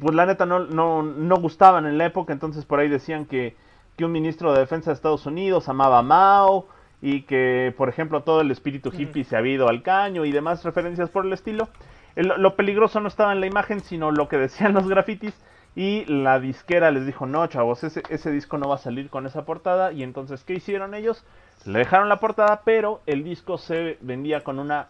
pues, 0.00 0.14
la 0.16 0.26
neta 0.26 0.46
no, 0.46 0.60
no, 0.60 1.04
no 1.04 1.36
gustaban 1.36 1.86
en 1.86 1.96
la 1.96 2.06
época. 2.06 2.32
Entonces, 2.32 2.64
por 2.64 2.80
ahí 2.80 2.88
decían 2.88 3.24
que, 3.26 3.54
que 3.96 4.04
un 4.04 4.10
ministro 4.10 4.52
de 4.52 4.58
defensa 4.58 4.90
de 4.90 4.94
Estados 4.94 5.26
Unidos 5.26 5.68
amaba 5.68 6.00
a 6.00 6.02
Mao 6.02 6.66
y 7.02 7.22
que, 7.22 7.74
por 7.76 7.90
ejemplo, 7.90 8.22
todo 8.22 8.40
el 8.40 8.50
espíritu 8.50 8.90
hippie 8.96 9.24
se 9.24 9.36
había 9.36 9.54
ido 9.54 9.68
al 9.68 9.82
caño 9.82 10.24
y 10.24 10.32
demás 10.32 10.64
referencias 10.64 11.10
por 11.10 11.26
el 11.26 11.32
estilo. 11.34 11.68
El- 12.16 12.32
lo 12.38 12.56
peligroso 12.56 13.00
no 13.00 13.08
estaba 13.08 13.32
en 13.32 13.40
la 13.40 13.46
imagen, 13.46 13.80
sino 13.80 14.10
lo 14.10 14.28
que 14.28 14.38
decían 14.38 14.72
los 14.72 14.88
grafitis. 14.88 15.34
Y 15.74 16.04
la 16.06 16.38
disquera 16.38 16.90
les 16.90 17.06
dijo, 17.06 17.26
no, 17.26 17.46
chavos, 17.46 17.82
ese, 17.84 18.02
ese 18.10 18.30
disco 18.30 18.58
no 18.58 18.68
va 18.68 18.76
a 18.76 18.78
salir 18.78 19.10
con 19.10 19.26
esa 19.26 19.44
portada. 19.44 19.92
Y 19.92 20.02
entonces, 20.02 20.44
¿qué 20.44 20.54
hicieron 20.54 20.94
ellos? 20.94 21.24
Le 21.64 21.78
dejaron 21.80 22.08
la 22.08 22.20
portada, 22.20 22.62
pero 22.64 23.02
el 23.06 23.24
disco 23.24 23.58
se 23.58 23.98
vendía 24.02 24.44
con 24.44 24.58
una, 24.58 24.88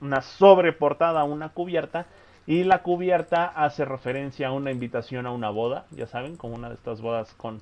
una 0.00 0.20
sobreportada, 0.22 1.24
una 1.24 1.48
cubierta. 1.50 2.06
Y 2.46 2.64
la 2.64 2.82
cubierta 2.82 3.44
hace 3.46 3.84
referencia 3.84 4.48
a 4.48 4.52
una 4.52 4.70
invitación 4.70 5.26
a 5.26 5.30
una 5.30 5.50
boda, 5.50 5.86
ya 5.90 6.06
saben, 6.06 6.36
como 6.36 6.54
una 6.54 6.68
de 6.68 6.74
estas 6.74 7.00
bodas 7.00 7.32
con, 7.34 7.60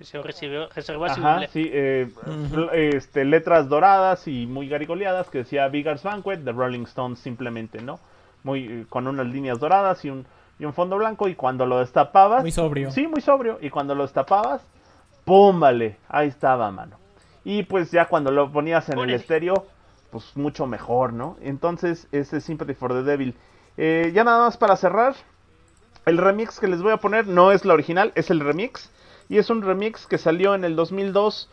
Se 0.00 0.22
recibió, 0.22 0.68
Ajá, 1.06 1.46
sí, 1.48 1.68
eh, 1.72 2.08
este, 2.72 3.24
letras 3.24 3.68
doradas 3.68 4.28
y 4.28 4.46
muy 4.46 4.68
garigoleadas 4.68 5.28
que 5.28 5.38
decía 5.38 5.66
Biggers 5.68 6.04
Banquet 6.04 6.40
de 6.40 6.52
Rolling 6.52 6.84
Stones 6.84 7.18
simplemente, 7.18 7.82
¿no? 7.82 7.98
Muy, 8.44 8.64
eh, 8.66 8.86
con 8.88 9.08
unas 9.08 9.26
líneas 9.26 9.58
doradas 9.58 10.04
y 10.04 10.10
un, 10.10 10.24
y 10.58 10.64
un 10.64 10.72
fondo 10.72 10.96
blanco 10.96 11.28
y 11.28 11.34
cuando 11.34 11.66
lo 11.66 11.80
destapabas... 11.80 12.42
Muy 12.42 12.52
sobrio. 12.52 12.90
Sí, 12.92 13.06
muy 13.08 13.20
sobrio. 13.20 13.58
Y 13.60 13.70
cuando 13.70 13.94
lo 13.94 14.04
destapabas, 14.04 14.62
¡pum! 15.24 15.58
Vale, 15.58 15.96
ahí 16.08 16.28
estaba, 16.28 16.70
mano. 16.70 16.96
Y 17.44 17.64
pues 17.64 17.90
ya 17.90 18.06
cuando 18.06 18.30
lo 18.30 18.52
ponías 18.52 18.88
en 18.88 18.98
el 18.98 19.10
estéreo, 19.10 19.66
pues 20.10 20.36
mucho 20.36 20.66
mejor, 20.66 21.12
¿no? 21.12 21.36
Entonces, 21.40 22.06
ese 22.12 22.38
es 22.38 22.44
Sympathy 22.44 22.74
for 22.74 22.92
the 22.92 23.02
Devil. 23.02 23.34
Eh, 23.76 24.10
ya 24.14 24.24
nada 24.24 24.44
más 24.44 24.56
para 24.56 24.76
cerrar, 24.76 25.14
el 26.06 26.18
remix 26.18 26.58
que 26.58 26.68
les 26.68 26.82
voy 26.82 26.92
a 26.92 26.96
poner 26.98 27.26
no 27.26 27.52
es 27.52 27.64
la 27.64 27.74
original, 27.74 28.12
es 28.14 28.30
el 28.30 28.40
remix. 28.40 28.90
Y 29.28 29.38
es 29.38 29.50
un 29.50 29.62
remix 29.62 30.06
que 30.06 30.18
salió 30.18 30.54
en 30.54 30.64
el 30.64 30.76
2002 30.76 31.48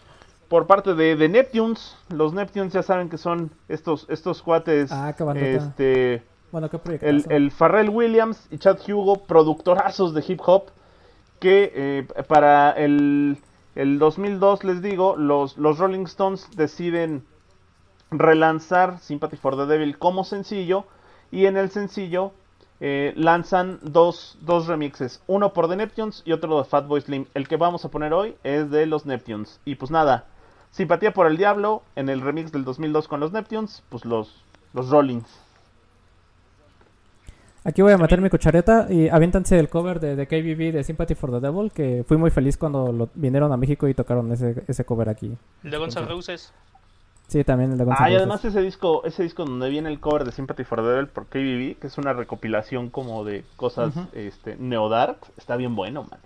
por 0.47 0.67
parte 0.67 0.93
de, 0.93 1.15
de 1.15 1.29
Neptunes. 1.29 1.95
Los 2.09 2.33
Neptunes 2.33 2.73
ya 2.73 2.83
saben 2.83 3.09
que 3.09 3.17
son 3.17 3.51
estos, 3.67 4.05
estos 4.09 4.41
cuates. 4.41 4.91
Ah, 4.91 5.13
este, 5.35 6.23
Bueno, 6.51 6.69
qué 6.69 6.79
el, 7.01 7.25
el 7.29 7.51
Pharrell 7.51 7.89
Williams 7.89 8.47
y 8.51 8.57
Chad 8.57 8.79
Hugo, 8.87 9.23
productorazos 9.25 10.13
de 10.13 10.23
hip 10.27 10.39
hop, 10.45 10.65
que 11.39 11.71
eh, 11.75 12.07
para 12.27 12.71
el, 12.71 13.37
el 13.75 13.99
2002, 13.99 14.63
les 14.63 14.81
digo, 14.81 15.15
los, 15.17 15.57
los 15.57 15.77
Rolling 15.77 16.05
Stones 16.05 16.47
deciden 16.55 17.25
relanzar 18.11 18.99
Sympathy 18.99 19.35
for 19.35 19.57
the 19.57 19.65
Devil 19.65 19.97
como 19.97 20.23
sencillo, 20.23 20.85
y 21.31 21.47
en 21.47 21.57
el 21.57 21.71
sencillo 21.71 22.31
eh, 22.79 23.13
lanzan 23.15 23.79
dos, 23.81 24.37
dos 24.41 24.67
remixes, 24.67 25.21
uno 25.27 25.53
por 25.53 25.69
The 25.69 25.75
Neptunes 25.75 26.21
y 26.25 26.31
otro 26.31 26.57
de 26.57 26.65
Fatboy 26.65 27.01
Slim. 27.01 27.25
El 27.33 27.47
que 27.47 27.57
vamos 27.57 27.85
a 27.85 27.89
poner 27.89 28.13
hoy 28.13 28.35
es 28.43 28.69
de 28.69 28.85
los 28.85 29.05
Neptunes. 29.05 29.59
Y 29.65 29.75
pues 29.75 29.91
nada, 29.91 30.25
Simpatía 30.75 31.13
por 31.13 31.25
el 31.27 31.37
Diablo 31.37 31.83
en 31.95 32.09
el 32.09 32.19
remix 32.19 32.51
del 32.51 32.65
2002 32.65 33.07
con 33.07 33.21
los 33.21 33.31
Neptunes, 33.31 33.81
pues 33.87 34.03
los, 34.03 34.43
los 34.73 34.89
Rollings. 34.89 35.25
Aquí 37.63 37.81
voy 37.81 37.93
a 37.93 37.97
meter 37.97 38.19
mi 38.19 38.29
cuchareta 38.29 38.87
y 38.89 39.07
aviéntanse 39.07 39.57
el 39.57 39.69
cover 39.69 40.01
de, 40.01 40.17
de 40.17 40.27
KBB 40.27 40.73
de 40.73 40.83
Sympathy 40.83 41.15
for 41.15 41.31
the 41.31 41.39
Devil, 41.39 41.71
que 41.71 42.03
fui 42.05 42.17
muy 42.17 42.29
feliz 42.29 42.57
cuando 42.57 42.91
lo, 42.91 43.07
vinieron 43.15 43.53
a 43.53 43.57
México 43.57 43.87
y 43.87 43.93
tocaron 43.93 44.29
ese, 44.33 44.65
ese 44.67 44.83
cover 44.83 45.07
aquí. 45.07 45.37
El 45.63 45.71
de 45.71 45.77
Guns 45.77 45.95
N' 45.95 46.07
Roses. 46.07 46.53
Sí, 47.27 47.43
también 47.43 47.71
el 47.71 47.77
de 47.79 47.85
Ah, 47.97 48.09
y 48.09 48.15
además 48.15 48.45
ese 48.45 48.61
disco, 48.61 49.03
ese 49.03 49.23
disco 49.23 49.45
donde 49.45 49.69
viene 49.69 49.89
el 49.89 49.99
cover 49.99 50.23
de 50.25 50.31
Sympathy 50.31 50.63
for 50.63 50.81
the 50.81 50.87
Devil 50.87 51.07
por 51.07 51.25
KBB, 51.25 51.79
que 51.79 51.87
es 51.87 51.97
una 51.97 52.13
recopilación 52.13 52.89
como 52.89 53.23
de 53.23 53.43
cosas 53.55 53.95
Ujú. 53.97 54.07
este, 54.13 54.55
neodark, 54.57 55.17
está 55.37 55.55
bien 55.57 55.75
bueno, 55.75 56.03
mano. 56.03 56.21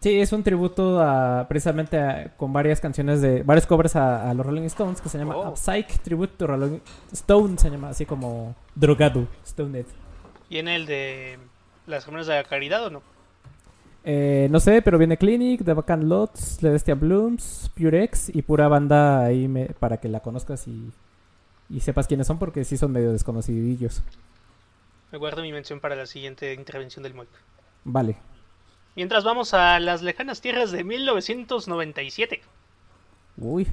Sí, 0.00 0.20
es 0.20 0.32
un 0.32 0.44
tributo 0.44 1.00
a, 1.00 1.46
precisamente 1.48 1.98
a- 1.98 2.36
con 2.36 2.52
varias 2.52 2.80
canciones 2.80 3.20
de 3.20 3.42
varios 3.42 3.66
covers 3.66 3.96
a, 3.96 4.30
a 4.30 4.34
los 4.34 4.46
Rolling 4.46 4.62
Stones 4.62 5.00
que 5.00 5.08
se 5.08 5.18
llama 5.18 5.36
Oh. 5.36 5.56
Psych 5.56 5.88
Tribute 6.02 6.34
to 6.36 6.46
Rolling 6.46 6.78
Stone, 7.12 7.58
se 7.58 7.68
llama 7.68 7.88
así 7.88 8.06
como 8.06 8.54
drogado, 8.76 9.26
Stoned. 9.44 9.86
¿Viene 10.48 10.76
el 10.76 10.86
de 10.86 11.36
las 11.88 12.04
hermanas 12.06 12.28
de 12.28 12.34
la 12.36 12.44
caridad 12.44 12.84
o 12.86 12.90
no? 12.90 13.02
Eh, 14.10 14.48
no 14.50 14.58
sé, 14.58 14.80
pero 14.80 14.96
viene 14.96 15.18
Clinic, 15.18 15.62
The 15.64 15.74
Vacant 15.74 16.04
Lots, 16.04 16.58
Celestia 16.60 16.94
Blooms, 16.94 17.70
Purex 17.76 18.34
y 18.34 18.40
pura 18.40 18.66
banda 18.66 19.22
ahí 19.24 19.48
me- 19.48 19.66
para 19.66 19.98
que 19.98 20.08
la 20.08 20.20
conozcas 20.20 20.66
y, 20.66 20.90
y 21.68 21.80
sepas 21.80 22.06
quiénes 22.06 22.26
son 22.26 22.38
porque 22.38 22.64
sí 22.64 22.78
son 22.78 22.92
medio 22.92 23.12
desconocidillos. 23.12 24.02
Me 25.12 25.18
guardo 25.18 25.42
mi 25.42 25.52
mención 25.52 25.80
para 25.80 25.94
la 25.94 26.06
siguiente 26.06 26.54
intervención 26.54 27.02
del 27.02 27.12
Moik. 27.14 27.28
Vale. 27.84 28.16
Mientras 28.96 29.24
vamos 29.24 29.52
a 29.54 29.78
las 29.78 30.02
lejanas 30.02 30.40
tierras 30.40 30.70
de 30.72 30.84
1997, 30.84 32.40
Uy, 33.36 33.66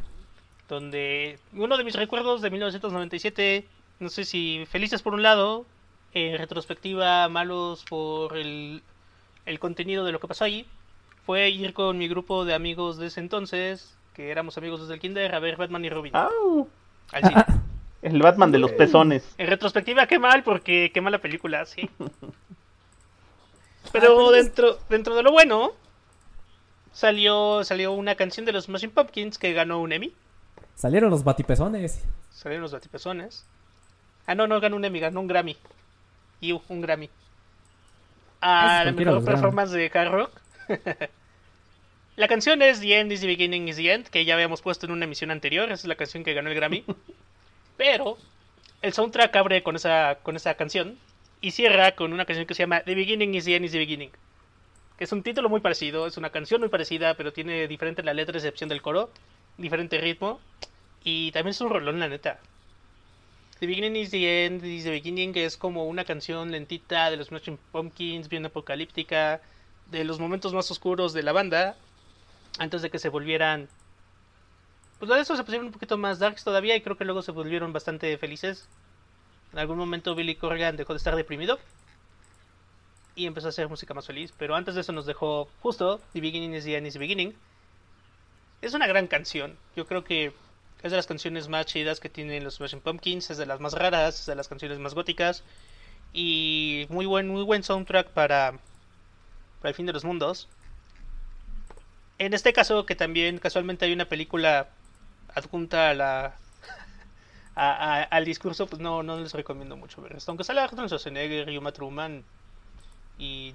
donde 0.68 1.40
uno 1.54 1.78
de 1.78 1.84
mis 1.84 1.96
recuerdos 1.96 2.42
de 2.42 2.50
1997, 2.52 3.66
no 4.00 4.10
sé 4.10 4.26
si 4.26 4.66
felices 4.68 5.02
por 5.02 5.14
un 5.14 5.24
lado, 5.24 5.66
en 6.14 6.38
retrospectiva 6.38 7.28
malos 7.30 7.86
por 7.86 8.38
el, 8.38 8.84
el 9.46 9.60
contenido 9.60 10.06
de 10.06 10.12
lo 10.12 10.20
que 10.20 10.28
pasó 10.28 10.44
allí, 10.44 10.66
fue 11.26 11.50
ir 11.50 11.74
con 11.74 11.98
mi 11.98 12.08
grupo 12.08 12.46
de 12.46 12.54
amigos 12.54 12.98
de 12.98 13.08
ese 13.08 13.20
entonces, 13.20 13.96
que 14.14 14.32
éramos 14.32 14.58
amigos 14.58 14.82
desde 14.82 14.94
el 14.94 15.00
kinder, 15.00 15.34
a 15.34 15.40
ver 15.40 15.58
Batman 15.58 15.84
y 15.86 15.90
Robin 15.90 16.16
¡Au! 16.16 16.68
al 17.12 17.24
cine. 17.24 17.46
El 18.02 18.22
Batman 18.22 18.52
de 18.52 18.60
los 18.60 18.72
pezones. 18.74 19.34
En 19.40 19.48
retrospectiva, 19.48 20.06
qué 20.06 20.20
mal, 20.20 20.44
porque 20.44 20.92
qué 20.94 21.02
mala 21.02 21.18
película, 21.18 21.66
sí. 21.66 21.90
Pero 23.92 24.30
dentro, 24.30 24.78
dentro 24.90 25.16
de 25.16 25.24
lo 25.24 25.32
bueno, 25.32 25.72
salió, 26.92 27.64
salió 27.64 27.94
una 27.94 28.14
canción 28.14 28.46
de 28.46 28.52
los 28.52 28.66
Smashing 28.66 28.92
Pumpkins 28.92 29.40
que 29.40 29.54
ganó 29.54 29.82
un 29.82 29.92
Emmy. 29.92 30.14
salieron 30.76 31.10
los 31.10 31.24
batipezones. 31.24 32.04
Salieron 32.30 32.62
los 32.62 32.74
batipezones. 32.74 33.44
Ah, 34.28 34.36
no, 34.36 34.46
no 34.46 34.60
ganó 34.60 34.76
un 34.76 34.86
Emmy, 34.86 35.00
ganó 35.00 35.22
un 35.22 35.28
Grammy. 35.28 35.58
Y 36.42 36.52
un 36.52 36.82
Grammy. 36.82 37.10
A 38.48 38.84
la 38.86 38.92
mejor 38.92 39.26
performance 39.26 39.72
de 39.72 39.90
hard 39.92 40.12
rock. 40.12 40.32
la 42.16 42.28
canción 42.28 42.62
es 42.62 42.80
The 42.80 43.00
End 43.00 43.12
is 43.12 43.22
the 43.22 43.26
Beginning 43.26 43.68
is 43.68 43.78
the 43.78 43.92
End, 43.92 44.08
que 44.08 44.24
ya 44.24 44.36
habíamos 44.36 44.62
puesto 44.62 44.86
en 44.86 44.92
una 44.92 45.06
emisión 45.06 45.32
anterior. 45.32 45.66
Esa 45.66 45.74
es 45.74 45.86
la 45.86 45.96
canción 45.96 46.24
que 46.24 46.36
ganó 46.36 46.52
el 46.52 46.56
Grammy. 46.56 46.84
Pero 47.78 48.20
el 48.84 48.94
soundtrack 48.94 49.36
abre 49.36 49.64
con 49.64 49.76
esa, 49.76 50.20
con 50.22 50.36
esa 50.36 50.54
canción 50.54 51.00
y 51.42 51.52
cierra 51.52 51.94
con 51.96 52.14
una 52.14 52.26
canción 52.26 52.46
que 52.46 52.54
se 52.54 52.62
llama 52.62 52.82
The 52.82 52.94
Beginning 52.94 53.34
is 53.34 53.46
the 53.46 53.56
End 53.56 53.66
is 53.66 53.72
the 53.72 53.80
Beginning. 53.80 54.12
Que 55.00 55.06
es 55.06 55.12
un 55.12 55.24
título 55.24 55.50
muy 55.50 55.62
parecido, 55.62 56.06
es 56.06 56.18
una 56.18 56.30
canción 56.30 56.62
muy 56.62 56.70
parecida, 56.70 57.16
pero 57.16 57.34
tiene 57.34 57.68
diferente 57.68 58.04
la 58.04 58.14
letra, 58.14 58.38
excepción 58.38 58.70
del 58.70 58.84
coro, 58.84 59.10
diferente 59.58 59.98
ritmo. 59.98 60.40
Y 61.04 61.32
también 61.32 61.50
es 61.50 61.62
un 61.62 61.72
rolón, 61.72 62.00
la 62.00 62.10
neta. 62.10 62.40
The 63.66 63.70
Beginning 63.70 63.96
is 63.96 64.12
the 64.12 64.46
End 64.46 64.64
is 64.64 64.84
the 64.84 64.92
Beginning 64.92 65.36
es 65.36 65.58
como 65.58 65.86
una 65.86 66.06
canción 66.06 66.52
lentita 66.52 67.10
de 67.10 67.18
los 67.18 67.30
Smashing 67.30 67.58
Pumpkins, 67.72 68.30
bien 68.30 68.46
apocalíptica, 68.46 69.42
de 69.90 70.04
los 70.04 70.20
momentos 70.20 70.54
más 70.54 70.70
oscuros 70.70 71.14
de 71.14 71.24
la 71.24 71.32
banda, 71.32 71.76
antes 72.60 72.84
de 72.84 72.92
que 72.92 73.00
se 73.00 73.10
volvieran... 73.10 73.68
Pues 75.00 75.10
de 75.10 75.20
eso 75.20 75.36
se 75.36 75.44
pusieron 75.44 75.66
un 75.66 75.72
poquito 75.72 75.98
más 75.98 76.20
darks 76.20 76.44
todavía 76.44 76.76
y 76.76 76.82
creo 76.82 76.96
que 76.96 77.06
luego 77.06 77.24
se 77.24 77.32
volvieron 77.32 77.74
bastante 77.74 78.16
felices. 78.20 78.68
En 79.52 79.58
algún 79.58 79.80
momento 79.80 80.14
Billy 80.14 80.36
Corgan 80.36 80.78
dejó 80.78 80.94
de 80.94 80.98
estar 80.98 81.16
deprimido 81.16 81.58
y 83.16 83.26
empezó 83.26 83.48
a 83.48 83.50
hacer 83.50 83.68
música 83.68 83.96
más 83.96 84.06
feliz, 84.06 84.32
pero 84.38 84.56
antes 84.56 84.76
de 84.76 84.82
eso 84.82 84.92
nos 84.92 85.08
dejó 85.08 85.50
justo 85.64 86.00
The 86.14 86.22
Beginning 86.22 86.54
is 86.54 86.66
the 86.66 86.78
End 86.78 86.86
is 86.86 86.94
the 86.94 87.00
Beginning. 87.00 87.34
Es 88.62 88.76
una 88.76 88.86
gran 88.86 89.08
canción, 89.08 89.58
yo 89.76 89.88
creo 89.88 90.04
que 90.04 90.34
es 90.86 90.92
de 90.92 90.98
las 90.98 91.08
canciones 91.08 91.48
más 91.50 91.66
chidas 91.66 92.00
que 92.00 92.10
tienen 92.10 92.44
los 92.44 92.56
Smashing 92.56 92.80
Pumpkins, 92.82 93.30
es 93.32 93.38
de 93.38 93.46
las 93.46 93.60
más 93.60 93.74
raras, 93.74 94.20
es 94.20 94.26
de 94.28 94.36
las 94.36 94.48
canciones 94.48 94.78
más 94.80 94.94
góticas 94.94 95.44
y 96.14 96.86
muy 96.90 97.06
buen 97.06 97.28
muy 97.28 97.44
buen 97.44 97.64
soundtrack 97.64 98.10
para 98.10 98.52
para 99.62 99.70
el 99.70 99.76
fin 99.76 99.86
de 99.88 99.94
los 99.94 100.06
mundos. 100.06 100.48
En 102.18 102.34
este 102.34 102.54
caso 102.54 102.86
que 102.86 102.96
también 102.96 103.40
casualmente 103.40 103.86
hay 103.86 103.94
una 103.94 104.06
película 104.06 104.70
adjunta 105.34 105.90
a 105.90 105.94
la 105.94 106.36
a- 107.56 107.96
a- 108.00 108.04
al 108.04 108.24
discurso, 108.26 108.68
pues 108.68 108.82
no 108.82 109.02
no 109.04 109.20
les 109.20 109.34
recomiendo 109.34 109.76
mucho 109.76 110.02
ver 110.02 110.16
esto, 110.16 110.32
aunque 110.32 110.44
sale 110.44 110.62
Arnold 110.62 110.88
Schwarzenegger, 110.90 111.50
Yuma 111.50 111.72
Truman 111.72 112.24
y 113.18 113.54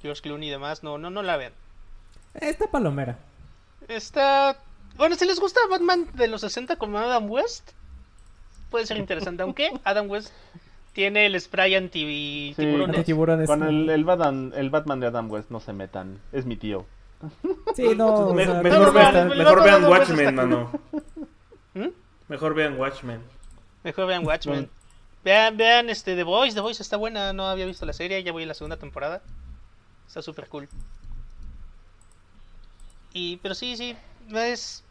George 0.00 0.22
Clooney 0.22 0.48
y 0.48 0.52
demás, 0.52 0.82
no 0.84 0.96
no 0.96 1.10
no 1.10 1.22
la 1.22 1.36
vean. 1.36 1.52
Esta 2.34 2.70
palomera. 2.70 3.18
Está. 3.88 4.58
Bueno, 4.96 5.14
si 5.16 5.26
les 5.26 5.38
gusta 5.38 5.60
Batman 5.70 6.06
de 6.14 6.28
los 6.28 6.40
60 6.40 6.76
como 6.76 6.98
Adam 6.98 7.30
West, 7.30 7.70
puede 8.70 8.86
ser 8.86 8.96
interesante. 8.96 9.42
Aunque 9.42 9.70
Adam 9.84 10.10
West 10.10 10.32
tiene 10.92 11.26
el 11.26 11.40
spray 11.40 11.74
anti 11.76 12.54
tiburones. 12.56 12.96
Antitiburones. 12.96 13.46
Con 13.46 13.62
el, 13.62 13.88
el, 13.90 14.04
Batman, 14.04 14.52
el 14.56 14.70
Batman 14.70 15.00
de 15.00 15.06
Adam 15.06 15.30
West 15.30 15.50
no 15.50 15.60
se 15.60 15.72
metan, 15.72 16.20
es 16.32 16.44
mi 16.46 16.56
tío. 16.56 16.86
Sí, 17.74 17.94
no. 17.96 18.08
o 18.14 18.34
Me- 18.34 18.44
sea, 18.44 18.62
mejor 18.62 18.86
no, 18.86 18.92
vean, 18.92 19.28
mejor 19.28 19.62
vean 19.64 19.84
Watchmen, 19.84 20.34
mano. 20.34 20.70
Mejor 22.28 22.54
vean 22.54 22.78
Watchmen. 22.78 23.20
Mejor 23.84 24.06
vean 24.06 24.26
Watchmen. 24.26 24.68
Vean, 25.24 25.56
vean 25.56 25.90
este 25.90 26.14
The 26.16 26.22
Voice. 26.24 26.54
The 26.54 26.60
Voice 26.60 26.82
está 26.82 26.96
buena. 26.96 27.32
No 27.32 27.46
había 27.46 27.66
visto 27.66 27.86
la 27.86 27.92
serie. 27.92 28.22
Ya 28.22 28.32
voy 28.32 28.42
a 28.42 28.46
la 28.46 28.54
segunda 28.54 28.76
temporada. 28.76 29.22
Está 30.06 30.22
súper 30.22 30.48
cool. 30.48 30.68
Y, 33.12 33.36
pero 33.38 33.54
sí, 33.54 33.76
sí. 33.76 33.96
Es, 34.34 34.84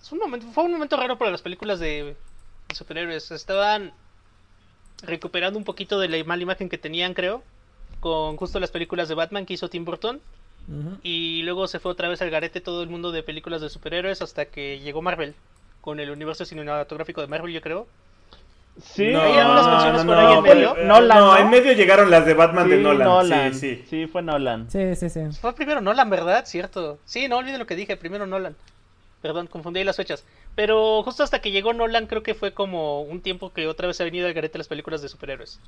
es 0.00 0.12
un 0.12 0.18
momento, 0.18 0.46
fue 0.52 0.64
un 0.64 0.72
momento 0.72 0.96
raro 0.96 1.16
para 1.18 1.30
las 1.30 1.42
películas 1.42 1.78
de, 1.80 2.16
de 2.68 2.74
superhéroes. 2.74 3.30
Estaban 3.30 3.92
recuperando 5.02 5.58
un 5.58 5.64
poquito 5.64 5.98
de 5.98 6.08
la 6.08 6.22
mala 6.24 6.42
imagen 6.42 6.68
que 6.68 6.78
tenían, 6.78 7.14
creo. 7.14 7.42
Con 8.00 8.36
justo 8.36 8.58
las 8.60 8.70
películas 8.70 9.08
de 9.08 9.14
Batman 9.14 9.46
que 9.46 9.54
hizo 9.54 9.68
Tim 9.70 9.84
Burton. 9.84 10.20
Y 11.02 11.42
luego 11.42 11.66
se 11.66 11.80
fue 11.80 11.90
otra 11.90 12.08
vez 12.08 12.22
al 12.22 12.30
garete 12.30 12.60
todo 12.60 12.82
el 12.84 12.88
mundo 12.88 13.10
de 13.10 13.24
películas 13.24 13.60
de 13.60 13.68
superhéroes 13.68 14.22
hasta 14.22 14.44
que 14.44 14.78
llegó 14.78 15.02
Marvel. 15.02 15.34
Con 15.80 15.98
el 15.98 16.10
universo 16.10 16.44
cinematográfico 16.44 17.20
de 17.20 17.26
Marvel, 17.26 17.52
yo 17.52 17.60
creo. 17.60 17.88
Sí, 18.80 19.08
No, 19.08 19.20
Hay 19.20 19.32
algunas 19.38 19.66
canciones 19.66 20.04
por 20.04 20.16
ahí 20.16 20.36
en 20.36 20.42
medio. 20.44 20.76
eh, 20.76 20.84
Nolan, 20.86 21.18
no, 21.18 21.26
¿no? 21.32 21.36
en 21.38 21.50
medio 21.50 21.72
llegaron 21.72 22.10
las 22.10 22.24
de 22.24 22.34
Batman 22.34 22.70
de 22.70 22.76
Sí, 22.76 22.82
Nolan. 22.82 23.54
Sí, 23.54 23.84
sí. 23.90 24.06
fue 24.06 24.22
Nolan. 24.22 24.70
Sí, 24.70 24.94
sí, 24.96 25.10
sí. 25.10 25.20
Fue 25.40 25.52
primero 25.54 25.80
Nolan, 25.80 26.08
¿verdad? 26.08 26.46
Cierto. 26.46 26.98
Sí, 27.04 27.26
no 27.28 27.38
olviden 27.38 27.58
lo 27.58 27.66
que 27.66 27.74
dije, 27.76 27.96
primero 27.96 28.26
Nolan. 28.26 28.54
Perdón, 29.22 29.46
confundí 29.46 29.84
las 29.84 29.96
fechas. 29.96 30.24
Pero 30.54 31.02
justo 31.02 31.22
hasta 31.22 31.40
que 31.40 31.52
llegó 31.52 31.72
Nolan, 31.72 32.06
creo 32.06 32.22
que 32.22 32.34
fue 32.34 32.52
como 32.52 33.02
un 33.02 33.22
tiempo 33.22 33.52
que 33.52 33.68
otra 33.68 33.86
vez 33.86 34.00
ha 34.00 34.04
venido 34.04 34.26
al 34.26 34.34
garete 34.34 34.58
las 34.58 34.68
películas 34.68 35.00
de 35.00 35.08
superhéroes. 35.08 35.60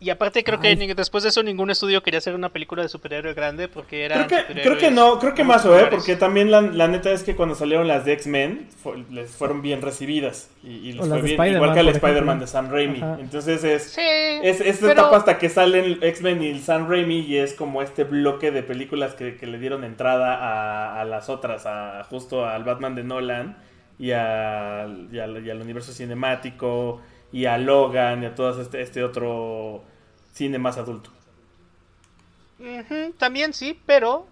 Y 0.00 0.10
aparte 0.10 0.44
creo 0.44 0.60
que 0.60 0.68
Ay. 0.68 0.92
después 0.94 1.22
de 1.22 1.30
eso 1.30 1.42
ningún 1.42 1.70
estudio 1.70 2.02
quería 2.02 2.18
hacer 2.18 2.34
una 2.34 2.50
película 2.50 2.82
de 2.82 2.88
superhéroe 2.90 3.32
grande 3.32 3.68
porque 3.68 4.04
era 4.04 4.26
Creo 4.26 4.44
que, 4.46 4.52
creo 4.60 4.76
que 4.78 4.90
no, 4.90 5.18
creo 5.18 5.32
que 5.34 5.44
más, 5.44 5.64
¿eh? 5.64 5.86
Porque 5.90 6.16
también 6.16 6.50
la, 6.50 6.60
la 6.60 6.88
neta 6.88 7.10
es 7.10 7.22
que 7.22 7.34
cuando 7.36 7.54
salieron 7.54 7.88
las 7.88 8.04
de 8.04 8.12
X-Men, 8.12 8.68
les 9.10 9.30
fueron 9.30 9.62
bien 9.62 9.80
recibidas. 9.80 10.50
Y, 10.62 10.72
y 10.72 10.92
les 10.92 11.04
O 11.06 11.08
fue 11.08 11.22
bien, 11.22 11.26
Spider-Man, 11.40 11.54
igual 11.54 11.74
que 11.74 11.80
el 11.80 11.88
Spider-Man 11.88 12.38
de 12.40 12.46
Sam 12.46 12.70
Raimi. 12.70 12.98
Ajá. 12.98 13.16
Entonces 13.20 13.64
es, 13.64 13.82
Sí. 13.92 14.00
es 14.02 14.60
esta 14.60 14.88
pero- 14.88 14.92
etapa 15.00 15.16
hasta 15.16 15.38
que 15.38 15.48
salen 15.48 15.98
X-Men 16.02 16.42
y 16.42 16.48
el 16.48 16.60
Sam 16.60 16.88
Raimi 16.90 17.20
y 17.20 17.38
es 17.38 17.54
como 17.54 17.80
este 17.80 18.04
bloque 18.04 18.50
de 18.50 18.62
películas 18.62 19.14
que, 19.14 19.36
que 19.36 19.46
le 19.46 19.58
dieron 19.58 19.84
entrada 19.84 20.34
a, 20.34 21.00
a 21.00 21.04
las 21.04 21.30
otras, 21.30 21.64
a 21.66 22.04
justo 22.10 22.44
al 22.46 22.64
Batman 22.64 22.94
de 22.94 23.04
Nolan 23.04 23.56
y, 23.98 24.10
a- 24.10 24.86
y 25.10 25.18
al, 25.18 25.46
y 25.46 25.50
al 25.50 25.60
universo 25.62 25.92
cinemático 25.92 27.00
y 27.34 27.46
a 27.46 27.58
Logan 27.58 28.22
y 28.22 28.26
a 28.26 28.34
todo 28.34 28.62
este, 28.62 28.80
este 28.80 29.02
otro 29.02 29.82
cine 30.32 30.58
más 30.58 30.78
adulto. 30.78 31.10
Ujú, 32.60 33.12
también 33.18 33.52
sí, 33.52 33.78
pero 33.86 34.26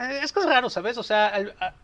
eh, 0.00 0.20
es 0.22 0.32
que 0.32 0.40
es 0.40 0.46
raro, 0.46 0.68
¿sabes? 0.68 0.98
O 0.98 1.02
sea, 1.02 1.28
al- 1.28 1.54
a- 1.60 1.74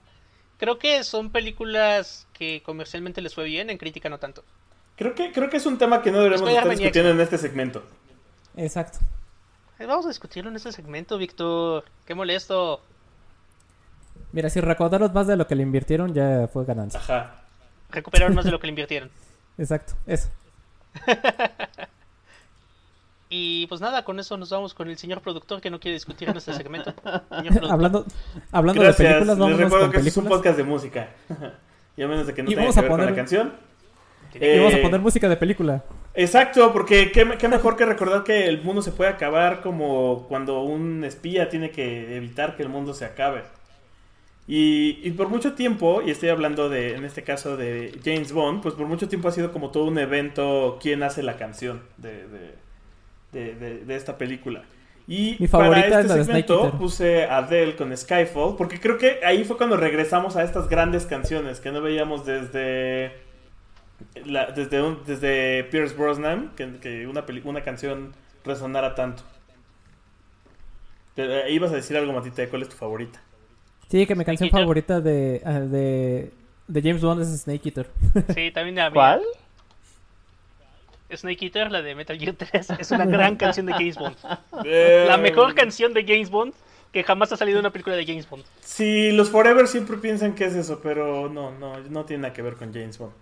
creo 0.58 0.78
que 0.78 1.04
son 1.04 1.30
películas 1.30 2.26
que 2.32 2.62
comercialmente 2.64 3.20
les 3.22 3.34
fue 3.34 3.44
bien, 3.44 3.70
en 3.70 3.78
crítica 3.78 4.08
no 4.08 4.18
tanto. 4.18 4.42
Creo 4.96 5.14
que, 5.14 5.32
creo 5.32 5.48
que 5.48 5.56
es 5.58 5.66
un 5.66 5.78
tema 5.78 6.02
que 6.02 6.10
no 6.10 6.18
deberíamos 6.18 6.48
estar 6.50 6.68
discutiendo 6.68 7.10
en 7.12 7.20
este 7.20 7.38
segmento. 7.38 7.82
Exacto. 8.56 8.98
Eh, 9.78 9.86
Vamos 9.86 10.04
a 10.04 10.08
discutirlo 10.08 10.50
en 10.50 10.56
este 10.56 10.72
segmento, 10.72 11.16
Víctor. 11.16 11.84
Qué 12.04 12.14
molesto. 12.14 12.82
Mira, 14.32 14.50
si 14.50 14.60
recaudaron 14.60 15.12
más 15.14 15.26
de 15.26 15.36
lo 15.36 15.46
que 15.46 15.54
le 15.54 15.62
invirtieron, 15.62 16.12
ya 16.12 16.48
fue 16.52 16.64
ganancia. 16.64 17.00
Ajá. 17.00 17.44
Recuperaron 17.90 18.34
más 18.34 18.44
de 18.44 18.50
lo 18.50 18.58
que 18.60 18.66
le 18.66 18.70
invirtieron. 18.72 19.10
Exacto, 19.58 19.94
eso. 20.06 20.28
Y 23.32 23.68
pues 23.68 23.80
nada, 23.80 24.04
con 24.04 24.18
eso 24.18 24.36
nos 24.36 24.50
vamos 24.50 24.74
con 24.74 24.90
el 24.90 24.98
señor 24.98 25.20
productor 25.20 25.60
que 25.60 25.70
no 25.70 25.78
quiere 25.78 25.94
discutir 25.94 26.28
en 26.28 26.36
este 26.36 26.52
segmento. 26.52 26.92
Hablando 27.70 28.04
hablando 28.50 28.82
de 28.82 28.92
películas, 28.92 29.26
Les 29.28 29.38
vámonos 29.38 29.58
recuerdo 29.60 29.84
con 29.86 29.92
que 29.92 29.96
este 29.98 30.08
es 30.08 30.16
un 30.16 30.24
podcast 30.26 30.56
de 30.56 30.64
música. 30.64 31.08
y 31.96 32.02
a 32.02 32.08
menos 32.08 32.26
de 32.26 32.34
que 32.34 32.42
no 32.42 32.50
Y 32.50 32.54
tenga 32.54 32.62
vamos 32.62 32.74
que 32.74 32.80
a 32.80 32.82
ver 32.82 32.90
con 32.90 32.98
poner- 32.98 33.10
la 33.10 33.16
canción. 33.16 33.52
Y 34.34 34.58
vamos 34.58 34.74
a 34.74 34.78
Eh, 34.78 34.82
poner 34.82 35.00
música 35.00 35.28
de 35.28 35.36
película. 35.36 35.84
Exacto, 36.14 36.72
porque 36.72 37.12
qué, 37.12 37.36
qué 37.38 37.46
mejor 37.48 37.76
que 37.76 37.84
recordar 37.86 38.24
que 38.24 38.46
el 38.48 38.62
mundo 38.62 38.82
se 38.82 38.90
puede 38.90 39.10
acabar 39.10 39.60
como 39.60 40.26
cuando 40.28 40.62
un 40.62 41.04
espía 41.04 41.48
tiene 41.48 41.70
que 41.70 42.16
evitar 42.16 42.56
que 42.56 42.64
el 42.64 42.68
mundo 42.68 42.94
se 42.94 43.04
acabe. 43.04 43.44
Y, 44.52 44.98
y 45.06 45.12
por 45.12 45.28
mucho 45.28 45.52
tiempo, 45.54 46.02
y 46.04 46.10
estoy 46.10 46.28
hablando 46.30 46.68
de, 46.68 46.96
en 46.96 47.04
este 47.04 47.22
caso 47.22 47.56
de 47.56 48.00
James 48.04 48.32
Bond, 48.32 48.62
pues 48.62 48.74
por 48.74 48.86
mucho 48.88 49.08
tiempo 49.08 49.28
ha 49.28 49.32
sido 49.32 49.52
como 49.52 49.70
todo 49.70 49.84
un 49.84 49.98
evento 49.98 50.78
quién 50.82 51.04
hace 51.04 51.22
la 51.22 51.36
canción 51.36 51.82
de, 51.98 52.26
de, 52.28 52.54
de- 53.32 53.54
de- 53.54 53.84
de 53.84 53.96
esta 53.96 54.18
película. 54.18 54.64
Y 55.06 55.36
Mi 55.38 55.46
favorita 55.46 55.88
para 55.90 56.00
es 56.00 56.06
este 56.06 56.24
Snake 56.24 56.46
segmento 56.48 56.78
puse 56.78 57.24
Adele 57.26 57.76
con 57.76 57.96
Skyfall, 57.96 58.56
porque 58.56 58.80
creo 58.80 58.98
que 58.98 59.20
ahí 59.24 59.44
fue 59.44 59.56
cuando 59.56 59.76
regresamos 59.76 60.36
a 60.36 60.42
estas 60.42 60.68
grandes 60.68 61.06
canciones 61.06 61.60
que 61.60 61.70
no 61.72 61.80
veíamos 61.80 62.26
desde 62.26 63.12
la- 64.24 64.46
desde, 64.52 64.82
un- 64.82 65.00
desde 65.06 65.64
Pierce 65.64 65.94
Brosnan, 65.94 66.52
que, 66.56 66.78
que 66.80 67.06
una, 67.06 67.26
peli- 67.26 67.42
una 67.44 67.62
canción 67.62 68.14
resonara 68.44 68.94
tanto. 68.96 69.22
Pero, 71.14 71.32
eh, 71.34 71.52
ibas 71.52 71.72
a 71.72 71.76
decir 71.76 71.96
algo, 71.96 72.12
Matita, 72.12 72.48
¿cuál 72.48 72.62
es 72.62 72.68
tu 72.68 72.76
favorita? 72.76 73.20
Sí, 73.90 74.06
que 74.06 74.14
mi 74.14 74.24
canción 74.24 74.46
Eater. 74.48 74.60
favorita 74.60 75.00
de, 75.00 75.42
ah, 75.44 75.60
de, 75.60 76.30
de 76.68 76.82
James 76.82 77.02
Bond 77.02 77.22
es 77.22 77.28
Snake 77.42 77.68
Eater. 77.68 77.88
Sí, 78.34 78.50
también 78.52 78.76
la 78.76 78.90
mía. 78.90 78.92
¿Cuál? 78.92 79.22
Snake 81.12 81.44
Eater, 81.46 81.72
la 81.72 81.82
de 81.82 81.94
Metal 81.96 82.16
Gear 82.18 82.34
3, 82.36 82.70
es 82.78 82.90
una 82.92 83.04
gran 83.04 83.36
canción 83.36 83.66
de 83.66 83.72
James 83.72 83.96
Bond. 83.96 84.16
La 84.64 85.16
mejor 85.16 85.54
canción 85.54 85.92
de 85.92 86.04
James 86.04 86.30
Bond 86.30 86.54
que 86.92 87.04
jamás 87.04 87.32
ha 87.32 87.36
salido 87.36 87.58
en 87.58 87.64
una 87.64 87.70
película 87.72 87.94
de 87.94 88.04
James 88.04 88.28
Bond. 88.28 88.44
Sí, 88.60 89.12
los 89.12 89.30
Forever 89.30 89.68
siempre 89.68 89.96
piensan 89.96 90.34
que 90.34 90.44
es 90.46 90.54
eso, 90.54 90.80
pero 90.82 91.28
no, 91.28 91.52
no, 91.52 91.78
no 91.78 92.04
tiene 92.04 92.22
nada 92.22 92.34
que 92.34 92.42
ver 92.42 92.54
con 92.54 92.72
James 92.72 92.98
Bond. 92.98 93.12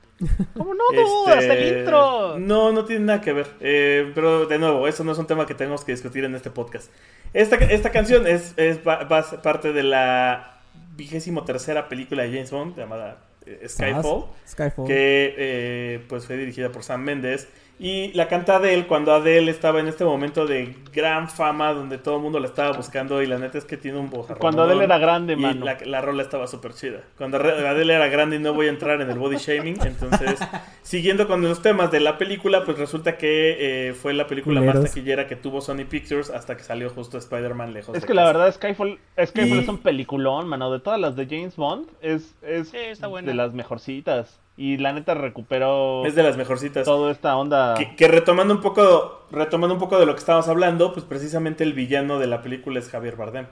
¿Cómo 0.57 0.73
no, 0.75 0.85
dude? 0.91 1.33
Hasta 1.33 1.53
el 1.53 1.63
Este, 1.63 1.79
intro. 1.81 2.39
No, 2.39 2.73
no 2.73 2.85
tiene 2.87 3.05
nada 3.05 3.21
que 3.21 3.33
ver. 3.33 3.47
Eh, 3.61 4.11
pero 4.15 4.47
de 4.47 4.59
nuevo, 4.59 4.89
eso 4.89 5.05
no 5.05 5.13
es 5.13 5.19
un 5.19 5.27
tema 5.27 5.47
que 5.47 5.55
tenemos 5.55 5.85
que 5.85 5.93
discutir 5.93 6.25
en 6.25 6.35
este 6.35 6.51
podcast. 6.51 6.91
Esta, 7.35 7.57
esta 7.57 7.91
canción 7.91 8.27
es, 8.27 8.55
es 8.57 8.79
parte 8.79 9.73
de 9.75 9.83
la 9.83 10.58
vigésimo 10.99 11.45
tercera 11.45 11.89
película 11.89 12.25
de 12.25 12.31
James 12.31 12.51
Bond 12.51 12.77
llamada 12.77 13.23
eh, 13.47 13.67
Skyfall. 13.67 14.25
Skyfall. 14.47 14.87
que 14.87 15.35
eh, 15.39 16.05
pues 16.09 16.27
fue 16.27 16.37
dirigida 16.37 16.71
por 16.71 16.83
Sam 16.83 17.03
Mendes 17.03 17.49
y 17.81 18.13
la 18.15 18.27
canta 18.29 18.57
Adele 18.57 18.87
cuando 18.87 19.13
Adele 19.13 19.51
estaba 19.51 19.79
en 19.81 19.87
este 19.87 20.05
momento 20.05 20.47
de 20.47 20.75
gran 20.93 21.29
fama 21.29 21.73
donde 21.73 21.97
todo 21.99 22.17
el 22.17 22.23
mundo 22.23 22.41
la 22.41 22.47
estaba 22.49 22.77
buscando 22.77 23.23
y 23.23 23.27
la 23.27 23.39
neta 23.39 23.57
es 23.59 23.65
que 23.65 23.77
tiene 23.77 23.99
un 23.99 24.11
voz 24.11 24.27
Cuando 24.39 24.65
Adele 24.65 24.85
era 24.85 24.99
grande, 24.99 25.35
y 25.35 25.37
mano. 25.37 25.65
la, 25.65 25.79
la 25.85 26.01
rola 26.01 26.23
estaba 26.23 26.47
súper 26.49 26.75
chida. 26.75 27.03
Cuando 27.17 27.37
Adele 27.39 27.95
era 27.95 28.09
grande 28.09 28.37
y 28.37 28.39
no 28.41 28.53
voy 28.53 28.67
a 28.67 28.71
entrar 28.71 29.01
en 29.01 29.09
el 29.11 29.19
body 29.19 29.37
shaming, 29.37 29.79
entonces 29.85 30.41
siguiendo 30.83 31.29
con 31.29 31.41
los 31.43 31.63
temas 31.63 31.91
de 31.93 32.01
la 32.01 32.19
película, 32.19 32.65
pues 32.65 32.79
resulta 32.79 33.17
que 33.17 33.89
eh, 33.91 33.95
fue 33.95 34.13
la 34.15 34.27
película 34.27 34.61
más 34.61 34.83
taquillera 34.83 35.27
que 35.29 35.37
tuvo 35.37 35.61
Sony 35.61 35.85
Pictures 35.89 36.31
hasta 36.31 36.57
que 36.57 36.65
salió 36.65 36.91
justo 36.91 37.17
Spider-Man 37.19 37.73
lejos. 37.75 37.95
Es 37.95 38.03
de 38.03 38.09
que 38.09 38.15
la 38.15 38.25
verdad 38.25 38.53
Skyfall, 38.53 38.99
Skyfall 39.25 39.57
Y- 39.59 39.61
es 39.63 39.69
un 39.69 39.79
peliculón, 39.79 40.49
mano. 40.49 40.73
De 40.73 40.81
todas 40.81 40.99
las 40.99 41.15
de 41.15 41.27
James 41.27 41.55
Bond, 41.57 41.89
es, 42.01 42.35
es 42.43 42.71
Sí, 42.71 42.77
está 42.77 43.07
buena. 43.07 43.29
de 43.29 43.35
las 43.35 43.53
mejorcitas. 43.55 44.41
Y 44.61 44.77
la 44.77 44.93
neta 44.93 45.15
recuperó 45.15 46.05
es 46.05 46.17
de 46.17 46.25
las 46.25 46.37
mejorcitas. 46.37 46.85
toda 46.85 47.13
esta 47.13 47.37
onda. 47.37 47.75
Que, 47.75 47.95
que 47.95 48.09
retomando 48.09 48.53
un 48.53 48.61
poco 48.61 49.25
retomando 49.31 49.75
un 49.75 49.81
poco 49.81 50.01
de 50.01 50.05
lo 50.05 50.15
que 50.15 50.19
estábamos 50.19 50.49
hablando, 50.49 50.93
pues 50.93 51.07
precisamente 51.07 51.63
el 51.63 51.75
villano 51.75 52.19
de 52.19 52.27
la 52.27 52.43
película 52.43 52.81
es 52.81 52.91
Javier 52.91 53.15
Bardem. 53.15 53.47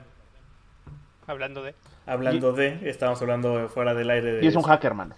Hablando 1.25 1.63
de. 1.63 1.75
Hablando 2.05 2.51
de, 2.51 2.89
estábamos 2.89 3.21
hablando 3.21 3.69
fuera 3.69 3.93
del 3.93 4.09
aire 4.09 4.33
de 4.33 4.45
Y 4.45 4.47
es 4.49 4.55
un 4.57 4.63
hacker, 4.63 4.93
mano. 4.93 5.15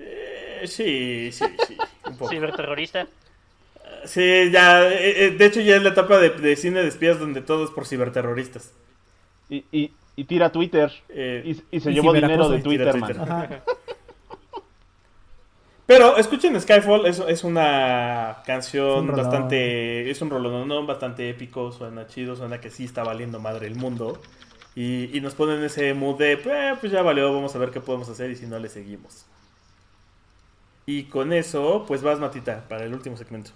Eh, 0.00 0.62
sí, 0.66 1.30
sí, 1.30 1.44
sí, 1.68 1.76
un 2.04 2.18
poco. 2.18 2.32
Ciberterrorista. 2.32 3.06
Sí, 4.04 4.50
ya, 4.50 4.88
eh, 4.88 5.26
eh, 5.26 5.30
de 5.30 5.46
hecho 5.46 5.60
ya 5.60 5.76
es 5.76 5.82
la 5.84 5.90
etapa 5.90 6.18
de, 6.18 6.30
de 6.30 6.56
cine 6.56 6.82
de 6.82 6.88
espías 6.88 7.20
donde 7.20 7.42
todo 7.42 7.64
es 7.64 7.70
por 7.70 7.86
ciberterroristas. 7.86 8.72
Y, 9.48 9.64
y, 9.70 9.92
y 10.20 10.24
tira 10.24 10.50
Twitter. 10.50 10.92
Eh, 11.08 11.42
Y, 11.70 11.76
y 11.76 11.80
se 11.80 11.90
Y 11.90 11.94
llevó 11.94 12.12
dinero 12.12 12.48
de 12.48 12.58
Twitter. 12.60 12.92
Pero 15.86 16.18
escuchen 16.18 16.60
Skyfall, 16.60 17.06
es, 17.06 17.18
es 17.20 17.44
una 17.44 18.38
Es 18.38 18.44
canción 18.44 19.06
bastante, 19.06 20.10
es 20.10 20.20
un 20.20 20.28
rolón 20.28 20.86
bastante 20.86 21.30
épico, 21.30 21.72
suena 21.72 22.06
chido, 22.06 22.36
suena 22.36 22.60
que 22.60 22.68
sí 22.70 22.84
está 22.84 23.02
valiendo 23.04 23.40
madre 23.40 23.66
el 23.68 23.74
mundo. 23.76 24.20
Y, 24.74 25.16
y 25.16 25.20
nos 25.22 25.34
ponen 25.34 25.62
ese 25.64 25.94
mood 25.94 26.18
de, 26.18 26.32
"Eh, 26.34 26.74
pues 26.80 26.92
ya 26.92 27.02
valió, 27.02 27.32
vamos 27.32 27.54
a 27.54 27.58
ver 27.58 27.70
qué 27.70 27.80
podemos 27.80 28.08
hacer 28.08 28.30
y 28.30 28.36
si 28.36 28.46
no 28.46 28.58
le 28.58 28.68
seguimos. 28.68 29.24
Y 30.86 31.04
con 31.04 31.32
eso, 31.32 31.84
pues 31.86 32.02
vas 32.02 32.18
Matita, 32.18 32.64
para 32.68 32.84
el 32.84 32.92
último 32.94 33.16
segmento. 33.16 33.50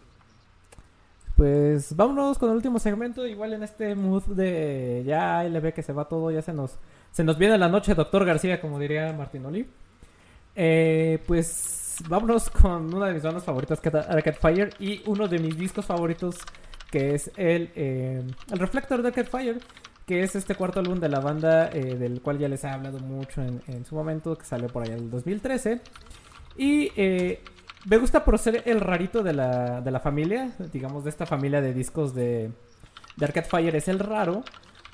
Pues 1.37 1.97
vámonos 1.97 2.39
con 2.39 2.51
el 2.51 2.57
último 2.57 2.79
segmento. 2.79 3.27
Igual 3.27 3.55
en 3.55 3.63
este 3.63 3.95
mood 3.95 4.25
de 4.25 5.03
ya 5.07 5.43
le 5.45 5.61
ve 5.61 5.73
que 5.73 5.83
se 5.83 5.93
va 5.93 6.09
todo, 6.09 6.31
ya 6.31 6.43
se 6.43 6.53
nos, 6.53 6.79
se 7.11 7.25
nos 7.25 7.39
viene 7.39 7.59
la 7.59 7.69
noche, 7.69 7.95
doctor 7.95 8.25
García, 8.25 8.61
como 8.61 8.79
diría 8.79 9.13
Martinoli. 9.13 9.67
Eh, 10.55 11.19
pues 11.27 11.97
vámonos 12.09 12.51
con 12.51 12.95
una 12.95 13.07
de 13.07 13.15
mis 13.15 13.23
bandas 13.23 13.45
favoritas, 13.45 13.81
Arcade 13.85 14.37
Fire, 14.39 14.75
y 14.79 15.03
uno 15.07 15.29
de 15.29 15.39
mis 15.39 15.57
discos 15.57 15.87
favoritos, 15.87 16.37
que 16.91 17.15
es 17.15 17.31
el, 17.37 17.71
eh, 17.75 18.23
el 18.51 18.59
Reflector 18.59 19.03
de 19.03 19.09
Arcade 19.09 19.29
Fire, 19.29 19.61
que 20.07 20.23
es 20.23 20.37
este 20.37 20.55
cuarto 20.55 20.81
álbum 20.81 21.01
de 21.01 21.09
la 21.09 21.21
banda, 21.21 21.71
eh, 21.73 21.97
del 21.97 22.21
cual 22.21 22.39
ya 22.39 22.49
les 22.49 22.65
he 22.65 22.69
hablado 22.69 22.99
mucho 22.99 23.41
en, 23.43 23.63
en 23.67 23.85
su 23.85 23.95
momento, 23.95 24.37
que 24.37 24.45
salió 24.45 24.69
por 24.69 24.83
allá 24.83 24.95
en 24.95 25.05
el 25.05 25.11
2013. 25.11 25.81
Y 26.57 26.93
eh, 26.97 27.41
me 27.85 27.97
gusta 27.97 28.25
por 28.25 28.39
ser 28.39 28.63
el 28.67 28.81
rarito 28.81 29.23
de 29.23 29.33
la, 29.33 29.81
de 29.81 29.91
la 29.91 30.01
familia, 30.01 30.53
digamos, 30.73 31.05
de 31.05 31.11
esta 31.11 31.27
familia 31.27 31.61
de 31.61 31.75
discos 31.75 32.15
de, 32.15 32.51
de 33.17 33.25
Arcade 33.25 33.47
Fire. 33.47 33.75
Es 33.75 33.89
el 33.89 33.99
raro 33.99 34.45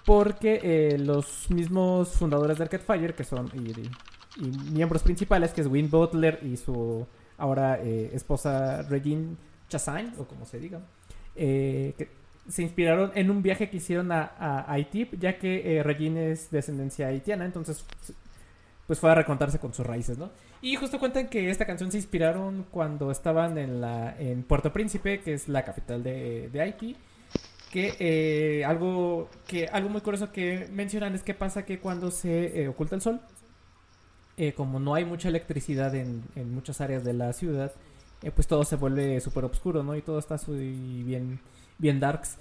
porque 0.04 0.60
eh, 0.62 0.98
los 0.98 1.50
mismos 1.50 2.10
fundadores 2.12 2.56
de 2.56 2.64
Arcade 2.64 2.82
Fire, 2.82 3.14
que 3.14 3.24
son 3.24 3.50
miembros 4.72 5.02
principales, 5.02 5.52
que 5.52 5.60
es 5.60 5.66
Win 5.66 5.90
Butler 5.90 6.40
y 6.42 6.56
su 6.56 7.06
ahora 7.36 7.78
eh, 7.82 8.10
esposa 8.14 8.82
Regine 8.82 9.36
Chassain, 9.68 10.14
o 10.18 10.24
como 10.24 10.46
se 10.46 10.58
diga, 10.58 10.80
eh, 11.36 11.94
se 12.48 12.62
inspiraron 12.62 13.12
en 13.14 13.30
un 13.30 13.42
viaje 13.42 13.68
que 13.68 13.76
hicieron 13.76 14.10
a, 14.10 14.32
a 14.38 14.72
Haití, 14.72 15.10
ya 15.20 15.38
que 15.38 15.82
Regine 15.84 16.32
es 16.32 16.50
descendencia 16.50 17.08
haitiana, 17.08 17.44
entonces 17.44 17.84
pues 18.88 18.98
fue 19.00 19.10
a 19.10 19.14
recontarse 19.14 19.58
con 19.58 19.74
sus 19.74 19.86
raíces, 19.86 20.16
¿no? 20.16 20.30
Y 20.62 20.74
justo 20.76 20.98
cuentan 20.98 21.28
que 21.28 21.50
esta 21.50 21.66
canción 21.66 21.92
se 21.92 21.98
inspiraron 21.98 22.64
cuando 22.70 23.10
estaban 23.10 23.58
en 23.58 23.82
la 23.82 24.16
en 24.18 24.42
Puerto 24.42 24.72
Príncipe, 24.72 25.20
que 25.20 25.34
es 25.34 25.46
la 25.46 25.62
capital 25.62 26.02
de, 26.02 26.48
de 26.50 26.60
Haití. 26.62 26.96
Que 27.70 27.94
eh, 28.00 28.64
algo 28.64 29.28
que 29.46 29.66
algo 29.66 29.90
muy 29.90 30.00
curioso 30.00 30.32
que 30.32 30.68
mencionan 30.72 31.14
es 31.14 31.22
que 31.22 31.34
pasa 31.34 31.66
que 31.66 31.80
cuando 31.80 32.10
se 32.10 32.62
eh, 32.62 32.68
oculta 32.68 32.94
el 32.94 33.02
sol, 33.02 33.20
eh, 34.38 34.54
como 34.54 34.80
no 34.80 34.94
hay 34.94 35.04
mucha 35.04 35.28
electricidad 35.28 35.94
en, 35.94 36.22
en 36.34 36.54
muchas 36.54 36.80
áreas 36.80 37.04
de 37.04 37.12
la 37.12 37.34
ciudad, 37.34 37.72
pues 38.34 38.46
todo 38.46 38.64
se 38.64 38.76
vuelve 38.76 39.20
súper 39.20 39.44
oscuro, 39.44 39.82
¿no? 39.82 39.96
Y 39.96 40.00
todo 40.00 40.18
está 40.18 40.36
muy 40.46 41.02
bien, 41.04 41.40
bien 41.76 42.00
darks. 42.00 42.38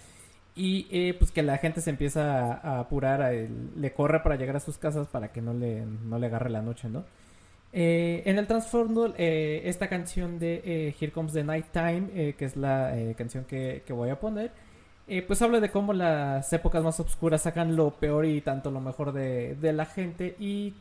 Y 0.58 0.88
eh, 0.90 1.14
pues 1.18 1.32
que 1.32 1.44
la 1.44 1.60
gente 1.60 1.82
se 1.82 1.92
empieza 1.92 2.54
a, 2.56 2.80
apurar, 2.80 3.22
a 3.22 3.32
le 3.32 3.94
corre 3.94 4.22
para 4.22 4.36
llegar 4.36 4.56
a 4.56 4.60
sus 4.60 4.78
casas 4.78 5.08
para 5.08 5.32
que 5.32 5.42
no 5.42 5.54
le, 5.54 5.86
no 5.86 6.18
le 6.18 6.26
agarre 6.26 6.50
la 6.50 6.64
noche, 6.64 6.90
¿no? 6.90 7.06
Eh, 7.74 8.24
en 8.26 8.40
el 8.40 8.48
trasfondo, 8.48 9.14
eh, 9.18 9.62
esta 9.66 9.88
canción 9.88 10.40
de 10.40 10.62
eh, 10.66 10.96
Here 11.00 11.12
Comes 11.12 11.34
the 11.34 11.44
Night 11.44 11.68
Time, 11.72 12.08
eh, 12.16 12.36
que 12.38 12.46
es 12.46 12.56
la 12.56 12.98
eh, 12.98 13.14
canción 13.16 13.44
que, 13.46 13.84
que 13.86 13.94
voy 13.94 14.10
a 14.10 14.20
poner, 14.20 14.52
pues 15.28 15.42
habla 15.42 15.60
de 15.62 15.70
cómo 15.70 15.94
las 15.94 16.52
épocas 16.52 16.84
más 16.84 17.00
oscuras 17.00 17.44
sacan 17.44 17.76
lo 17.78 17.92
peor 17.92 18.26
y 18.26 18.42
tanto 18.42 18.72
lo 18.72 18.82
mejor 18.82 19.14
de, 19.14 19.56
de 19.56 19.72
la 19.72 19.86
gente 19.86 20.36
y 20.38 20.74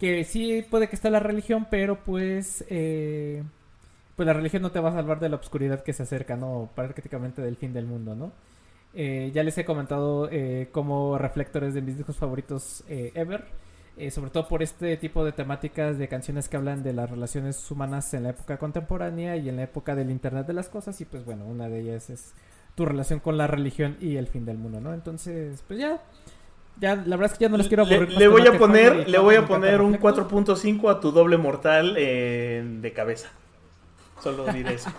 que 0.00 0.24
sí 0.24 0.64
puede 0.68 0.88
que 0.88 0.96
esté 0.96 1.10
la 1.10 1.20
religión, 1.20 1.68
pero 1.70 2.02
pues, 2.04 2.64
pues 2.66 4.26
la 4.26 4.32
religión 4.32 4.62
no 4.62 4.72
te 4.72 4.80
va 4.80 4.88
a 4.88 4.94
salvar 4.94 5.20
de 5.20 5.28
la 5.28 5.36
oscuridad 5.36 5.84
que 5.84 5.92
se 5.92 6.02
acerca, 6.02 6.36
¿no? 6.36 6.70
Prácticamente 6.74 7.40
del 7.40 7.56
fin 7.56 7.72
del 7.72 7.86
mundo, 7.86 8.16
¿no? 8.16 8.32
Eh, 8.98 9.30
ya 9.34 9.42
les 9.42 9.56
he 9.58 9.64
comentado 9.66 10.28
eh, 10.32 10.68
como 10.72 11.18
reflectores 11.18 11.74
de 11.74 11.82
mis 11.82 11.96
discos 11.98 12.16
favoritos 12.16 12.82
eh, 12.88 13.12
ever. 13.14 13.44
eh, 13.98 14.10
sobre 14.10 14.30
todo 14.30 14.48
por 14.48 14.62
este 14.62 14.96
tipo 14.96 15.24
de 15.24 15.32
temáticas 15.32 15.98
de 15.98 16.08
canciones 16.08 16.48
que 16.48 16.56
hablan 16.56 16.82
de 16.82 16.92
las 16.94 17.10
relaciones 17.10 17.70
humanas 17.70 18.12
en 18.14 18.24
la 18.24 18.30
época 18.30 18.58
contemporánea 18.58 19.36
y 19.36 19.48
en 19.48 19.56
la 19.56 19.64
época 19.64 19.94
del 19.94 20.10
Internet 20.10 20.46
de 20.46 20.52
las 20.54 20.68
cosas. 20.70 21.00
Y 21.00 21.04
pues 21.06 21.24
bueno, 21.24 21.44
una 21.46 21.68
de 21.68 21.80
ellas 21.80 22.10
es 22.10 22.34
tu 22.74 22.84
relación 22.86 23.20
con 23.20 23.36
la 23.38 23.46
religión 23.46 23.96
y 24.00 24.16
el 24.16 24.26
fin 24.28 24.44
del 24.46 24.58
mundo, 24.58 24.80
¿no? 24.80 24.92
Entonces, 24.94 25.62
pues 25.66 25.78
ya. 25.80 26.02
Ya, 26.78 26.94
la 26.96 27.16
verdad 27.16 27.32
es 27.32 27.38
que 27.38 27.44
ya 27.44 27.48
no 27.48 27.56
les 27.56 27.68
quiero 27.68 27.84
Le, 27.86 27.94
aburrir. 27.96 28.18
le 28.18 28.26
con 28.26 28.34
voy 28.34 28.46
a 28.46 28.58
poner, 28.58 29.08
le 29.08 29.18
voy 29.18 29.34
a 29.36 29.46
poner 29.46 29.80
un 29.80 29.94
Reflector. 29.94 30.28
4.5 30.28 30.90
a 30.90 31.00
tu 31.00 31.10
doble 31.10 31.38
mortal 31.38 31.94
eh, 31.98 32.62
de 32.82 32.92
cabeza. 32.92 33.30
Solo 34.22 34.46
diré 34.52 34.74
eso. 34.74 34.90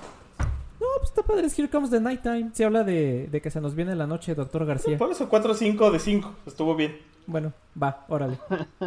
No, 0.98 1.02
pues 1.02 1.12
está 1.12 1.22
padre, 1.22 1.46
es 1.46 1.58
Here 1.60 1.70
Comes 1.70 1.92
the 1.92 2.00
Nighttime. 2.00 2.50
Se 2.54 2.66
habla 2.66 2.84
de, 2.84 3.28
de 3.28 3.40
que 3.42 3.52
se 3.52 3.62
nos 3.62 3.76
viene 3.76 3.94
la 3.96 4.08
noche, 4.08 4.34
doctor 4.34 4.66
García. 4.66 4.98
Por 4.98 5.12
eso 5.12 5.30
4 5.30 5.52
o 5.52 5.54
5 5.54 5.92
de 5.92 6.00
5. 6.00 6.36
Estuvo 6.48 6.76
bien. 6.76 6.98
Bueno, 7.28 7.54
va, 7.82 8.04
órale. 8.08 8.40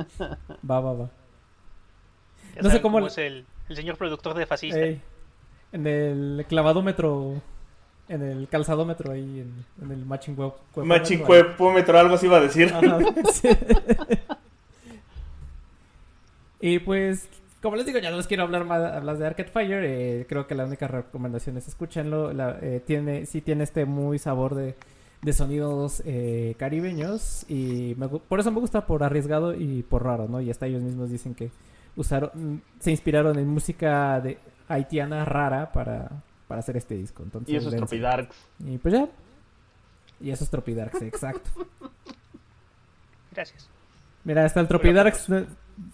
Va, 0.68 0.80
va, 0.80 0.92
va. 0.94 1.10
Ya 2.56 2.62
No 2.62 2.70
sé 2.70 2.80
cómo- 2.80 3.06
es 3.06 3.16
el, 3.18 3.46
el 3.68 3.76
señor 3.76 3.96
productor 3.96 4.34
de 4.34 4.44
Fascista. 4.44 4.80
Ey, 4.80 5.00
en 5.70 5.86
el 5.86 6.44
clavadómetro, 6.48 7.40
en 8.08 8.22
el 8.22 8.48
calzadómetro 8.48 9.12
ahí, 9.12 9.40
en, 9.40 9.64
en 9.84 9.92
el 9.92 10.04
matching 10.04 10.36
web. 10.36 10.52
Machincuepómetro, 10.74 11.96
algo 11.96 12.16
así 12.16 12.26
iba 12.26 12.38
a 12.38 12.40
decir. 12.40 12.72
Ajá, 12.74 12.98
sí. 13.32 13.48
y 16.60 16.78
pues, 16.80 17.28
como 17.62 17.76
les 17.76 17.86
digo, 17.86 17.98
ya 17.98 18.10
no 18.10 18.16
les 18.16 18.26
quiero 18.26 18.42
hablar 18.44 18.64
más, 18.64 19.02
más 19.04 19.18
de 19.18 19.26
Arcade 19.26 19.50
Fire. 19.50 19.84
eh, 19.84 20.26
creo 20.28 20.46
que 20.46 20.54
la 20.54 20.64
única 20.64 20.88
recomendación 20.88 21.56
es 21.58 21.68
escúchenlo. 21.68 22.32
La- 22.32 22.58
eh, 22.60 22.82
tiene, 22.86 23.26
sí 23.26 23.40
tiene 23.40 23.64
este 23.64 23.84
muy 23.84 24.18
sabor 24.18 24.54
de, 24.54 24.74
de 25.22 25.32
sonidos 25.32 26.02
eh, 26.06 26.54
caribeños. 26.58 27.44
Y 27.48 27.94
me 27.98 28.08
por 28.08 28.40
eso 28.40 28.50
me 28.50 28.60
gusta, 28.60 28.86
por 28.86 29.02
arriesgado 29.04 29.54
y 29.54 29.82
por 29.82 30.04
raro, 30.04 30.26
¿no? 30.28 30.40
Y 30.40 30.50
hasta 30.50 30.66
ellos 30.66 30.82
mismos 30.82 31.10
dicen 31.10 31.34
que 31.34 31.50
usaron, 31.96 32.30
mm, 32.34 32.56
se 32.80 32.90
inspiraron 32.92 33.38
en 33.38 33.48
música 33.48 34.20
de 34.20 34.38
haitiana 34.68 35.24
rara 35.24 35.70
para, 35.72 36.08
para 36.48 36.60
hacer 36.60 36.76
este 36.78 36.94
disco. 36.94 37.22
Entonces, 37.22 37.52
Y 37.52 37.56
eso 37.56 37.66
es 37.68 37.72
dense. 37.72 37.86
Tropidarks. 37.86 38.36
Y 38.64 38.78
pues 38.78 38.94
ya. 38.94 39.08
Y 40.20 40.30
eso 40.30 40.44
es 40.44 40.50
Tropidarks, 40.50 41.02
exacto. 41.02 41.50
Gracias. 43.32 43.68
Mira, 44.24 44.44
hasta 44.44 44.60
el 44.60 44.68
Tropidarks, 44.68 45.28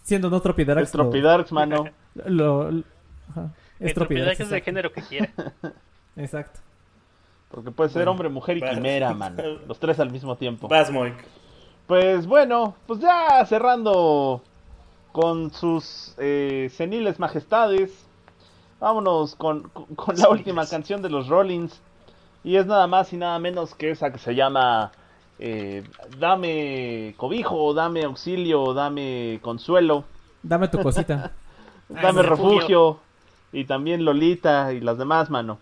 siendo 0.02 0.30
no 0.30 0.40
Tropidarks, 0.40 0.82
Es 0.84 0.92
Tropidarks, 0.92 1.52
mano. 1.52 1.84
Lo, 2.26 2.70
lo- 2.70 2.82
ajá, 3.30 3.50
es 3.78 3.88
El 3.88 3.94
Tropidarks. 3.94 4.32
es 4.32 4.38
de 4.38 4.44
exacto. 4.56 4.64
género 4.64 4.92
que 4.92 5.02
quiera. 5.02 5.30
Exacto. 6.16 6.60
Porque 7.50 7.70
puede 7.70 7.90
ser 7.90 8.08
hombre, 8.08 8.28
mujer 8.28 8.56
y 8.56 8.60
vas. 8.60 8.70
quimera, 8.74 9.12
mano. 9.14 9.42
Los 9.68 9.78
tres 9.78 10.00
al 10.00 10.10
mismo 10.10 10.36
tiempo. 10.36 10.66
Vas, 10.68 10.90
Moik. 10.90 11.14
Pues 11.86 12.26
bueno, 12.26 12.74
pues 12.86 13.00
ya 13.00 13.44
cerrando 13.46 14.42
con 15.12 15.52
sus 15.52 16.14
eh, 16.18 16.70
seniles 16.74 17.18
majestades. 17.20 17.90
Vámonos 18.80 19.34
con, 19.36 19.68
con- 19.70 19.94
con 19.94 20.16
la 20.16 20.28
última 20.28 20.66
canción 20.66 21.02
de 21.02 21.10
los 21.10 21.28
Rollins. 21.28 21.80
Y 22.44 22.56
es 22.56 22.66
nada 22.66 22.86
más 22.86 23.12
y 23.12 23.16
nada 23.16 23.38
menos 23.38 23.74
que 23.74 23.90
esa 23.90 24.10
que 24.12 24.18
se 24.18 24.34
llama 24.34 24.92
eh, 25.38 25.84
Dame 26.18 27.14
cobijo, 27.16 27.74
dame 27.74 28.04
auxilio, 28.04 28.74
dame 28.74 29.38
consuelo, 29.42 30.04
Dame 30.42 30.68
tu 30.68 30.80
cosita. 30.80 31.32
dame 31.88 32.22
refugio. 32.22 32.58
refugio. 32.58 33.00
Y 33.52 33.64
también 33.64 34.04
Lolita 34.04 34.72
y 34.72 34.80
las 34.80 34.98
demás, 34.98 35.30
mano. 35.30 35.58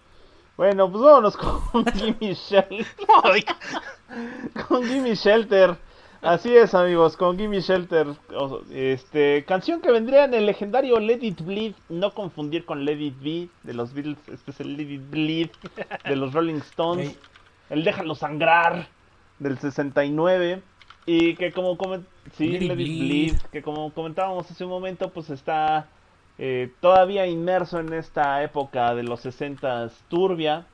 Bueno, 0.56 0.90
pues 0.90 1.02
vámonos 1.02 1.36
con 1.72 1.84
Gimme 1.86 2.34
Shelter. 2.34 2.86
Con 4.68 4.84
Gimme 4.84 5.14
Shelter. 5.14 5.76
Así 6.22 6.54
es, 6.56 6.74
amigos, 6.74 7.16
con 7.16 7.36
Gimme 7.36 7.60
Shelter. 7.60 8.06
Este, 8.70 9.44
canción 9.44 9.80
que 9.80 9.90
vendría 9.90 10.24
en 10.24 10.34
el 10.34 10.46
legendario 10.46 11.00
Let 11.00 11.18
It 11.20 11.40
Bleed, 11.42 11.74
no 11.88 12.14
confundir 12.14 12.64
con 12.64 12.84
Let 12.84 13.00
It 13.00 13.20
Be 13.20 13.48
de 13.62 13.74
los 13.74 13.92
Beatles, 13.92 14.18
este 14.28 14.52
es 14.52 14.60
el 14.60 14.76
Let 14.76 14.90
It 14.90 15.10
Bleed 15.10 15.50
de 16.04 16.16
los 16.16 16.32
Rolling 16.32 16.60
Stones. 16.60 17.16
El 17.68 17.84
Déjalo 17.84 18.14
Sangrar 18.14 18.88
del 19.38 19.58
69 19.58 20.62
y 21.06 21.34
que 21.34 21.52
como 21.52 21.76
sí, 22.32 22.58
Bleed. 22.68 23.36
Que 23.52 23.62
como 23.62 23.92
comentábamos 23.92 24.50
hace 24.50 24.64
un 24.64 24.70
momento, 24.70 25.10
pues 25.10 25.30
está 25.30 25.88
eh, 26.38 26.72
todavía 26.80 27.26
inmerso 27.26 27.78
en 27.78 27.92
esta 27.92 28.42
época 28.42 28.94
de 28.94 29.02
los 29.02 29.20
60 29.20 29.90
turbia, 30.08 30.66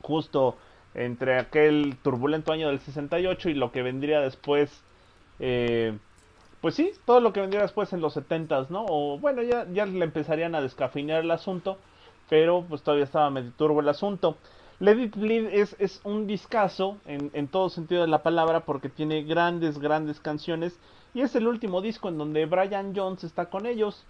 justo 0.00 0.56
entre 0.94 1.38
aquel 1.38 1.96
turbulento 2.02 2.52
año 2.52 2.68
del 2.68 2.80
68 2.80 3.50
y 3.50 3.54
lo 3.54 3.72
que 3.72 3.82
vendría 3.82 4.20
después, 4.20 4.82
eh, 5.38 5.96
pues 6.60 6.74
sí, 6.74 6.92
todo 7.04 7.20
lo 7.20 7.32
que 7.32 7.40
vendría 7.40 7.62
después 7.62 7.92
en 7.92 8.00
los 8.00 8.16
70s, 8.16 8.68
¿no? 8.68 8.84
O 8.88 9.18
bueno, 9.18 9.42
ya, 9.42 9.66
ya 9.72 9.86
le 9.86 10.04
empezarían 10.04 10.54
a 10.54 10.60
descafeinar 10.60 11.22
el 11.22 11.30
asunto, 11.30 11.78
pero 12.28 12.64
pues 12.68 12.82
todavía 12.82 13.04
estaba 13.04 13.30
medio 13.30 13.52
turbo 13.52 13.80
el 13.80 13.88
asunto. 13.88 14.36
Let 14.82 15.00
It 15.00 15.14
Bleed 15.14 15.46
es, 15.78 16.00
un 16.02 16.26
discazo 16.26 16.98
en, 17.06 17.46
todo 17.46 17.68
sentido 17.68 18.00
de 18.00 18.08
la 18.08 18.24
palabra 18.24 18.64
porque 18.64 18.88
tiene 18.88 19.22
grandes, 19.22 19.78
grandes 19.78 20.18
canciones 20.18 20.76
y 21.14 21.20
es 21.20 21.36
el 21.36 21.46
último 21.46 21.80
disco 21.80 22.08
en 22.08 22.18
donde 22.18 22.46
Brian 22.46 22.92
Jones 22.92 23.22
está 23.22 23.46
con 23.46 23.66
ellos. 23.66 24.04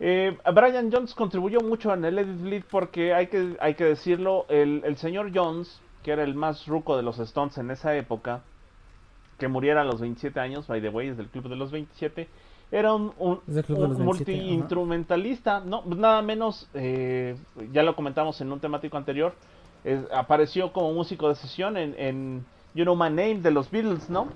Eh, 0.00 0.36
Brian 0.52 0.90
Jones 0.90 1.14
contribuyó 1.14 1.60
mucho 1.60 1.94
en 1.94 2.04
el 2.04 2.16
Let 2.16 2.42
Bleed 2.42 2.64
porque 2.68 3.14
hay 3.14 3.28
que, 3.28 3.56
hay 3.60 3.74
que 3.74 3.84
decirlo, 3.84 4.46
el, 4.48 4.82
el 4.84 4.96
señor 4.96 5.30
Jones, 5.32 5.80
que 6.02 6.10
era 6.10 6.24
el 6.24 6.34
más 6.34 6.66
ruco 6.66 6.96
de 6.96 7.04
los 7.04 7.20
Stones 7.20 7.56
en 7.56 7.70
esa 7.70 7.94
época, 7.94 8.42
que 9.38 9.46
muriera 9.46 9.82
a 9.82 9.84
los 9.84 10.00
27 10.00 10.40
años, 10.40 10.66
by 10.66 10.82
the 10.82 10.88
way, 10.88 11.06
es 11.06 11.16
del 11.16 11.28
club 11.28 11.48
de 11.48 11.54
los 11.54 11.70
27, 11.70 12.28
era 12.72 12.94
un, 12.94 13.12
un, 13.18 13.40
un 13.46 13.80
los 13.80 13.98
27, 13.98 13.98
ajá. 13.98 14.02
multi-instrumentalista, 14.02 15.60
no, 15.60 15.82
pues 15.84 15.98
nada 15.98 16.22
menos, 16.22 16.68
eh, 16.74 17.36
ya 17.70 17.82
lo 17.82 17.94
comentamos 17.94 18.40
en 18.40 18.50
un 18.50 18.60
temático 18.60 18.96
anterior, 18.96 19.34
apareció 20.12 20.72
como 20.72 20.92
músico 20.92 21.28
de 21.28 21.34
sesión 21.34 21.76
en, 21.76 21.94
en 21.98 22.46
You 22.74 22.84
Know 22.84 22.96
My 22.96 23.10
Name 23.10 23.40
de 23.40 23.50
los 23.50 23.70
Beatles, 23.70 24.08
¿no? 24.08 24.28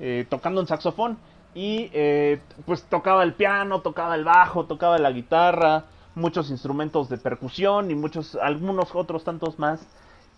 Eh, 0.00 0.26
tocando 0.28 0.60
un 0.60 0.66
saxofón 0.66 1.18
y 1.54 1.88
eh, 1.92 2.40
pues 2.66 2.82
tocaba 2.82 3.22
el 3.22 3.34
piano, 3.34 3.80
tocaba 3.80 4.16
el 4.16 4.24
bajo, 4.24 4.64
tocaba 4.64 4.98
la 4.98 5.12
guitarra, 5.12 5.84
muchos 6.16 6.50
instrumentos 6.50 7.08
de 7.08 7.16
percusión 7.16 7.92
y 7.92 7.94
muchos, 7.94 8.34
algunos 8.36 8.94
otros 8.94 9.22
tantos 9.22 9.58
más 9.58 9.86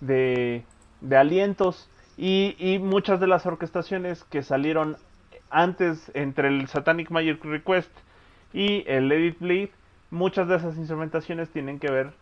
de, 0.01 0.63
de 1.01 1.17
alientos 1.17 1.89
y, 2.19 2.55
y 2.59 2.79
muchas 2.79 3.19
de 3.19 3.29
las 3.29 3.47
orquestaciones 3.47 4.25
que 4.25 4.43
salieron 4.43 4.99
antes 5.51 6.11
entre 6.15 6.49
el 6.49 6.69
Satanic 6.69 7.11
Magic 7.11 7.45
Request 7.45 7.91
y 8.53 8.85
el 8.87 9.09
Let 9.09 9.27
It 9.27 9.39
Bleed, 9.41 9.69
muchas 10.11 10.49
de 10.49 10.57
esas 10.57 10.77
instrumentaciones 10.77 11.51
tienen 11.51 11.79
que 11.79 11.91
ver 11.91 12.13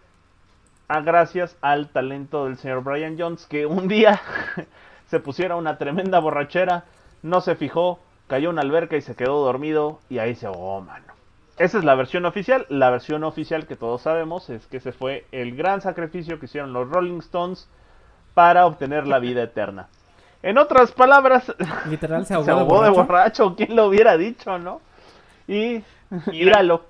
a 0.88 1.00
gracias 1.00 1.56
al 1.60 1.88
talento 1.88 2.44
del 2.44 2.56
señor 2.56 2.82
Brian 2.82 3.16
Jones 3.18 3.46
que 3.46 3.66
un 3.66 3.88
día 3.88 4.20
se 5.06 5.20
pusiera 5.20 5.56
una 5.56 5.78
tremenda 5.78 6.18
borrachera, 6.18 6.84
no 7.22 7.40
se 7.40 7.56
fijó, 7.56 8.00
cayó 8.26 8.50
en 8.50 8.54
una 8.54 8.62
alberca 8.62 8.96
y 8.96 9.00
se 9.00 9.14
quedó 9.14 9.44
dormido 9.44 10.00
y 10.08 10.18
ahí 10.18 10.34
se 10.34 10.46
ahogó, 10.46 10.80
mano. 10.80 11.14
Esa 11.56 11.78
es 11.78 11.84
la 11.84 11.94
versión 11.94 12.24
oficial. 12.26 12.66
La 12.68 12.90
versión 12.90 13.22
oficial 13.22 13.66
que 13.66 13.76
todos 13.76 14.02
sabemos 14.02 14.50
es 14.50 14.66
que 14.66 14.78
ese 14.78 14.92
fue 14.92 15.24
el 15.30 15.54
gran 15.54 15.80
sacrificio 15.80 16.40
que 16.40 16.46
hicieron 16.46 16.72
los 16.72 16.88
Rolling 16.88 17.18
Stones 17.18 17.68
para 18.34 18.66
obtener 18.66 19.06
la 19.06 19.20
vida 19.20 19.42
eterna. 19.44 19.88
En 20.44 20.58
otras 20.58 20.92
palabras, 20.92 21.50
Literal 21.88 22.26
se 22.26 22.34
ahogó, 22.34 22.44
se 22.44 22.50
ahogó 22.50 22.82
de 22.82 22.90
de 22.90 22.90
borracho. 22.90 23.44
borracho, 23.44 23.56
¿quién 23.56 23.74
lo 23.74 23.86
hubiera 23.86 24.18
dicho, 24.18 24.58
no? 24.58 24.82
Y 25.48 25.82
míralo, 26.30 26.84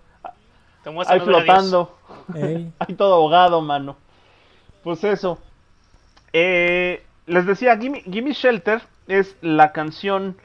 ahí 1.07 1.21
flotando. 1.21 1.97
Ey, 2.35 2.73
Ahí 2.81 2.95
todo 2.97 3.15
ahogado, 3.15 3.61
mano. 3.61 3.97
Pues 4.83 5.05
eso. 5.05 5.39
Eh, 6.33 7.05
les 7.27 7.47
decía, 7.47 7.79
Gimme, 7.79 8.03
Gimme 8.03 8.33
Shelter 8.33 8.83
es 9.07 9.37
la 9.41 9.71
canción, 9.71 10.37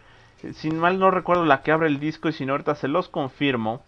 eh, 0.43 0.53
sin 0.53 0.77
mal 0.77 0.99
no 0.99 1.09
recuerdo, 1.09 1.45
la 1.45 1.63
que 1.63 1.71
abre 1.71 1.87
el 1.87 1.99
disco 1.99 2.29
y 2.29 2.33
si 2.33 2.45
no 2.45 2.53
ahorita 2.53 2.75
se 2.75 2.87
los 2.87 3.09
confirmo. 3.09 3.81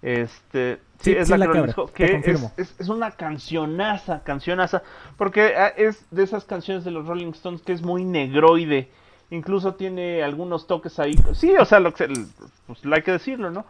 Este, 0.00 0.78
sí, 1.00 1.12
Sí, 1.12 1.16
es 1.16 1.28
sí, 1.28 1.36
la, 1.36 1.38
la 1.38 1.50
que 1.94 2.04
es, 2.04 2.10
confirmo. 2.12 2.52
es- 2.56 2.74
es 2.78 2.88
una 2.88 3.10
cancionaza, 3.12 4.22
cancionaza, 4.22 4.82
porque 5.16 5.54
ah, 5.56 5.68
es 5.68 6.04
de 6.10 6.22
esas 6.22 6.44
canciones 6.44 6.84
de 6.84 6.90
los 6.90 7.06
Rolling 7.06 7.30
Stones 7.32 7.62
que 7.62 7.72
es 7.72 7.82
muy 7.82 8.04
negroide. 8.04 8.90
Incluso 9.30 9.74
tiene 9.74 10.22
algunos 10.22 10.66
toques 10.66 10.98
ahí. 10.98 11.14
Sí, 11.34 11.54
o 11.58 11.64
sea, 11.64 11.80
lo 11.80 11.92
que, 11.94 12.06
se- 12.06 12.26
pues 12.66 12.80
hay 12.92 13.02
que 13.02 13.12
decirlo, 13.12 13.50
¿no? 13.50 13.64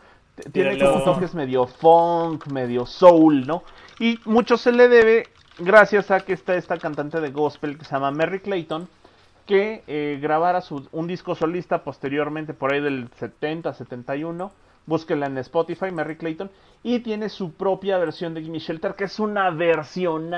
Tiene 0.53 0.73
Míralo. 0.73 0.93
como 0.93 1.05
toques 1.05 1.35
medio 1.35 1.67
funk, 1.67 2.47
medio 2.47 2.87
soul, 2.87 3.47
¿no? 3.47 3.63
Y 3.99 4.19
mucho 4.25 4.57
se 4.57 4.73
le 4.73 4.89
debe 4.89 5.29
gracias 5.59 6.11
a 6.11 6.21
que 6.21 6.33
está 6.33 6.55
esta 6.55 6.79
cantante 6.79 7.21
de 7.21 7.31
gospel 7.31 7.77
que 7.77 7.85
se 7.85 7.93
llama 7.93 8.11
Mary 8.11 8.41
Clayton, 8.41 8.89
que 9.47 9.83
eh, 9.87 10.19
grabara 10.23 10.63
su, 10.63 10.89
un 10.93 11.07
disco 11.07 11.35
solista 11.35 11.85
posteriormente, 11.85 12.55
por 12.55 12.73
ahí 12.73 12.81
del 12.81 13.09
70, 13.19 13.75
71. 13.75 14.51
Búsquenla 14.87 15.27
en 15.27 15.39
Spotify, 15.39 15.91
Mary 15.93 16.17
Clayton. 16.17 16.51
Y 16.83 17.01
tiene 17.01 17.29
su 17.29 17.53
propia 17.55 17.99
versión 17.99 18.35
de 18.35 18.43
Gimme 18.43 18.59
Shelter, 18.59 18.95
que 18.95 19.05
es 19.05 19.19
una 19.21 19.51
versión 19.51 20.33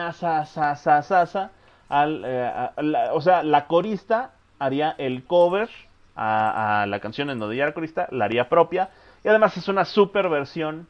al, 1.89 2.25
eh, 2.25 2.47
a- 2.47 2.73
a 2.77 2.83
la- 2.83 3.15
O 3.15 3.21
sea, 3.21 3.43
la 3.43 3.67
corista 3.67 4.33
haría 4.59 4.95
el 4.99 5.25
cover 5.25 5.69
a, 6.17 6.85
la 6.89 7.01
canción 7.01 7.31
en 7.31 7.39
donde 7.39 7.55
ella 7.57 7.65
era 7.65 7.75
corista, 7.75 8.07
la 8.11 8.27
haría 8.27 8.49
propia. 8.49 8.91
Y 9.25 9.29
además 9.29 9.57
es 9.57 9.69
una 9.69 9.85
super 9.85 10.29
versión 10.29 10.87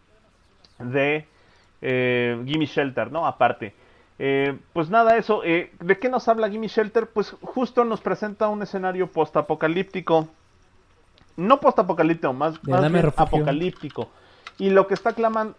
de 0.78 1.26
eh, 1.80 2.40
Gimme 2.46 2.66
Shelter, 2.66 3.10
¿no? 3.12 3.26
Aparte. 3.26 3.74
Eh, 4.18 4.56
pues 4.72 4.88
nada, 4.90 5.16
eso. 5.16 5.42
eh, 5.44 5.72
¿De 5.80 5.98
qué 5.98 6.08
nos 6.08 6.28
habla 6.28 6.48
Gimme 6.48 6.68
Shelter? 6.68 7.08
Pues 7.08 7.30
justo 7.42 7.84
nos 7.84 8.00
presenta 8.00 8.48
un 8.48 8.62
escenario 8.62 9.08
postapocalíptico. 9.08 10.28
No 11.36 11.60
postapocalíptico, 11.60 12.32
más, 12.32 12.62
más 12.64 12.92
bien 12.92 13.12
apocalíptico. 13.16 14.08
Y 14.58 14.70
lo 14.70 14.86
que 14.86 14.94
está 14.94 15.12
clamando, 15.12 15.56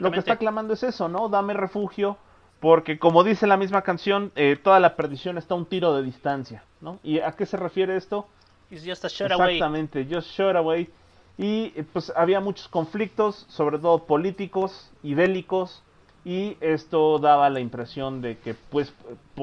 lo 0.00 0.10
que 0.10 0.18
está 0.18 0.36
clamando 0.36 0.74
es 0.74 0.82
eso, 0.82 1.08
¿no? 1.08 1.28
Dame 1.28 1.54
refugio, 1.54 2.18
Porque 2.60 2.98
como 2.98 3.24
dice 3.24 3.46
la 3.46 3.56
misma 3.56 3.82
canción, 3.82 4.32
eh, 4.36 4.56
toda 4.62 4.80
la 4.80 4.96
perdición 4.96 5.38
está 5.38 5.54
a 5.54 5.56
un 5.56 5.66
tiro 5.66 5.94
de 5.94 6.02
distancia, 6.02 6.62
¿no? 6.80 6.98
¿Y 7.02 7.20
a 7.20 7.32
qué 7.32 7.46
se 7.46 7.56
refiere 7.56 7.96
esto? 7.96 8.26
It's 8.70 8.84
just 8.86 9.04
a 9.04 9.08
shot 9.08 9.32
away. 9.32 9.56
Exactamente, 9.56 10.06
just 10.10 10.28
shot 10.30 10.56
away. 10.56 10.90
Y 11.36 11.70
pues 11.92 12.12
había 12.14 12.40
muchos 12.40 12.68
conflictos, 12.68 13.46
sobre 13.48 13.78
todo 13.78 14.04
políticos 14.04 14.90
y 15.02 15.14
bélicos, 15.14 15.82
y 16.24 16.56
esto 16.60 17.18
daba 17.18 17.50
la 17.50 17.60
impresión 17.60 18.22
de 18.22 18.38
que 18.38 18.54
pues 18.54 18.94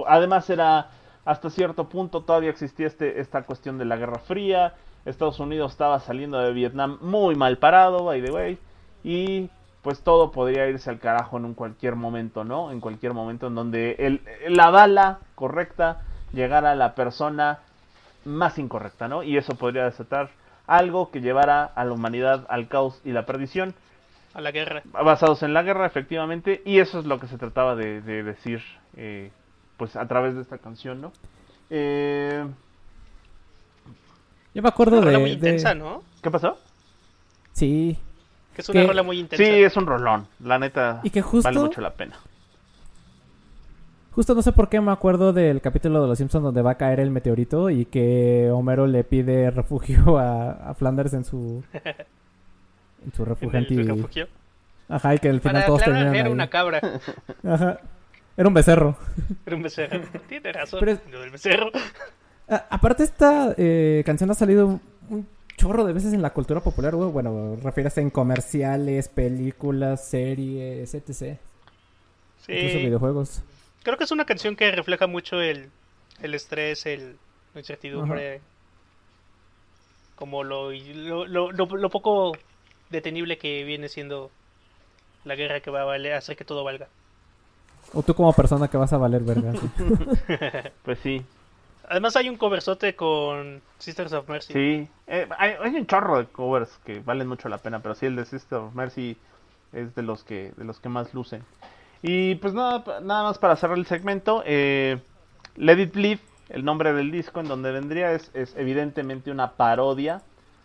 además 0.08 0.50
era 0.50 0.90
hasta 1.26 1.50
cierto 1.50 1.88
punto 1.88 2.22
todavía 2.22 2.50
existía 2.50 2.88
este, 2.88 3.20
esta 3.20 3.44
cuestión 3.44 3.78
de 3.78 3.86
la 3.86 3.98
Guerra 3.98 4.20
Fría, 4.20 4.74
Estados 5.06 5.40
Unidos 5.40 5.72
estaba 5.72 6.00
saliendo 6.00 6.40
de 6.40 6.54
Vietnam 6.54 6.98
muy 7.02 7.36
mal 7.36 7.58
parado, 7.58 8.04
by 8.06 8.22
the 8.22 8.32
way, 8.32 8.58
y 9.04 9.50
pues 9.82 10.02
todo 10.02 10.32
podría 10.32 10.68
irse 10.68 10.90
al 10.92 11.00
carajo 11.00 11.38
en 11.38 11.46
un 11.46 11.54
cualquier 11.56 11.96
momento, 11.96 12.44
¿no? 12.44 12.72
En 12.72 12.80
cualquier 12.82 13.14
momento 13.14 13.48
en 13.48 13.56
donde 13.56 13.96
el, 13.98 14.22
la 14.48 14.70
bala 14.70 15.20
correcta 15.36 16.02
llegara 16.34 16.72
a 16.72 16.76
la 16.76 16.94
persona 16.94 17.60
más 18.26 18.60
incorrecta, 18.60 19.08
¿no? 19.08 19.24
Y 19.24 19.38
eso 19.38 19.56
podría 19.56 19.86
desatar 19.86 20.30
algo 20.68 21.10
que 21.10 21.22
llevara 21.22 21.64
a 21.64 21.84
la 21.84 21.94
humanidad 21.94 22.46
al 22.50 22.68
caos 22.68 23.02
y 23.04 23.12
la 23.12 23.26
perdición, 23.26 23.74
A 24.36 24.42
la 24.42 24.52
guerra. 24.52 24.84
basados 25.04 25.42
en 25.42 25.56
la 25.56 25.64
guerra, 25.64 25.88
efectivamente, 25.88 26.62
y 26.64 26.78
eso 26.78 27.00
es 27.00 27.06
lo 27.06 27.20
que 27.20 27.26
se 27.28 27.40
trataba 27.40 27.76
de, 27.76 28.02
de 28.02 28.22
decir, 28.22 28.62
eh, 28.96 29.32
pues 29.78 29.96
a 29.96 30.08
través 30.08 30.36
de 30.36 30.42
esta 30.44 30.60
canción, 30.60 31.02
¿no? 31.02 31.12
Eh, 31.72 32.46
Yo 34.54 34.62
me 34.62 34.70
acuerdo 34.70 34.98
Una 34.98 35.06
rola 35.06 35.18
de, 35.18 35.22
muy 35.24 35.30
de- 35.32 35.36
intensa, 35.36 35.74
¿no? 35.74 36.04
¿Qué 36.22 36.30
pasó? 36.32 36.58
Sí. 37.54 37.98
Que 38.56 38.62
es 38.62 38.70
una 38.70 38.82
Que- 38.82 38.88
rola 38.88 39.04
muy 39.04 39.20
intensa. 39.20 39.44
Sí, 39.44 39.50
es 39.64 39.78
un 39.78 39.86
rolón, 39.86 40.28
la 40.40 40.60
neta, 40.60 41.00
Y 41.04 41.10
que 41.10 41.22
justo- 41.22 41.48
vale 41.48 41.60
mucho 41.60 41.80
la 41.82 41.94
pena. 41.94 42.18
Justo 44.14 44.36
no 44.36 44.42
sé 44.42 44.52
por 44.52 44.68
qué 44.68 44.82
me 44.82 44.92
acuerdo 44.92 45.32
del 45.32 45.62
capítulo 45.62 46.02
de 46.02 46.08
Los 46.10 46.18
Simpsons 46.18 46.44
donde 46.44 46.62
va 46.62 46.72
a 46.72 46.76
caer 46.78 47.00
el 47.00 47.12
meteorito 47.12 47.70
y 47.70 47.86
que 47.86 48.50
Homero 48.52 48.86
le 48.86 49.06
pide 49.06 49.50
refugio 49.52 50.18
a, 50.18 50.52
a 50.52 50.74
Flanders 50.74 51.14
en 51.14 51.24
su 51.24 51.64
en 51.74 53.14
su 53.16 53.24
En 53.24 53.30
refugio 53.30 53.58
el 53.58 53.64
anti... 53.66 53.82
refugio. 53.84 54.28
Ajá, 54.90 55.16
y 55.16 55.20
que 55.20 55.30
al 55.30 55.40
final 55.40 55.54
Para 55.56 55.66
todos 55.66 55.84
terminan 55.84 56.14
era 56.14 56.26
ahí. 56.28 56.32
una 56.34 56.50
cabra. 56.50 56.82
Ajá. 57.48 57.80
Era 58.36 58.48
un 58.50 58.54
becerro. 58.54 58.98
Era 59.46 59.56
un 59.56 59.64
becerro. 59.64 60.02
Tiene 60.28 60.52
razón. 60.52 60.80
Pero 60.82 60.92
es- 60.92 61.00
Lo 61.10 61.22
del 61.22 61.30
becerro. 61.30 61.72
A- 62.52 62.68
aparte 62.70 63.04
esta 63.04 63.56
eh, 63.58 64.04
canción 64.06 64.30
ha 64.30 64.34
salido 64.36 64.80
un, 65.10 65.28
chorro 65.58 65.86
de 65.86 65.94
veces 65.94 66.14
en 66.14 66.22
la 66.22 66.32
cultura 66.32 66.60
popular, 66.62 66.96
güey. 66.96 67.10
Bueno, 67.12 67.56
refieres 67.64 67.98
en 67.98 68.10
comerciales, 68.10 69.10
películas, 69.10 70.06
series, 70.08 70.94
etc. 70.94 71.38
Incluso 72.48 72.78
Sí. 72.78 72.86
videojuegos. 72.86 73.42
Creo 73.84 73.98
que 73.98 74.04
es 74.04 74.12
una 74.12 74.26
canción 74.26 74.56
que 74.56 74.72
refleja 74.72 75.08
mucho 75.08 75.40
el, 75.42 75.70
el 76.22 76.34
estrés, 76.34 76.86
el, 76.86 77.18
la 77.54 77.62
incertidumbre. 77.62 78.42
Como 80.16 80.44
lo, 80.44 80.72
lo, 80.72 81.26
lo, 81.28 81.52
lo- 81.52 81.66
lo 81.66 81.90
poco 81.90 82.34
detenible 82.90 83.38
que 83.38 83.64
viene 83.64 83.88
siendo 83.90 84.30
la 85.26 85.36
guerra 85.36 85.60
que 85.62 85.72
va 85.72 85.82
a 85.82 85.86
valer, 85.86 86.14
hacer 86.14 86.36
que 86.36 86.46
todo 86.46 86.64
valga. 86.64 86.88
O 87.94 88.04
tú 88.04 88.14
como 88.14 88.32
persona 88.34 88.68
que 88.68 88.78
vas 88.78 88.94
a 88.94 88.98
valer 88.98 89.22
verga. 89.24 89.54
Pues 90.84 91.00
sí, 91.00 91.24
Además 91.92 92.16
hay 92.16 92.30
un 92.30 92.38
coversote 92.38 92.96
con 92.96 93.62
Sisters 93.78 94.14
of 94.14 94.30
Mercy. 94.30 94.54
sí. 94.54 94.88
Eh, 95.08 95.28
hay, 95.38 95.76
un 95.76 95.86
chorro 95.86 96.20
de 96.20 96.26
covers 96.26 96.80
que 96.86 97.02
valen 97.02 97.28
mucho 97.28 97.50
la 97.50 97.58
pena, 97.58 97.82
pero 97.82 97.96
sí 97.96 98.06
el 98.06 98.16
de 98.16 98.24
Sister 98.24 98.60
of 98.60 98.74
Mercy 98.74 99.18
es 99.74 99.94
de 99.94 100.02
los 100.02 100.24
que, 100.24 100.54
de 100.56 100.64
los 100.64 100.80
que 100.80 100.88
más 100.88 101.14
lucen. 101.14 101.44
Y 102.02 102.36
pues 102.36 102.54
nada, 102.54 103.02
nada 103.02 103.24
más 103.24 103.40
para 103.40 103.58
cerrar 103.58 103.78
el 103.78 103.86
segmento, 103.88 104.42
eh, 104.46 105.02
Let 105.58 105.82
It 105.82 105.94
Bleed, 105.94 106.20
el 106.48 106.64
nombre 106.64 106.94
del 106.94 107.12
disco 107.12 107.42
en 107.42 107.50
donde 107.50 107.74
vendría 107.74 108.14
es, 108.14 108.32
es 108.34 108.56
evidentemente 108.56 109.30
una 109.30 109.52
parodia 109.52 110.22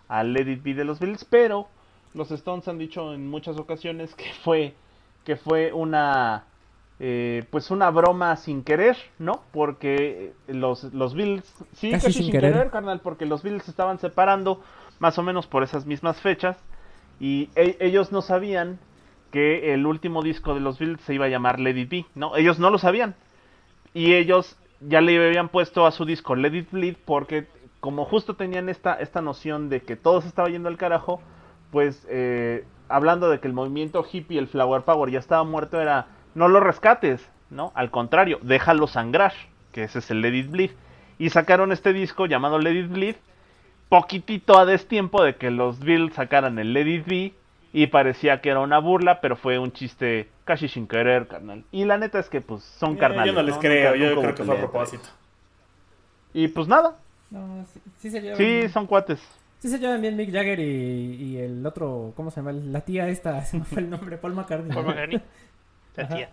a 0.06 0.22
Let 0.22 0.48
It 0.48 0.62
Be 0.62 0.74
de 0.74 0.84
los 0.84 1.00
Beatles, 1.00 1.24
pero 1.24 1.66
los 2.14 2.30
Stones 2.30 2.68
han 2.68 2.78
dicho 2.78 3.12
en 3.12 3.28
muchas 3.28 3.56
ocasiones 3.56 4.14
que 4.14 4.32
fue 4.44 4.74
que 5.24 5.34
fue 5.34 5.72
una 5.72 6.44
eh, 6.98 7.44
pues 7.50 7.70
una 7.70 7.90
broma 7.90 8.36
sin 8.36 8.62
querer, 8.62 8.96
¿no? 9.18 9.42
Porque 9.52 10.32
los, 10.48 10.84
los 10.94 11.14
Beatles, 11.14 11.54
sí, 11.74 11.96
Casi 11.96 11.98
casi, 11.98 12.22
sin 12.22 12.22
sin 12.22 12.38
querer. 12.38 12.38
querer, 12.38 12.70
carnal, 12.70 13.00
porque 13.00 13.26
los 13.26 13.42
Beatles 13.42 13.64
se 13.64 13.70
estaban 13.70 13.98
separando 13.98 14.62
más 14.98 15.18
o 15.18 15.22
menos 15.22 15.46
por 15.46 15.62
esas 15.62 15.86
mismas 15.86 16.20
fechas 16.20 16.56
y 17.20 17.50
e- 17.54 17.76
ellos 17.80 18.12
no 18.12 18.22
sabían 18.22 18.78
que 19.30 19.74
el 19.74 19.86
último 19.86 20.22
disco 20.22 20.54
de 20.54 20.60
los 20.60 20.78
Beatles 20.78 21.00
se 21.02 21.14
iba 21.14 21.26
a 21.26 21.28
llamar 21.28 21.60
Let 21.60 21.76
It 21.78 21.90
Be, 21.90 22.06
¿no? 22.14 22.36
Ellos 22.36 22.58
no 22.58 22.70
lo 22.70 22.78
sabían. 22.78 23.14
Y 23.94 24.14
ellos 24.14 24.56
ya 24.80 25.00
le 25.00 25.24
habían 25.26 25.48
puesto 25.48 25.86
a 25.86 25.90
su 25.92 26.04
disco 26.04 26.36
Let 26.36 26.56
It 26.56 26.70
Bleed 26.70 26.96
porque 27.04 27.46
como 27.80 28.04
justo 28.04 28.34
tenían 28.34 28.68
esta, 28.68 28.94
esta 28.94 29.22
noción 29.22 29.68
de 29.68 29.82
que 29.82 29.96
todo 29.96 30.20
se 30.20 30.28
estaba 30.28 30.48
yendo 30.48 30.68
al 30.68 30.76
carajo, 30.76 31.20
pues 31.70 32.06
eh, 32.10 32.64
hablando 32.88 33.28
de 33.30 33.40
que 33.40 33.48
el 33.48 33.54
movimiento 33.54 34.04
hippie, 34.10 34.38
el 34.38 34.48
Flower 34.48 34.82
Power 34.82 35.10
ya 35.10 35.18
estaba 35.18 35.44
muerto, 35.44 35.80
era 35.80 36.08
no 36.36 36.46
lo 36.48 36.60
rescates, 36.60 37.28
¿no? 37.50 37.72
Al 37.74 37.90
contrario, 37.90 38.38
déjalo 38.42 38.86
sangrar, 38.86 39.32
que 39.72 39.82
ese 39.82 39.98
es 39.98 40.10
el 40.12 40.20
Let 40.20 40.34
It 40.36 40.50
Bleed. 40.50 40.70
Y 41.18 41.30
sacaron 41.30 41.72
este 41.72 41.92
disco 41.92 42.26
llamado 42.26 42.58
Let 42.58 42.74
It 42.78 42.88
Bleed, 42.90 43.16
poquitito 43.88 44.58
a 44.58 44.64
destiempo 44.66 45.22
de 45.24 45.36
que 45.36 45.50
los 45.50 45.80
Beatles 45.80 46.14
sacaran 46.14 46.58
el 46.58 46.72
Let 46.72 46.86
It 46.88 47.06
Be 47.06 47.32
y 47.72 47.86
parecía 47.88 48.40
que 48.40 48.50
era 48.50 48.60
una 48.60 48.78
burla, 48.78 49.20
pero 49.20 49.36
fue 49.36 49.58
un 49.58 49.72
chiste 49.72 50.28
casi 50.44 50.68
sin 50.68 50.86
querer, 50.86 51.26
carnal. 51.26 51.64
Y 51.72 51.84
la 51.84 51.98
neta 51.98 52.18
es 52.18 52.28
que 52.28 52.40
pues 52.40 52.62
son 52.62 52.94
Eh, 52.94 52.98
carnales. 52.98 53.26
yo 53.26 53.32
no 53.32 53.42
les 53.42 53.54
¿no? 53.54 53.60
creo, 53.60 53.90
Nunca- 53.92 53.98
yo 54.04 54.08
nunca 54.14 54.20
creo 54.22 54.34
que 54.34 54.44
fue 54.44 54.54
a 54.54 54.58
propósito. 54.58 55.08
Y 56.34 56.48
pues 56.48 56.68
nada, 56.68 56.96
No, 57.30 57.64
sí, 57.72 57.80
sí 57.98 58.10
se 58.10 58.20
llevan. 58.20 58.36
sí, 58.36 58.68
son 58.68 58.86
cuates. 58.86 59.20
Sí 59.58 59.68
se 59.68 59.78
llevan 59.78 60.00
bien 60.02 60.16
Mick 60.16 60.30
Jagger 60.32 60.60
y, 60.60 60.62
y 60.64 61.36
el 61.38 61.64
otro, 61.66 62.12
¿cómo 62.14 62.30
se 62.30 62.40
llama? 62.40 62.52
La 62.52 62.82
tía 62.82 63.08
esta, 63.08 63.40
se 63.44 63.58
me 63.58 63.64
fue 63.64 63.80
el 63.82 63.90
nombre, 63.90 64.16
Paul 64.18 64.34
McCartney. 64.34 64.72
Paul 64.72 64.86
McCartney. 64.86 65.20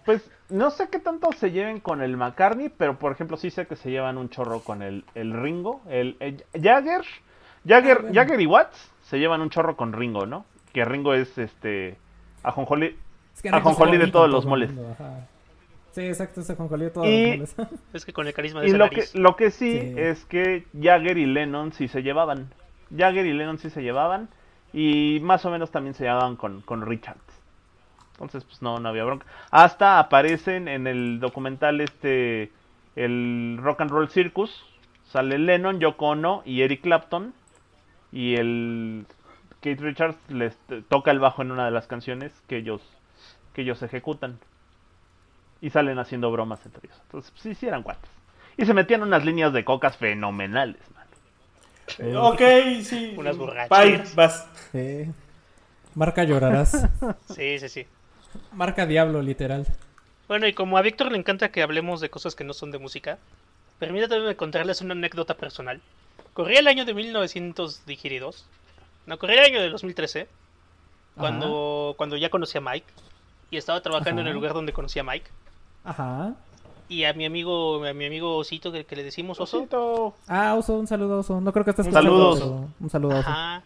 Pues 0.05 0.29
no 0.49 0.69
sé 0.71 0.89
qué 0.89 0.99
tanto 0.99 1.31
se 1.33 1.51
lleven 1.51 1.79
con 1.79 2.01
el 2.01 2.17
McCartney, 2.17 2.69
pero 2.69 2.99
por 2.99 3.11
ejemplo 3.11 3.37
sí 3.37 3.49
sé 3.49 3.65
que 3.67 3.75
se 3.75 3.89
llevan 3.91 4.17
un 4.17 4.29
chorro 4.29 4.59
con 4.61 4.81
el, 4.81 5.05
el 5.15 5.33
Ringo. 5.33 5.81
El, 5.89 6.17
el 6.19 6.43
Jagger, 6.53 7.01
Jagger, 7.67 7.97
Ah, 7.97 8.01
bueno. 8.01 8.13
Jagger 8.15 8.41
y 8.41 8.45
Watts 8.45 8.91
se 9.03 9.19
llevan 9.19 9.41
un 9.41 9.49
chorro 9.49 9.75
con 9.77 9.93
Ringo, 9.93 10.25
¿no? 10.25 10.45
Que 10.73 10.83
Ringo 10.85 11.13
es 11.13 11.37
este 11.37 11.97
ajonjolí. 12.43 12.97
Es 13.35 13.41
que 13.41 13.49
Ajonjolí 13.49 13.97
de 13.97 14.07
todos 14.07 14.29
los 14.29 14.45
moles. 14.45 14.71
mundo. 14.73 14.95
Sí, 15.91 16.01
exacto, 16.01 16.41
es 16.41 16.49
ajonjolí 16.49 16.85
de 16.85 16.89
todos 16.91 17.07
Y- 17.07 17.37
los 17.37 17.57
moles. 17.57 17.79
Es 17.93 18.05
que 18.05 18.13
con 18.13 18.25
el 18.27 18.33
carisma 18.33 18.61
de 18.61 18.69
Y 18.69 18.71
lo 18.73 18.89
que, 18.89 19.03
lo 19.13 19.35
que 19.35 19.51
sí, 19.51 19.79
Sí. 19.79 19.93
es 19.97 20.25
que 20.25 20.65
Jagger 20.79 21.17
y 21.17 21.25
Lennon 21.27 21.71
sí 21.73 21.87
se 21.87 22.01
llevaban. 22.03 22.49
Jagger 22.95 23.25
y 23.25 23.33
Lennon 23.33 23.57
sí 23.59 23.69
se 23.69 23.81
llevaban. 23.81 24.29
Y 24.73 25.19
más 25.21 25.45
o 25.45 25.51
menos 25.51 25.69
también 25.69 25.93
se 25.93 26.03
llevaban 26.03 26.35
con, 26.35 26.61
con 26.61 26.83
Richards. 26.85 27.21
Entonces, 28.13 28.43
pues 28.43 28.61
no, 28.61 28.79
no 28.79 28.89
había 28.89 29.03
bronca. 29.03 29.25
Hasta 29.51 29.99
aparecen 29.99 30.67
en 30.67 30.87
el 30.87 31.19
documental 31.19 31.81
este, 31.81 32.51
el 32.95 33.57
Rock 33.61 33.81
and 33.81 33.91
Roll 33.91 34.09
Circus. 34.09 34.65
Sale 35.05 35.37
Lennon, 35.37 35.79
Yoko 35.79 36.07
Ono 36.09 36.41
y 36.45 36.61
Eric 36.61 36.81
Clapton. 36.81 37.33
Y 38.11 38.35
el 38.35 39.05
Keith 39.61 39.81
Richards 39.81 40.17
les 40.29 40.55
toca 40.89 41.11
el 41.11 41.19
bajo 41.19 41.41
en 41.41 41.51
una 41.51 41.65
de 41.65 41.71
las 41.71 41.87
canciones 41.87 42.31
que 42.47 42.57
ellos, 42.57 42.81
que 43.53 43.63
ellos 43.63 43.81
ejecutan. 43.81 44.39
Y 45.61 45.71
salen 45.71 45.97
haciendo 45.97 46.31
bromas 46.31 46.63
entre 46.65 46.87
ellos. 46.87 46.99
Entonces, 47.05 47.31
pues, 47.31 47.41
sí, 47.41 47.55
sí 47.55 47.67
eran 47.67 47.83
cuates. 47.83 48.09
Y 48.57 48.65
se 48.65 48.73
metían 48.73 49.01
unas 49.01 49.25
líneas 49.25 49.51
de 49.53 49.65
cocas 49.65 49.97
fenomenales, 49.97 50.81
man. 50.93 51.03
Eh, 51.97 52.15
ok, 52.15 52.83
sí. 52.83 53.15
Unas 53.17 53.37
borracheras. 53.37 53.69
Bye, 53.69 54.15
vas. 54.15 54.47
Marca 55.95 56.23
llorarás. 56.23 56.89
Sí, 57.33 57.59
sí, 57.59 57.69
sí. 57.69 57.87
Marca 58.51 58.85
diablo, 58.85 59.21
literal. 59.21 59.65
Bueno, 60.27 60.47
y 60.47 60.53
como 60.53 60.77
a 60.77 60.81
Víctor 60.81 61.11
le 61.11 61.17
encanta 61.17 61.51
que 61.51 61.61
hablemos 61.61 62.01
de 62.01 62.09
cosas 62.09 62.35
que 62.35 62.43
no 62.43 62.53
son 62.53 62.71
de 62.71 62.79
música, 62.79 63.19
permítanme 63.79 64.35
contarles 64.35 64.81
una 64.81 64.93
anécdota 64.93 65.35
personal. 65.35 65.81
Corría 66.33 66.59
el 66.59 66.67
año 66.67 66.85
de 66.85 66.93
1922. 66.93 68.45
No, 69.05 69.17
corría 69.19 69.41
el 69.41 69.53
año 69.53 69.61
de 69.61 69.69
2013. 69.69 70.27
Cuando, 71.15 71.93
cuando 71.97 72.17
ya 72.17 72.29
conocí 72.29 72.57
a 72.57 72.61
Mike. 72.61 72.87
Y 73.51 73.57
estaba 73.57 73.81
trabajando 73.81 74.21
en 74.21 74.27
el 74.27 74.33
lugar 74.33 74.53
donde 74.53 74.73
conocí 74.73 74.97
a 74.97 75.03
Mike. 75.03 75.29
Ajá. 75.83 76.33
Y 76.89 77.03
a 77.03 77.13
mi 77.13 77.25
amigo, 77.25 77.85
a 77.85 77.93
mi 77.93 78.05
amigo 78.05 78.37
Osito, 78.37 78.71
que, 78.71 78.85
que 78.85 78.95
le 78.95 79.03
decimos 79.03 79.39
Oso. 79.39 79.57
Osito. 79.59 80.15
Ah, 80.27 80.55
Oso, 80.55 80.79
un 80.79 80.87
saludo, 80.87 81.19
Oso. 81.19 81.39
No 81.39 81.53
creo 81.53 81.63
que 81.63 81.71
estés 81.71 81.85
Un 81.85 81.91
escuchando, 81.93 82.33
saludo, 82.35 82.55
pero 82.55 82.73
Un 82.79 82.89
saludo, 82.89 83.19
Oso. 83.19 83.29
Ajá. 83.29 83.63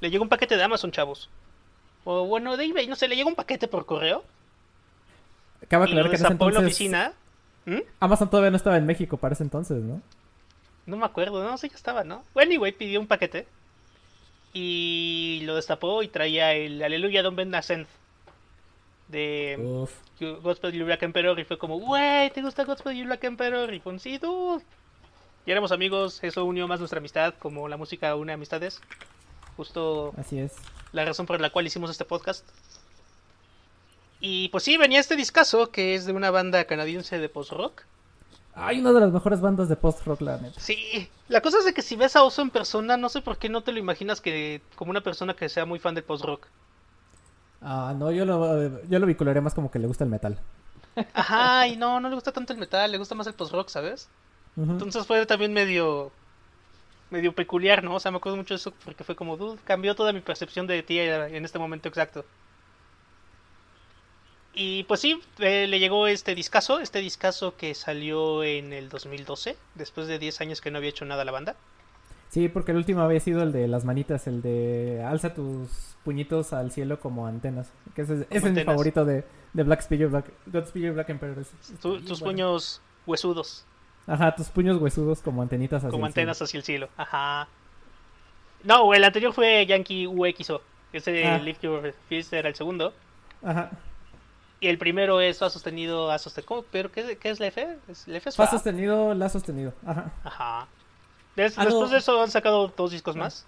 Le 0.00 0.10
llegó 0.10 0.22
un 0.22 0.28
paquete 0.28 0.56
de 0.56 0.62
Amazon, 0.62 0.90
chavos. 0.90 1.30
O 2.08 2.24
bueno, 2.24 2.56
de 2.56 2.64
eBay, 2.66 2.86
no 2.86 2.94
sé, 2.94 3.08
le 3.08 3.16
llegó 3.16 3.28
un 3.28 3.34
paquete 3.34 3.66
por 3.66 3.84
correo. 3.84 4.22
Y 5.60 5.66
lo 5.74 5.82
aclarar 5.82 6.04
que 6.08 6.16
en 6.16 6.22
ese 6.22 6.22
destapó 6.22 6.48
en 6.48 6.54
la 6.54 6.60
entonces 6.60 6.76
oficina. 6.76 7.12
¿Mm? 7.64 7.80
Amazon 7.98 8.30
todavía 8.30 8.52
no 8.52 8.56
estaba 8.56 8.76
en 8.76 8.86
México 8.86 9.16
para 9.16 9.34
ese 9.34 9.42
entonces, 9.42 9.82
¿no? 9.82 10.00
No 10.86 10.96
me 10.96 11.04
acuerdo, 11.04 11.42
no 11.42 11.58
sé, 11.58 11.68
ya 11.68 11.74
estaba, 11.74 12.04
¿no? 12.04 12.22
Bueno, 12.32 12.50
anyway, 12.50 12.70
pidió 12.70 13.00
un 13.00 13.08
paquete. 13.08 13.48
Y 14.52 15.40
lo 15.42 15.56
destapó 15.56 16.00
y 16.04 16.08
traía 16.08 16.52
el 16.52 16.80
Aleluya 16.80 17.24
Don 17.24 17.34
Ben 17.34 17.52
Ascend. 17.56 17.88
de 19.08 19.58
Uf. 19.60 19.92
Godspeed 20.20 20.74
You 20.74 20.84
Black 20.84 21.02
Emperor 21.02 21.38
y 21.40 21.44
fue 21.44 21.58
como, 21.58 21.76
wey, 21.76 22.30
¿te 22.30 22.40
gusta 22.40 22.64
Godspeed 22.64 22.94
You 22.94 23.04
Black 23.06 23.24
Emperor? 23.24 23.74
Y 23.74 23.80
fue, 23.80 23.98
sí, 23.98 24.18
dude. 24.18 24.62
Y 25.44 25.50
éramos 25.50 25.72
amigos, 25.72 26.22
eso 26.22 26.44
unió 26.44 26.68
más 26.68 26.78
nuestra 26.78 27.00
amistad, 27.00 27.34
como 27.40 27.66
la 27.66 27.76
música 27.76 28.14
une 28.14 28.32
amistades. 28.32 28.80
Justo 29.56 30.14
Así 30.16 30.38
es. 30.38 30.54
La 30.96 31.04
razón 31.04 31.26
por 31.26 31.40
la 31.40 31.50
cual 31.50 31.66
hicimos 31.66 31.90
este 31.90 32.04
podcast. 32.04 32.44
Y 34.18 34.48
pues 34.48 34.64
sí, 34.64 34.78
venía 34.78 34.98
este 34.98 35.14
discazo 35.14 35.70
que 35.70 35.94
es 35.94 36.06
de 36.06 36.12
una 36.12 36.30
banda 36.30 36.64
canadiense 36.64 37.18
de 37.18 37.28
post-rock. 37.28 37.82
Hay 38.54 38.80
una 38.80 38.92
de 38.92 39.00
las 39.00 39.12
mejores 39.12 39.42
bandas 39.42 39.68
de 39.68 39.76
post-rock, 39.76 40.22
la 40.22 40.38
neta. 40.38 40.58
Sí, 40.58 41.10
la 41.28 41.42
cosa 41.42 41.58
es 41.58 41.66
de 41.66 41.74
que 41.74 41.82
si 41.82 41.96
ves 41.96 42.16
a 42.16 42.22
Oso 42.22 42.40
en 42.40 42.48
persona, 42.48 42.96
no 42.96 43.10
sé 43.10 43.20
por 43.20 43.36
qué 43.36 43.50
no 43.50 43.60
te 43.60 43.72
lo 43.72 43.78
imaginas 43.78 44.22
que 44.22 44.62
como 44.74 44.90
una 44.90 45.02
persona 45.02 45.34
que 45.34 45.50
sea 45.50 45.66
muy 45.66 45.78
fan 45.78 45.94
del 45.94 46.04
post-rock. 46.04 46.46
Ah, 47.60 47.94
no, 47.94 48.10
yo 48.10 48.24
lo, 48.24 48.82
yo 48.88 48.98
lo 48.98 49.06
vincularé 49.06 49.42
más 49.42 49.52
como 49.52 49.70
que 49.70 49.78
le 49.78 49.86
gusta 49.86 50.04
el 50.04 50.10
metal. 50.10 50.40
Ajá, 51.12 51.68
y 51.68 51.76
no, 51.76 52.00
no 52.00 52.08
le 52.08 52.14
gusta 52.14 52.32
tanto 52.32 52.54
el 52.54 52.58
metal, 52.58 52.90
le 52.90 52.96
gusta 52.96 53.14
más 53.14 53.26
el 53.26 53.34
post-rock, 53.34 53.68
¿sabes? 53.68 54.08
Entonces 54.56 55.06
fue 55.06 55.26
también 55.26 55.52
medio 55.52 56.10
medio 57.10 57.32
peculiar, 57.34 57.84
¿no? 57.84 57.94
O 57.94 58.00
sea, 58.00 58.10
me 58.10 58.16
acuerdo 58.18 58.36
mucho 58.36 58.54
de 58.54 58.56
eso 58.58 58.72
porque 58.84 59.04
fue 59.04 59.14
como, 59.16 59.36
dude, 59.36 59.58
cambió 59.64 59.94
toda 59.94 60.12
mi 60.12 60.20
percepción 60.20 60.66
de 60.66 60.82
ti 60.82 60.98
en 60.98 61.44
este 61.44 61.58
momento 61.58 61.88
exacto. 61.88 62.24
Y 64.58 64.84
pues 64.84 65.00
sí, 65.00 65.20
eh, 65.38 65.66
le 65.66 65.78
llegó 65.78 66.06
este 66.06 66.34
discazo, 66.34 66.80
este 66.80 67.00
discazo 67.00 67.56
que 67.56 67.74
salió 67.74 68.42
en 68.42 68.72
el 68.72 68.88
2012, 68.88 69.56
después 69.74 70.06
de 70.08 70.18
10 70.18 70.40
años 70.40 70.60
que 70.62 70.70
no 70.70 70.78
había 70.78 70.88
hecho 70.90 71.04
nada 71.04 71.24
la 71.26 71.32
banda. 71.32 71.56
Sí, 72.30 72.48
porque 72.48 72.72
el 72.72 72.78
último 72.78 73.02
había 73.02 73.20
sido 73.20 73.42
el 73.42 73.52
de 73.52 73.68
las 73.68 73.84
manitas, 73.84 74.26
el 74.26 74.40
de 74.42 75.02
alza 75.06 75.34
tus 75.34 75.96
puñitos 76.04 76.52
al 76.54 76.72
cielo 76.72 76.98
como 77.00 77.26
antenas. 77.26 77.70
Que 77.94 78.02
ese, 78.02 78.14
es- 78.14 78.20
ese 78.22 78.36
es 78.38 78.42
mi 78.44 78.48
antenas. 78.48 78.72
favorito 78.74 79.04
de, 79.04 79.24
de 79.52 79.62
Black 79.62 79.82
Spear, 79.82 80.08
Black, 80.08 80.32
Black 80.46 81.08
Emperor. 81.10 81.44
Tu- 81.82 82.00
tus 82.00 82.20
bueno. 82.20 82.24
puños 82.24 82.80
huesudos, 83.06 83.66
Ajá, 84.06 84.34
tus 84.34 84.48
puños 84.48 84.80
huesudos 84.80 85.20
como 85.20 85.42
antenitas 85.42 85.78
hacia 85.78 85.90
como 85.90 86.06
el 86.06 86.12
cielo. 86.12 86.22
antenas 86.30 86.42
hacia 86.42 86.58
el 86.58 86.64
cielo. 86.64 86.88
Ajá. 86.96 87.48
No, 88.62 88.92
el 88.94 89.02
anterior 89.04 89.32
fue 89.32 89.64
Yankee 89.66 90.06
UXO. 90.06 90.62
Ese 90.92 91.24
Ah. 91.26 91.38
Lift 91.38 91.62
Your 91.62 91.92
Fist 92.08 92.32
era 92.32 92.48
el 92.48 92.54
segundo. 92.54 92.94
Ajá. 93.44 93.70
Y 94.60 94.68
el 94.68 94.78
primero 94.78 95.20
es 95.20 95.38
Fa 95.38 95.50
sostenido, 95.50 96.10
A 96.10 96.18
sostenido. 96.18 96.64
¿Pero 96.70 96.90
qué, 96.90 97.18
qué 97.18 97.30
es 97.30 97.40
la 97.40 97.46
F? 97.48 97.76
¿Es- 97.88 98.06
¿La 98.08 98.18
F 98.18 98.28
es 98.30 98.36
Fa 98.36 98.44
Fa? 98.46 98.50
sostenido, 98.52 99.12
La 99.14 99.28
sostenido. 99.28 99.74
Ajá. 99.84 100.12
Ajá. 100.24 100.66
Des- 101.34 101.58
Ah, 101.58 101.64
no. 101.64 101.70
Después 101.70 101.90
de 101.90 101.98
eso 101.98 102.22
han 102.22 102.30
sacado 102.30 102.68
dos 102.76 102.90
discos 102.92 103.14
más. 103.16 103.46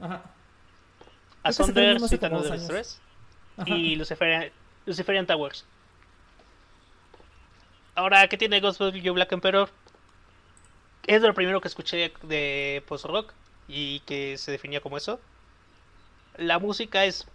Ajá. 0.00 0.22
Asunder, 1.42 1.98
como 1.98 2.42
de. 2.52 2.58
Distress 2.58 3.00
Ajá. 3.56 3.68
y 3.70 3.96
Luciferian, 3.96 4.50
Luciferian 4.86 5.26
Towers. 5.26 5.66
Ahora, 7.94 8.26
¿qué 8.28 8.36
tiene 8.36 8.60
You 8.94 9.14
Black 9.14 9.32
Emperor? 9.32 9.68
Es 11.06 11.20
lo 11.22 11.34
primero 11.34 11.60
que 11.60 11.68
escuché 11.68 12.12
de 12.22 12.82
post-rock 12.86 13.32
y 13.68 14.00
que 14.00 14.38
se 14.38 14.50
definía 14.50 14.80
como 14.80 14.96
eso. 14.96 15.20
La 16.38 16.58
música 16.58 17.04
es 17.04 17.26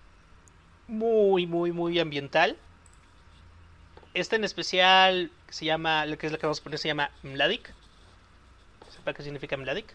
muy, 0.88 1.45
muy, 1.45 1.72
muy 1.72 1.99
ambiental. 1.99 2.57
Esta 4.13 4.36
en 4.36 4.43
especial 4.43 5.32
se 5.49 5.65
llama, 5.65 6.05
lo 6.05 6.17
que 6.17 6.26
es 6.26 6.32
la 6.32 6.39
que 6.39 6.47
vamos 6.47 6.59
a 6.59 6.63
poner, 6.63 6.80
se 6.80 6.88
llama 6.88 7.11
Mladic. 7.24 7.72
¿Sepa 8.89 9.13
qué 9.13 9.24
significa 9.24 9.55
Mladic? 9.55 9.93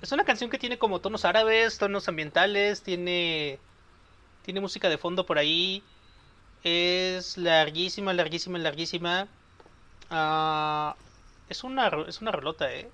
Es 0.00 0.10
una 0.10 0.24
canción 0.24 0.50
que 0.50 0.58
tiene 0.58 0.78
como 0.78 1.00
tonos 1.00 1.24
árabes, 1.24 1.78
tonos 1.78 2.08
ambientales, 2.08 2.82
tiene 2.82 3.58
tiene 4.44 4.60
música 4.60 4.88
de 4.88 4.98
fondo 4.98 5.24
por 5.26 5.38
ahí. 5.38 5.82
Es 6.64 7.36
larguísima, 7.38 8.12
larguísima, 8.12 8.58
larguísima. 8.58 9.28
Ah, 10.10 10.96
es 11.46 11.62
una 11.64 11.88
ro- 11.88 12.08
es 12.08 12.20
una 12.20 12.32
rolota, 12.32 12.74
eh. 12.74 12.92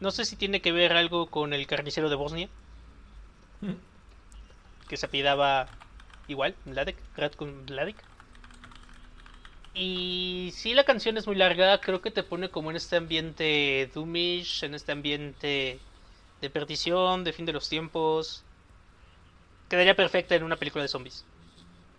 No 0.00 0.10
sé 0.10 0.24
si 0.24 0.38
tiene 0.38 0.62
que 0.62 0.72
ver 0.72 0.94
algo 0.94 1.30
con 1.30 1.52
el 1.52 1.66
carnicero 1.66 2.08
de 2.08 2.16
Bosnia, 2.16 2.50
que 4.88 4.96
se 4.96 5.06
apellidaba 5.06 5.78
igual, 6.26 6.58
Mladic, 6.64 7.04
Ratko 7.14 7.46
Mladic. 7.46 8.04
Y 9.72 10.52
sí, 10.54 10.74
la 10.74 10.84
canción 10.84 11.16
es 11.18 11.26
muy 11.26 11.36
larga, 11.36 11.80
creo 11.82 12.00
que 12.00 12.10
te 12.10 12.22
pone 12.24 12.50
como 12.50 12.70
en 12.70 12.76
este 12.76 12.96
ambiente 12.96 13.90
doomish, 13.94 14.64
en 14.64 14.74
este 14.74 14.92
ambiente 14.92 15.86
de 16.40 16.50
perdición, 16.50 17.24
de 17.24 17.32
fin 17.34 17.44
de 17.46 17.52
los 17.52 17.68
tiempos. 17.68 18.46
Quedaría 19.68 19.96
perfecta 19.96 20.34
en 20.34 20.42
una 20.44 20.56
película 20.58 20.82
de 20.82 20.88
zombies. 20.88 21.26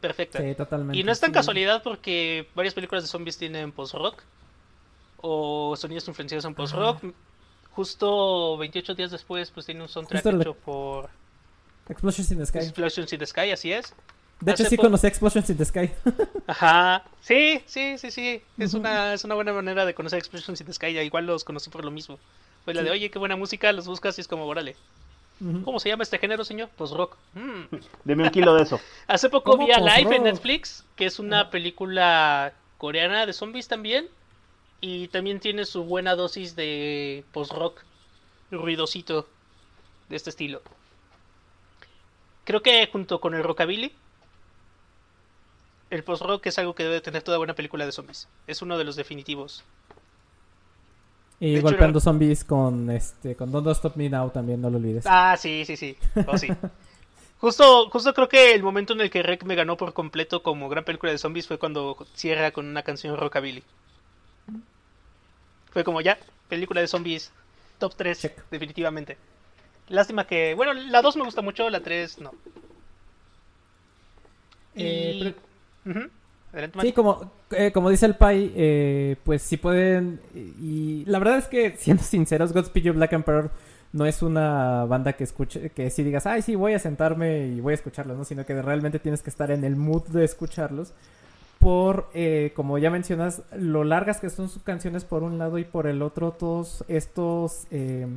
Perfecta. 0.01 0.47
Sí, 0.47 0.55
totalmente. 0.55 0.91
Y 0.91 1.03
no 1.03 1.11
es 1.13 1.19
tan 1.21 1.31
sí. 1.31 1.33
casualidad 1.33 1.83
porque 1.83 2.51
varias 2.55 2.73
películas 2.75 3.03
de 3.03 3.09
zombies 3.09 3.37
tienen 3.37 3.73
post-rock 3.73 4.23
o 5.17 5.75
sonidos 5.77 6.07
influenciados 6.07 6.45
en 6.45 6.55
post-rock. 6.55 7.03
Justo 7.71 8.57
28 8.57 8.95
días 8.95 9.11
después, 9.11 9.51
pues 9.51 9.65
tiene 9.65 9.81
un 9.81 9.89
soundtrack 9.89 10.23
Justo 10.23 10.41
hecho 10.41 10.53
por 10.55 11.09
Explosions 11.89 12.31
in 12.31 12.37
the 12.39 12.45
Sky. 12.45 12.57
Explosions 12.59 13.13
in 13.13 13.19
the 13.19 13.25
Sky, 13.25 13.51
así 13.51 13.71
es. 13.71 13.93
De 14.39 14.51
hecho, 14.51 14.63
hace 14.63 14.69
sí 14.71 14.77
po- 14.77 14.83
conocí 14.83 15.07
Explosions 15.07 15.49
in 15.49 15.57
the 15.57 15.65
Sky. 15.65 15.91
Ajá, 16.47 17.03
sí, 17.21 17.61
sí, 17.65 17.97
sí, 17.97 18.11
sí. 18.11 18.41
Es 18.57 18.73
una, 18.73 19.13
es 19.13 19.23
una 19.23 19.35
buena 19.35 19.53
manera 19.53 19.85
de 19.85 19.93
conocer 19.93 20.19
Explosions 20.19 20.59
in 20.61 20.67
the 20.67 20.73
Sky. 20.73 20.97
Igual 20.99 21.25
los 21.25 21.43
conocí 21.43 21.69
por 21.69 21.83
lo 21.85 21.91
mismo. 21.91 22.19
Fue 22.65 22.73
la 22.73 22.83
de, 22.83 22.91
oye, 22.91 23.09
qué 23.09 23.19
buena 23.19 23.35
música, 23.35 23.71
los 23.71 23.87
buscas 23.87 24.17
y 24.17 24.21
es 24.21 24.27
como, 24.27 24.45
órale. 24.45 24.75
¿Cómo 25.63 25.79
se 25.79 25.87
llama 25.89 26.01
este 26.01 26.17
género, 26.17 26.43
señor? 26.43 26.69
Pues 26.75 26.89
rock. 26.89 27.15
Mm. 27.35 27.75
Deme 28.05 28.23
un 28.23 28.29
kilo 28.31 28.55
de 28.55 28.63
eso. 28.63 28.79
Hace 29.07 29.29
poco 29.29 29.51
¿Cómo 29.51 29.67
vi 29.67 29.71
a 29.71 29.79
Live 29.79 30.15
en? 30.15 30.23
Netflix, 30.23 30.83
que 30.95 31.05
es 31.05 31.19
una 31.19 31.51
película 31.51 32.53
coreana 32.79 33.25
de 33.27 33.33
zombies 33.33 33.67
también. 33.67 34.07
Y 34.79 35.07
también 35.07 35.39
tiene 35.39 35.65
su 35.65 35.83
buena 35.83 36.15
dosis 36.15 36.55
de 36.55 37.23
post-rock 37.31 37.81
ruidosito 38.51 39.27
de 40.09 40.15
este 40.15 40.29
estilo. 40.29 40.61
Creo 42.43 42.61
que 42.61 42.87
junto 42.91 43.19
con 43.19 43.33
el 43.33 43.43
rockabilly, 43.43 43.91
el 45.89 46.03
post-rock 46.03 46.45
es 46.47 46.57
algo 46.59 46.75
que 46.75 46.83
debe 46.83 47.01
tener 47.01 47.23
toda 47.23 47.37
buena 47.37 47.55
película 47.55 47.85
de 47.85 47.91
zombies. 47.91 48.27
Es 48.45 48.61
uno 48.61 48.77
de 48.77 48.83
los 48.83 48.95
definitivos. 48.95 49.63
Y 51.39 51.55
De 51.55 51.61
golpeando 51.61 51.99
zombies 51.99 52.43
con 52.43 52.89
este 52.89 53.35
con 53.35 53.51
Don't 53.51 53.67
Stop 53.67 53.95
Me 53.95 54.09
Now 54.09 54.29
también, 54.31 54.59
no 54.61 54.69
lo 54.69 54.77
olvides. 54.77 55.05
Ah, 55.07 55.35
sí, 55.37 55.63
sí, 55.65 55.77
sí. 55.77 55.95
Oh, 56.25 56.37
sí. 56.37 56.47
Justo, 57.39 57.87
justo 57.91 58.15
creo 58.15 58.27
que 58.27 58.55
el 58.55 58.63
momento 58.63 58.93
en 58.93 59.01
el 59.01 59.11
que 59.11 59.21
Rec 59.21 59.43
me 59.43 59.53
ganó 59.53 59.77
por 59.77 59.93
completo 59.93 60.41
como 60.41 60.69
gran 60.69 60.83
película 60.83 61.11
de 61.11 61.19
zombies 61.19 61.47
fue 61.47 61.59
cuando 61.59 61.95
cierra 62.15 62.49
con 62.49 62.65
una 62.65 62.81
canción 62.81 63.15
rockabilly. 63.15 63.63
Fue 65.77 65.83
como 65.83 66.01
ya, 66.01 66.17
película 66.49 66.81
de 66.81 66.87
zombies 66.87 67.31
top 67.77 67.93
3, 67.95 68.19
Check. 68.19 68.43
definitivamente. 68.49 69.15
Lástima 69.89 70.25
que, 70.25 70.55
bueno, 70.55 70.73
la 70.73 71.03
2 71.03 71.15
me 71.17 71.23
gusta 71.23 71.43
mucho, 71.43 71.69
la 71.69 71.81
3 71.81 72.17
no. 72.19 72.31
Eh, 74.75 75.11
Y- 75.15 75.33
pero- 75.83 75.99
Ujú. 75.99 76.09
Adelante, 76.51 76.81
Sí, 76.81 76.93
como, 76.93 77.31
eh, 77.51 77.71
como 77.71 77.91
dice 77.91 78.07
el 78.07 78.15
Pai, 78.15 78.51
eh, 78.55 79.17
pues 79.23 79.43
si 79.43 79.57
pueden. 79.57 80.19
Y 80.33 81.03
la 81.05 81.19
verdad 81.19 81.37
es 81.37 81.45
que, 81.47 81.75
siendo 81.77 82.01
sinceros, 82.01 82.53
Godspeed 82.53 82.83
You 82.85 82.93
Black 82.93 83.13
Emperor 83.13 83.51
no 83.93 84.07
es 84.07 84.23
una 84.23 84.85
banda 84.85 85.13
que 85.13 85.25
escuche, 85.25 85.69
que 85.69 85.91
si 85.91 86.01
digas, 86.03 86.25
ay, 86.25 86.41
sí, 86.41 86.55
voy 86.55 86.73
a 86.73 86.79
sentarme 86.79 87.45
y 87.49 87.59
voy 87.61 87.73
a 87.73 87.75
escucharlos, 87.75 88.17
¿no? 88.17 88.23
Sino 88.25 88.47
que 88.47 88.59
realmente 88.63 88.97
tienes 88.97 89.21
que 89.21 89.29
estar 89.29 89.51
en 89.51 89.63
el 89.63 89.75
mood 89.75 90.07
de 90.07 90.25
escucharlos. 90.25 90.91
Por, 91.59 92.09
eh, 92.13 92.53
como 92.55 92.77
ya 92.77 92.89
mencionas, 92.91 93.41
lo 93.55 93.83
largas 93.83 94.19
que 94.19 94.29
son 94.29 94.47
sus 94.49 94.61
canciones 94.63 95.03
por 95.05 95.23
un 95.23 95.37
lado 95.39 95.57
y 95.57 95.63
por 95.65 95.87
el 95.87 96.01
otro, 96.01 96.31
todos 96.31 96.83
estos. 96.87 97.65
eh, 97.71 98.07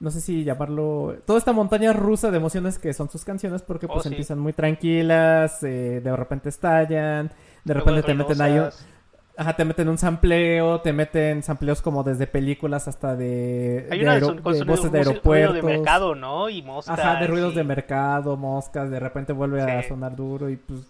no 0.00 0.10
sé 0.10 0.20
si 0.20 0.44
llamarlo. 0.44 1.16
Toda 1.24 1.38
esta 1.38 1.52
montaña 1.52 1.92
rusa 1.94 2.30
de 2.30 2.36
emociones 2.36 2.78
que 2.78 2.92
son 2.92 3.08
sus 3.08 3.24
canciones, 3.24 3.62
porque 3.62 3.86
Oh, 3.86 3.94
pues 3.94 4.02
sí. 4.02 4.08
empiezan 4.10 4.38
muy 4.38 4.52
tranquilas, 4.52 5.62
eh, 5.62 6.00
de 6.04 6.16
repente 6.16 6.50
estallan, 6.50 7.30
de 7.64 7.74
repente 7.74 8.02
te 8.02 8.12
meten 8.14 8.42
ahí. 8.42 8.60
Ajá, 9.36 9.56
te 9.56 9.64
meten 9.64 9.88
un 9.88 9.98
sampleo, 9.98 10.80
te 10.82 10.92
meten 10.92 11.42
sampleos 11.42 11.80
como 11.82 12.04
desde 12.04 12.26
películas 12.28 12.86
hasta 12.86 13.16
de, 13.16 13.88
Hay 13.90 13.98
de, 13.98 14.04
una 14.04 14.14
de 14.14 14.20
sonido- 14.20 14.64
voces 14.66 14.92
de 14.92 14.98
aeropuertos. 14.98 15.54
de 15.56 15.62
mercado, 15.62 16.14
¿no? 16.14 16.48
Y 16.50 16.62
moscas. 16.62 16.98
Ajá, 16.98 17.18
de 17.20 17.26
ruidos 17.26 17.52
y- 17.54 17.56
de 17.56 17.64
mercado, 17.64 18.36
moscas, 18.36 18.90
de 18.90 19.00
repente 19.00 19.32
vuelve 19.32 19.62
a 19.62 19.82
sonar 19.88 20.14
duro 20.14 20.50
y 20.50 20.56
pues... 20.56 20.80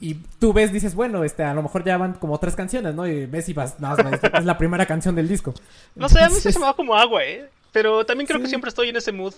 Y 0.00 0.14
tú 0.38 0.52
ves, 0.52 0.72
dices, 0.72 0.94
bueno, 0.94 1.24
este, 1.24 1.44
a 1.44 1.54
lo 1.54 1.62
mejor 1.62 1.84
ya 1.84 1.96
van 1.96 2.14
como 2.14 2.38
tres 2.38 2.54
canciones, 2.56 2.94
¿no? 2.94 3.06
Y 3.06 3.26
ves 3.26 3.48
y 3.48 3.52
vas, 3.54 3.78
no, 3.80 3.94
es, 3.96 4.22
es 4.22 4.44
la 4.44 4.58
primera 4.58 4.84
canción 4.86 5.14
del 5.14 5.28
disco. 5.28 5.54
No 5.94 6.08
sé, 6.08 6.18
a 6.18 6.22
mí 6.22 6.26
Entonces, 6.26 6.52
se 6.52 6.58
me 6.58 6.66
va 6.66 6.74
como 6.74 6.94
agua, 6.94 7.24
¿eh? 7.24 7.48
Pero 7.72 8.04
también 8.04 8.26
creo 8.26 8.40
que 8.40 8.48
siempre 8.48 8.68
estoy 8.68 8.88
en 8.90 8.96
ese 8.96 9.12
mood, 9.12 9.34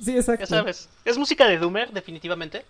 Sí, 0.00 0.16
exacto. 0.16 0.40
ya 0.42 0.46
sabes. 0.46 0.88
Es 1.04 1.16
música 1.18 1.46
de 1.48 1.58
Doomer, 1.58 1.90
definitivamente. 1.92 2.64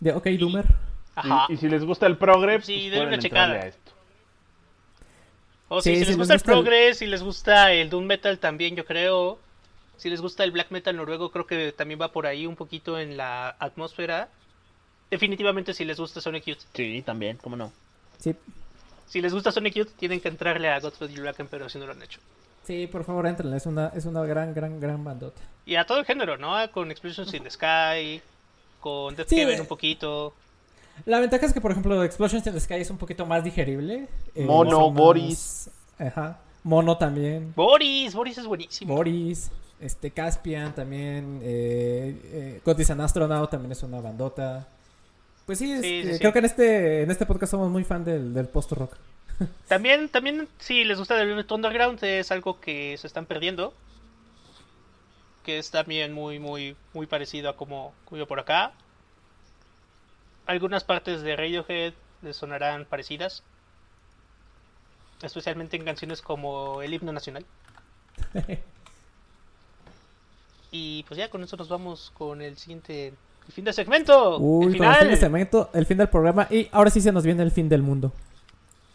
De, 0.00 0.12
ok, 0.12 0.26
Doomer. 0.38 0.66
Ajá. 1.14 1.46
Y, 1.48 1.54
y 1.54 1.56
si 1.56 1.68
les 1.68 1.84
gusta 1.84 2.06
el 2.06 2.16
progre, 2.16 2.62
Sí, 2.62 2.88
pues 2.92 3.02
una 3.06 3.18
checada. 3.18 3.54
a 3.54 3.66
esto. 3.66 3.92
O 5.68 5.82
sí, 5.82 5.96
si 5.96 6.00
si 6.00 6.06
les 6.06 6.16
gusta 6.16 6.34
el 6.34 6.38
gusta 6.40 6.52
el- 6.52 6.58
progress, 6.62 6.98
si 6.98 7.06
les 7.06 7.22
gusta 7.22 7.72
el 7.72 7.90
Doom 7.90 8.04
Metal 8.06 8.38
también, 8.38 8.76
yo 8.76 8.84
creo. 8.84 9.38
Si 9.96 10.08
les 10.08 10.20
gusta 10.20 10.44
el 10.44 10.52
black 10.52 10.70
metal 10.70 10.96
noruego, 10.96 11.30
creo 11.32 11.44
que 11.46 11.72
también 11.72 12.00
va 12.00 12.12
por 12.12 12.26
ahí 12.26 12.46
un 12.46 12.54
poquito 12.54 12.98
en 13.00 13.16
la 13.16 13.48
atmósfera. 13.58 14.28
Definitivamente 15.10 15.72
si 15.74 15.84
les 15.84 15.98
gusta 15.98 16.20
Sonic 16.20 16.44
Youth. 16.44 16.58
Sí, 16.74 17.02
también, 17.04 17.38
cómo 17.42 17.56
no. 17.56 17.72
Sí, 18.18 18.34
Si 19.06 19.20
les 19.22 19.32
gusta 19.32 19.50
Sonic 19.52 19.74
Youth, 19.74 19.88
tienen 19.98 20.20
que 20.20 20.28
entrarle 20.28 20.68
a 20.68 20.80
Godspell 20.80 21.08
Black 21.20 21.42
pero 21.50 21.68
si 21.68 21.78
no 21.78 21.86
lo 21.86 21.92
han 21.92 22.02
hecho. 22.02 22.20
sí, 22.66 22.86
por 22.86 23.04
favor, 23.04 23.26
entrenle. 23.26 23.56
Es 23.56 23.64
una, 23.66 23.88
es 23.94 24.04
una 24.04 24.22
gran, 24.24 24.52
gran, 24.54 24.78
gran 24.80 25.02
bandota. 25.02 25.40
Y 25.64 25.76
a 25.76 25.86
todo 25.86 25.98
el 25.98 26.04
género, 26.04 26.36
¿no? 26.36 26.54
Con 26.72 26.90
Explosions 26.90 27.32
in 27.32 27.42
the 27.42 27.50
Sky, 27.50 28.20
con 28.80 29.14
Death 29.16 29.28
Sí, 29.28 29.40
eh. 29.40 29.60
un 29.60 29.66
poquito. 29.66 30.34
La 31.06 31.20
ventaja 31.20 31.46
es 31.46 31.52
que, 31.54 31.60
por 31.60 31.70
ejemplo, 31.70 32.02
Explosions 32.04 32.46
in 32.46 32.52
the 32.52 32.60
Sky 32.60 32.74
es 32.74 32.90
un 32.90 32.98
poquito 32.98 33.24
más 33.24 33.42
digerible. 33.44 34.08
eh, 34.34 34.44
Mono, 34.44 34.90
más- 34.90 34.94
Boris. 34.98 35.70
Ajá. 35.98 36.38
Mono 36.64 36.98
también. 36.98 37.52
Boris, 37.56 38.14
Boris 38.14 38.36
es 38.38 38.46
buenísimo. 38.46 38.94
Boris. 38.94 39.50
Este, 39.80 40.10
Caspian 40.10 40.74
también. 40.74 41.40
Eh, 41.42 42.20
eh, 42.24 42.60
God 42.64 42.78
is 42.80 42.90
an 42.90 43.00
Astronaut 43.00 43.48
también 43.48 43.72
es 43.72 43.82
una 43.84 44.00
bandota. 44.00 44.66
Pues 45.48 45.60
sí, 45.60 45.64
Sí, 45.64 45.72
este, 45.72 46.02
sí, 46.02 46.12
sí. 46.12 46.18
creo 46.18 46.34
que 46.34 46.40
en 46.40 46.44
este, 46.44 47.02
en 47.04 47.10
este 47.10 47.24
podcast 47.24 47.52
somos 47.52 47.70
muy 47.70 47.82
fan 47.82 48.04
del, 48.04 48.34
del 48.34 48.48
post-rock. 48.48 48.94
También, 49.66 50.10
también, 50.10 50.46
si 50.58 50.84
les 50.84 50.98
gusta 50.98 51.18
el 51.22 51.46
Underground, 51.48 52.04
es 52.04 52.30
algo 52.30 52.60
que 52.60 52.98
se 52.98 53.06
están 53.06 53.24
perdiendo. 53.24 53.72
Que 55.44 55.56
es 55.58 55.70
también 55.70 56.12
muy, 56.12 56.38
muy, 56.38 56.76
muy 56.92 57.06
parecido 57.06 57.48
a 57.48 57.56
como 57.56 57.94
como 58.04 58.26
por 58.26 58.40
acá. 58.40 58.72
Algunas 60.44 60.84
partes 60.84 61.22
de 61.22 61.34
Radiohead 61.34 61.94
les 62.20 62.36
sonarán 62.36 62.84
parecidas. 62.84 63.42
Especialmente 65.22 65.78
en 65.78 65.86
canciones 65.86 66.20
como 66.20 66.82
el 66.82 66.92
himno 66.92 67.12
nacional. 67.12 67.46
Y 70.70 71.02
pues 71.04 71.16
ya 71.16 71.30
con 71.30 71.42
eso 71.42 71.56
nos 71.56 71.70
vamos 71.70 72.12
con 72.12 72.42
el 72.42 72.58
siguiente. 72.58 73.14
Fin 73.52 73.64
de 73.64 73.72
segmento. 73.72 74.38
Uy, 74.38 74.66
el 74.72 74.78
con 74.78 74.86
el 74.86 74.92
fin 74.92 74.98
final. 74.98 75.10
de 75.10 75.16
segmento, 75.16 75.70
el 75.74 75.86
fin 75.86 75.96
del 75.98 76.08
programa. 76.08 76.46
Y 76.50 76.68
ahora 76.72 76.90
sí 76.90 77.00
se 77.00 77.10
nos 77.12 77.24
viene 77.24 77.42
el 77.42 77.50
fin 77.50 77.68
del 77.68 77.82
mundo. 77.82 78.12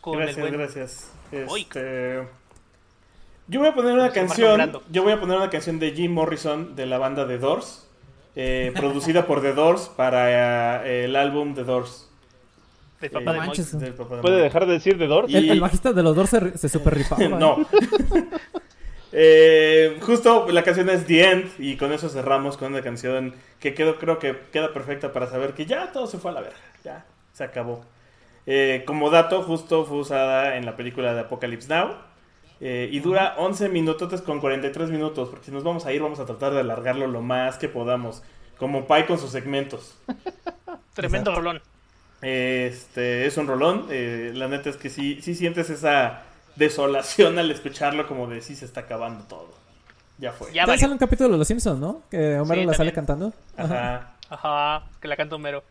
Gracias, 0.05 0.37
buen- 0.37 0.53
gracias. 0.53 1.11
Uy. 1.49 1.61
Este, 1.61 2.23
Yo 3.47 3.59
voy 3.59 3.69
a 3.69 3.73
poner 3.73 3.93
una 3.93 4.11
canción. 4.11 4.79
Yo 4.91 5.03
voy 5.03 5.13
a 5.13 5.19
poner 5.19 5.37
una 5.37 5.49
canción 5.49 5.79
de 5.79 5.91
Jim 5.91 6.11
Morrison 6.13 6.75
de 6.75 6.85
la 6.85 6.97
banda 6.97 7.27
The 7.27 7.37
Doors, 7.39 7.87
eh, 8.35 8.71
producida 8.77 9.25
por 9.25 9.41
The 9.41 9.53
Doors 9.53 9.89
para 9.95 10.85
eh, 10.85 11.05
el 11.05 11.15
álbum 11.15 11.55
The 11.55 11.63
Doors. 11.63 12.09
del 13.01 13.11
Eh, 13.11 13.19
de 13.19 13.25
manches. 13.25 13.77
del 13.79 13.93
papá 13.95 14.15
de 14.17 14.21
¿Puede 14.21 14.41
dejar 14.41 14.65
de 14.65 14.73
decir 14.73 14.97
de 14.97 15.07
Doors? 15.07 15.29
Y- 15.29 15.35
El, 15.37 15.49
el 15.51 15.59
bajista 15.61 15.91
de 15.93 16.03
los 16.03 16.15
dos 16.15 16.29
se, 16.29 16.57
se 16.57 16.69
super 16.69 16.93
rifaba. 16.95 17.27
no. 17.27 17.57
Eh, 19.15 19.99
justo 20.01 20.47
la 20.49 20.63
canción 20.63 20.89
es 20.89 21.05
The 21.05 21.31
End 21.31 21.51
y 21.59 21.77
con 21.77 21.93
eso 21.93 22.09
cerramos 22.09 22.57
con 22.57 22.73
una 22.73 22.81
canción 22.81 23.35
que 23.59 23.75
quedó, 23.75 23.99
creo 23.99 24.17
que 24.17 24.35
queda 24.51 24.73
perfecta 24.73 25.13
para 25.13 25.27
saber 25.27 25.53
que 25.53 25.67
ya 25.67 25.91
todo 25.91 26.07
se 26.07 26.17
fue 26.17 26.31
a 26.31 26.33
la 26.33 26.41
verga, 26.41 26.57
ya 26.83 27.05
se 27.31 27.43
acabó. 27.43 27.85
Eh, 28.47 28.83
como 28.87 29.11
dato, 29.11 29.43
justo 29.43 29.85
fue 29.85 29.97
usada 29.97 30.57
en 30.57 30.65
la 30.65 30.75
película 30.75 31.13
de 31.13 31.21
Apocalypse 31.21 31.69
Now 31.69 31.95
eh, 32.59 32.89
y 32.91 32.99
dura 33.01 33.35
11 33.37 33.69
minutos 33.69 34.21
con 34.23 34.39
43 34.39 34.89
minutos, 34.89 35.29
porque 35.29 35.45
si 35.45 35.51
nos 35.51 35.63
vamos 35.63 35.85
a 35.85 35.93
ir 35.93 36.01
vamos 36.01 36.19
a 36.19 36.25
tratar 36.25 36.53
de 36.53 36.61
alargarlo 36.61 37.05
lo 37.05 37.21
más 37.21 37.57
que 37.57 37.69
podamos, 37.69 38.23
como 38.57 38.87
Pai 38.87 39.05
con 39.05 39.19
sus 39.19 39.29
segmentos. 39.29 39.95
Tremendo 40.95 41.35
rolón. 41.35 41.61
Este 42.21 43.27
es 43.27 43.37
un 43.37 43.47
rolón. 43.47 43.87
eh, 43.91 44.31
la 44.33 44.47
neta 44.47 44.69
es 44.71 44.77
que 44.77 44.89
sí, 44.89 45.19
sí 45.21 45.35
sientes 45.35 45.69
esa 45.69 46.23
desolación 46.55 47.39
al 47.39 47.51
escucharlo, 47.51 48.07
como 48.07 48.27
de 48.27 48.41
sí 48.41 48.55
se 48.55 48.65
está 48.65 48.81
acabando 48.81 49.23
todo. 49.25 49.49
Ya 50.19 50.31
fue. 50.31 50.53
Ya 50.53 50.65
sale 50.65 50.91
un 50.93 50.97
capítulo 50.99 51.29
de 51.31 51.37
Los 51.37 51.47
Simpsons, 51.47 51.79
¿no? 51.79 52.01
Que 52.09 52.39
Homero 52.39 52.61
Sí, 52.61 52.67
la 52.67 52.73
sale 52.75 52.93
cantando. 52.93 53.33
Ajá. 53.57 54.13
Ajá, 54.29 54.83
que 55.01 55.07
la 55.07 55.15
canta 55.17 55.35
Homero. 55.35 55.63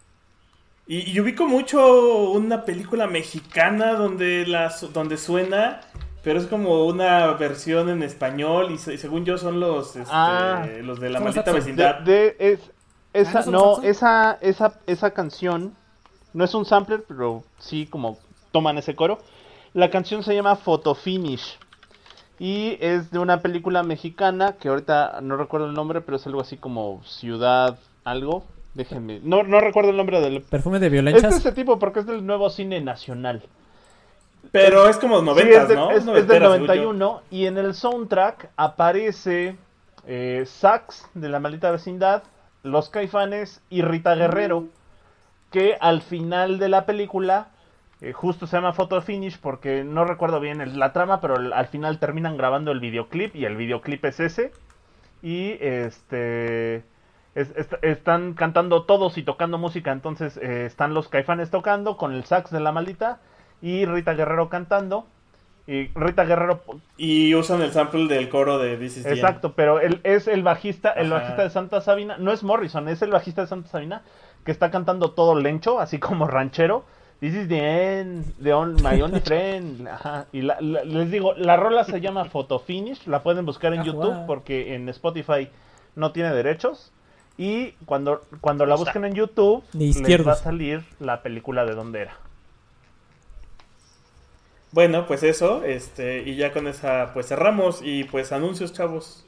Y, 0.87 1.11
y 1.11 1.21
ubico 1.21 1.47
mucho 1.47 2.31
una 2.33 2.65
película 2.65 3.07
mexicana 3.07 3.95
donde, 3.95 4.45
la, 4.47 4.75
donde 4.93 5.17
suena, 5.17 5.81
pero 6.25 6.41
es 6.41 6.47
como 6.47 6.87
una 6.87 7.29
versión 7.35 7.89
en 7.89 8.03
español 8.03 8.73
y, 8.73 8.79
se- 8.79 8.95
y 8.95 8.99
según 8.99 9.25
yo 9.25 9.39
son 9.39 9.61
los, 9.61 9.95
este, 9.97 10.11
Ah. 10.13 10.67
los 10.83 10.99
de 11.01 11.09
la 11.11 11.21
maldita 11.21 11.53
vecindad. 11.53 12.01
De, 12.01 12.13
de- 12.13 12.37
es, 12.53 12.61
esa, 13.13 13.41
Ah, 13.41 13.43
¿no 13.47 13.53
no, 13.77 13.83
esa, 13.83 14.39
esa, 14.41 14.81
esa 14.87 15.13
canción 15.13 15.75
no 16.35 16.45
es 16.45 16.53
un 16.55 16.65
sampler, 16.65 17.05
pero 17.07 17.45
sí 17.59 17.87
como 17.87 18.19
toman 18.51 18.77
ese 18.77 18.97
coro. 18.97 19.21
La 19.75 19.91
canción 19.91 20.23
se 20.23 20.35
llama 20.35 20.57
Photo 20.57 20.95
Finish 20.95 21.59
y 22.39 22.77
es 22.81 23.11
de 23.11 23.19
una 23.19 23.41
película 23.41 23.83
mexicana 23.83 24.55
que 24.55 24.69
ahorita 24.69 25.21
no 25.23 25.37
recuerdo 25.37 25.67
el 25.67 25.75
nombre, 25.75 26.01
pero 26.01 26.17
es 26.17 26.27
algo 26.27 26.41
así 26.41 26.57
como 26.57 27.03
Ciudad 27.05 27.79
algo. 28.05 28.45
Déjenme, 28.75 29.21
no, 29.23 29.43
no 29.43 29.61
recuerdo 29.61 29.91
el 29.91 29.97
nombre 29.99 30.21
del... 30.21 30.43
Perfume 30.43 30.79
de 30.79 30.87
Es 31.11 31.23
de 31.23 31.29
ese 31.29 31.53
tipo 31.53 31.79
porque 31.79 32.01
es 32.01 32.07
del 32.07 32.25
nuevo 32.25 32.49
cine 32.51 32.81
nacional. 32.81 33.43
Pero 34.51 34.89
es 34.89 34.97
como 34.97 35.21
Sí, 35.21 35.25
90, 35.27 35.63
es, 35.63 35.69
de- 35.69 35.75
¿no? 35.77 35.91
es- 35.91 35.97
es 35.99 36.05
del 36.05 36.17
según 36.27 36.41
yo. 36.41 36.49
91 36.59 37.23
y 37.31 37.47
en 37.47 37.59
el 37.59 37.75
soundtrack 37.75 38.51
aparece 38.57 39.57
eh, 40.07 40.45
Sax 40.47 41.07
de 41.15 41.29
la 41.29 41.39
maldita 41.39 41.71
vecindad, 41.71 42.23
Los 42.63 42.89
Caifanes 42.89 43.61
y 43.71 43.83
Rita 43.83 44.15
Guerrero, 44.15 44.65
que 45.51 45.77
al 45.81 46.03
final 46.03 46.59
de 46.59 46.69
la 46.69 46.87
película 46.87 47.49
eh, 48.03 48.13
justo 48.13 48.47
se 48.47 48.57
llama 48.57 48.73
Photo 48.75 49.01
Finish 49.01 49.39
porque 49.41 49.85
no 49.85 50.05
recuerdo 50.05 50.41
bien 50.41 50.79
la 50.79 50.93
trama, 50.93 51.21
pero 51.21 51.37
al- 51.37 51.53
al 51.53 51.67
final 51.69 51.99
terminan 51.99 52.37
grabando 52.37 52.71
el 52.73 52.81
videoclip 52.81 53.35
y 53.37 53.45
el 53.47 53.57
videoclip 53.57 54.05
es 54.05 54.21
ese 54.21 54.53
y 55.23 55.53
este 55.61 56.77
es- 57.35 57.57
est- 57.57 57.75
están 57.83 58.35
cantando 58.35 58.83
todos 58.85 59.17
y 59.19 59.23
tocando 59.23 59.57
música, 59.59 59.93
entonces 59.93 60.37
eh, 60.37 60.67
están 60.67 60.95
los 60.95 61.09
Caifanes 61.09 61.51
tocando 61.51 61.97
con 61.97 62.13
el 62.13 62.25
sax 62.25 62.51
de 62.51 62.61
la 62.61 62.73
maldita 62.73 63.21
y 63.63 63.87
Rita 63.87 64.15
Guerrero 64.15 64.49
cantando. 64.49 65.07
Y 65.65 65.87
Rita 65.95 66.25
Guerrero, 66.25 66.61
Y 66.97 67.37
usan 67.37 67.63
el 67.63 67.71
sample 67.71 68.09
del 68.13 68.29
coro 68.29 68.59
de 68.59 68.77
This 68.77 68.97
is 68.97 69.07
exacto, 69.07 69.53
pero 69.55 69.79
él 69.79 70.01
es 70.03 70.27
el 70.27 70.43
bajista, 70.43 70.91
el 70.91 71.09
bajista 71.11 71.45
de 71.45 71.51
Santa 71.51 71.81
Sabina, 71.81 72.17
no 72.19 72.33
es 72.33 72.43
Morrison, 72.43 72.89
es 72.89 73.01
el 73.01 73.13
bajista 73.13 73.43
de 73.43 73.47
Santa 73.47 73.69
Sabina 73.69 74.03
que 74.45 74.51
está 74.51 74.73
cantando 74.73 75.13
todo 75.13 75.39
lencho, 75.39 75.79
así 75.79 76.01
como 76.01 76.27
ranchero. 76.27 76.85
This 77.23 77.35
is 77.35 77.49
the 77.49 78.01
end, 78.01 78.35
the 78.43 78.53
on- 78.53 78.75
my 78.83 79.01
only 79.01 79.21
friend. 79.25 79.87
Ajá. 79.87 80.27
Y 80.33 80.43
la- 80.43 80.61
la- 80.61 80.83
les 80.85 81.09
digo, 81.11 81.35
la 81.35 81.57
rola 81.57 81.85
se 81.85 82.01
llama 82.01 82.25
Photo 82.25 82.59
Finish, 82.59 83.07
la 83.07 83.23
pueden 83.23 83.47
buscar 83.47 83.73
en 83.75 83.81
Ah, 83.81 83.85
YouTube 83.85 84.27
porque 84.27 84.75
en 84.75 84.89
Spotify 84.89 85.49
no 85.95 86.11
tiene 86.11 86.33
derechos. 86.35 86.91
Y 87.39 87.73
cuando, 87.87 88.23
cuando 88.41 88.67
la 88.67 88.75
busquen 88.75 89.05
en 89.05 89.15
YouTube, 89.15 89.63
Ni 89.73 89.93
les 89.93 90.27
va 90.27 90.33
a 90.33 90.37
salir 90.37 90.85
la 90.99 91.23
película 91.23 91.65
de 91.65 91.75
dónde 91.77 92.01
era. 92.03 92.17
Bueno, 94.73 95.07
pues 95.07 95.23
eso, 95.23 95.63
este, 95.65 96.23
y 96.29 96.35
ya 96.37 96.53
con 96.53 96.67
esa, 96.67 97.13
pues 97.15 97.29
cerramos 97.29 97.81
y 97.83 98.05
pues 98.05 98.33
anuncios, 98.33 98.73
chavos. 98.73 99.25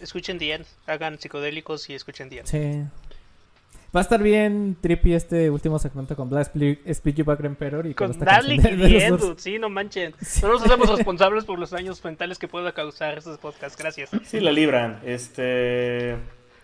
Escuchen 0.00 0.38
The 0.38 0.52
End, 0.52 0.66
hagan 0.86 1.18
psicodélicos 1.18 1.88
y 1.88 1.94
escuchen 1.94 2.28
The 2.28 2.38
End. 2.40 2.46
Sí. 2.48 2.84
Va 3.94 4.00
a 4.00 4.02
estar 4.02 4.20
bien 4.20 4.76
trippy 4.80 5.14
este 5.14 5.50
último 5.50 5.78
segmento 5.78 6.16
con 6.16 6.28
Blast 6.28 6.56
Speed 6.56 7.14
You 7.14 7.24
Back 7.24 7.44
Emperor 7.44 7.86
y 7.86 7.94
con, 7.94 8.12
Con 8.12 8.24
Darling 8.24 8.58
y 8.58 9.06
dude, 9.06 9.34
sí, 9.36 9.56
no 9.58 9.68
manchen. 9.68 10.12
No 10.42 10.48
nos 10.48 10.64
hacemos 10.64 10.90
responsables 10.90 11.44
por 11.44 11.60
los 11.60 11.70
daños 11.70 12.04
mentales 12.04 12.38
que 12.38 12.48
pueda 12.48 12.72
causar 12.72 13.18
estos 13.18 13.38
podcasts. 13.38 13.78
Gracias. 13.78 14.10
Sí, 14.24 14.40
la 14.40 14.50
libran. 14.50 14.98
Este. 15.04 16.16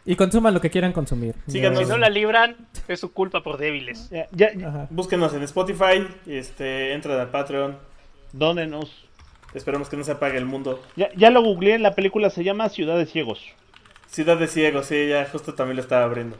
Y 0.04 0.16
consuman 0.16 0.54
lo 0.54 0.60
que 0.60 0.70
quieran 0.70 0.92
consumir. 0.92 1.36
Síganos. 1.46 1.78
Si 1.78 1.84
no 1.86 1.98
la 1.98 2.10
libran, 2.10 2.56
es 2.88 2.98
su 2.98 3.12
culpa 3.12 3.44
por 3.44 3.58
débiles. 3.58 4.10
Ya, 4.10 4.26
ya, 4.32 4.52
ya, 4.52 4.68
Ajá. 4.68 4.86
Búsquenos 4.90 5.32
en 5.32 5.44
Spotify, 5.44 6.08
este, 6.26 6.94
entren 6.94 7.16
al 7.16 7.30
Patreon. 7.30 7.78
dónenos. 8.32 9.06
Esperemos 9.54 9.88
que 9.88 9.96
no 9.96 10.02
se 10.02 10.12
apague 10.12 10.36
el 10.36 10.46
mundo. 10.46 10.82
Ya, 10.96 11.10
ya 11.14 11.30
lo 11.30 11.42
googleé, 11.42 11.78
la 11.78 11.94
película 11.94 12.30
se 12.30 12.42
llama 12.42 12.68
Ciudad 12.70 12.98
de 12.98 13.06
Ciegos. 13.06 13.40
Ciudad 14.08 14.36
de 14.36 14.48
Ciegos, 14.48 14.86
sí, 14.86 15.08
ya 15.08 15.28
justo 15.30 15.54
también 15.54 15.76
lo 15.76 15.82
estaba 15.82 16.04
abriendo. 16.04 16.36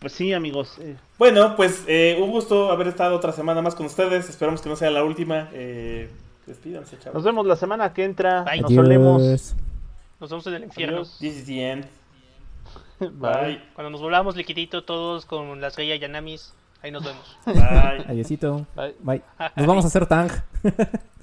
Pues 0.00 0.12
sí, 0.12 0.32
amigos. 0.32 0.76
eh, 0.80 0.96
Bueno, 1.18 1.56
pues 1.56 1.84
eh, 1.86 2.18
un 2.22 2.30
gusto 2.30 2.70
haber 2.70 2.88
estado 2.88 3.16
otra 3.16 3.32
semana 3.32 3.62
más 3.62 3.74
con 3.74 3.86
ustedes. 3.86 4.28
Esperamos 4.28 4.60
que 4.60 4.68
no 4.68 4.76
sea 4.76 4.90
la 4.90 5.02
última. 5.04 5.48
Eh, 5.52 6.10
despídanse, 6.46 6.96
nos 6.96 7.04
chavos. 7.04 7.24
vemos 7.24 7.46
la 7.46 7.56
semana 7.56 7.92
que 7.92 8.04
entra. 8.04 8.42
Bye. 8.44 8.60
Nos 8.60 8.74
solemos. 8.74 9.54
Nos 10.20 10.30
vemos 10.30 10.46
en 10.46 10.54
el 10.54 10.64
infierno. 10.64 10.96
Adiós. 10.98 11.16
This 11.18 11.36
is 11.38 11.46
the 11.46 11.70
end. 11.72 11.86
Bye. 13.00 13.10
Bye. 13.10 13.62
Cuando 13.74 13.90
nos 13.90 14.00
volvamos 14.00 14.36
liquidito 14.36 14.84
todos 14.84 15.24
con 15.26 15.60
las 15.60 15.76
Rey 15.76 15.98
Yanamis, 15.98 16.52
ahí 16.82 16.90
nos 16.90 17.04
vemos. 17.04 17.36
Bye. 17.46 18.04
Adiósito. 18.06 18.66
Bye. 18.74 18.94
Bye. 19.00 19.22
Nos 19.56 19.66
vamos 19.66 19.84
a 19.84 19.88
hacer 19.88 20.06
tang. 20.06 20.30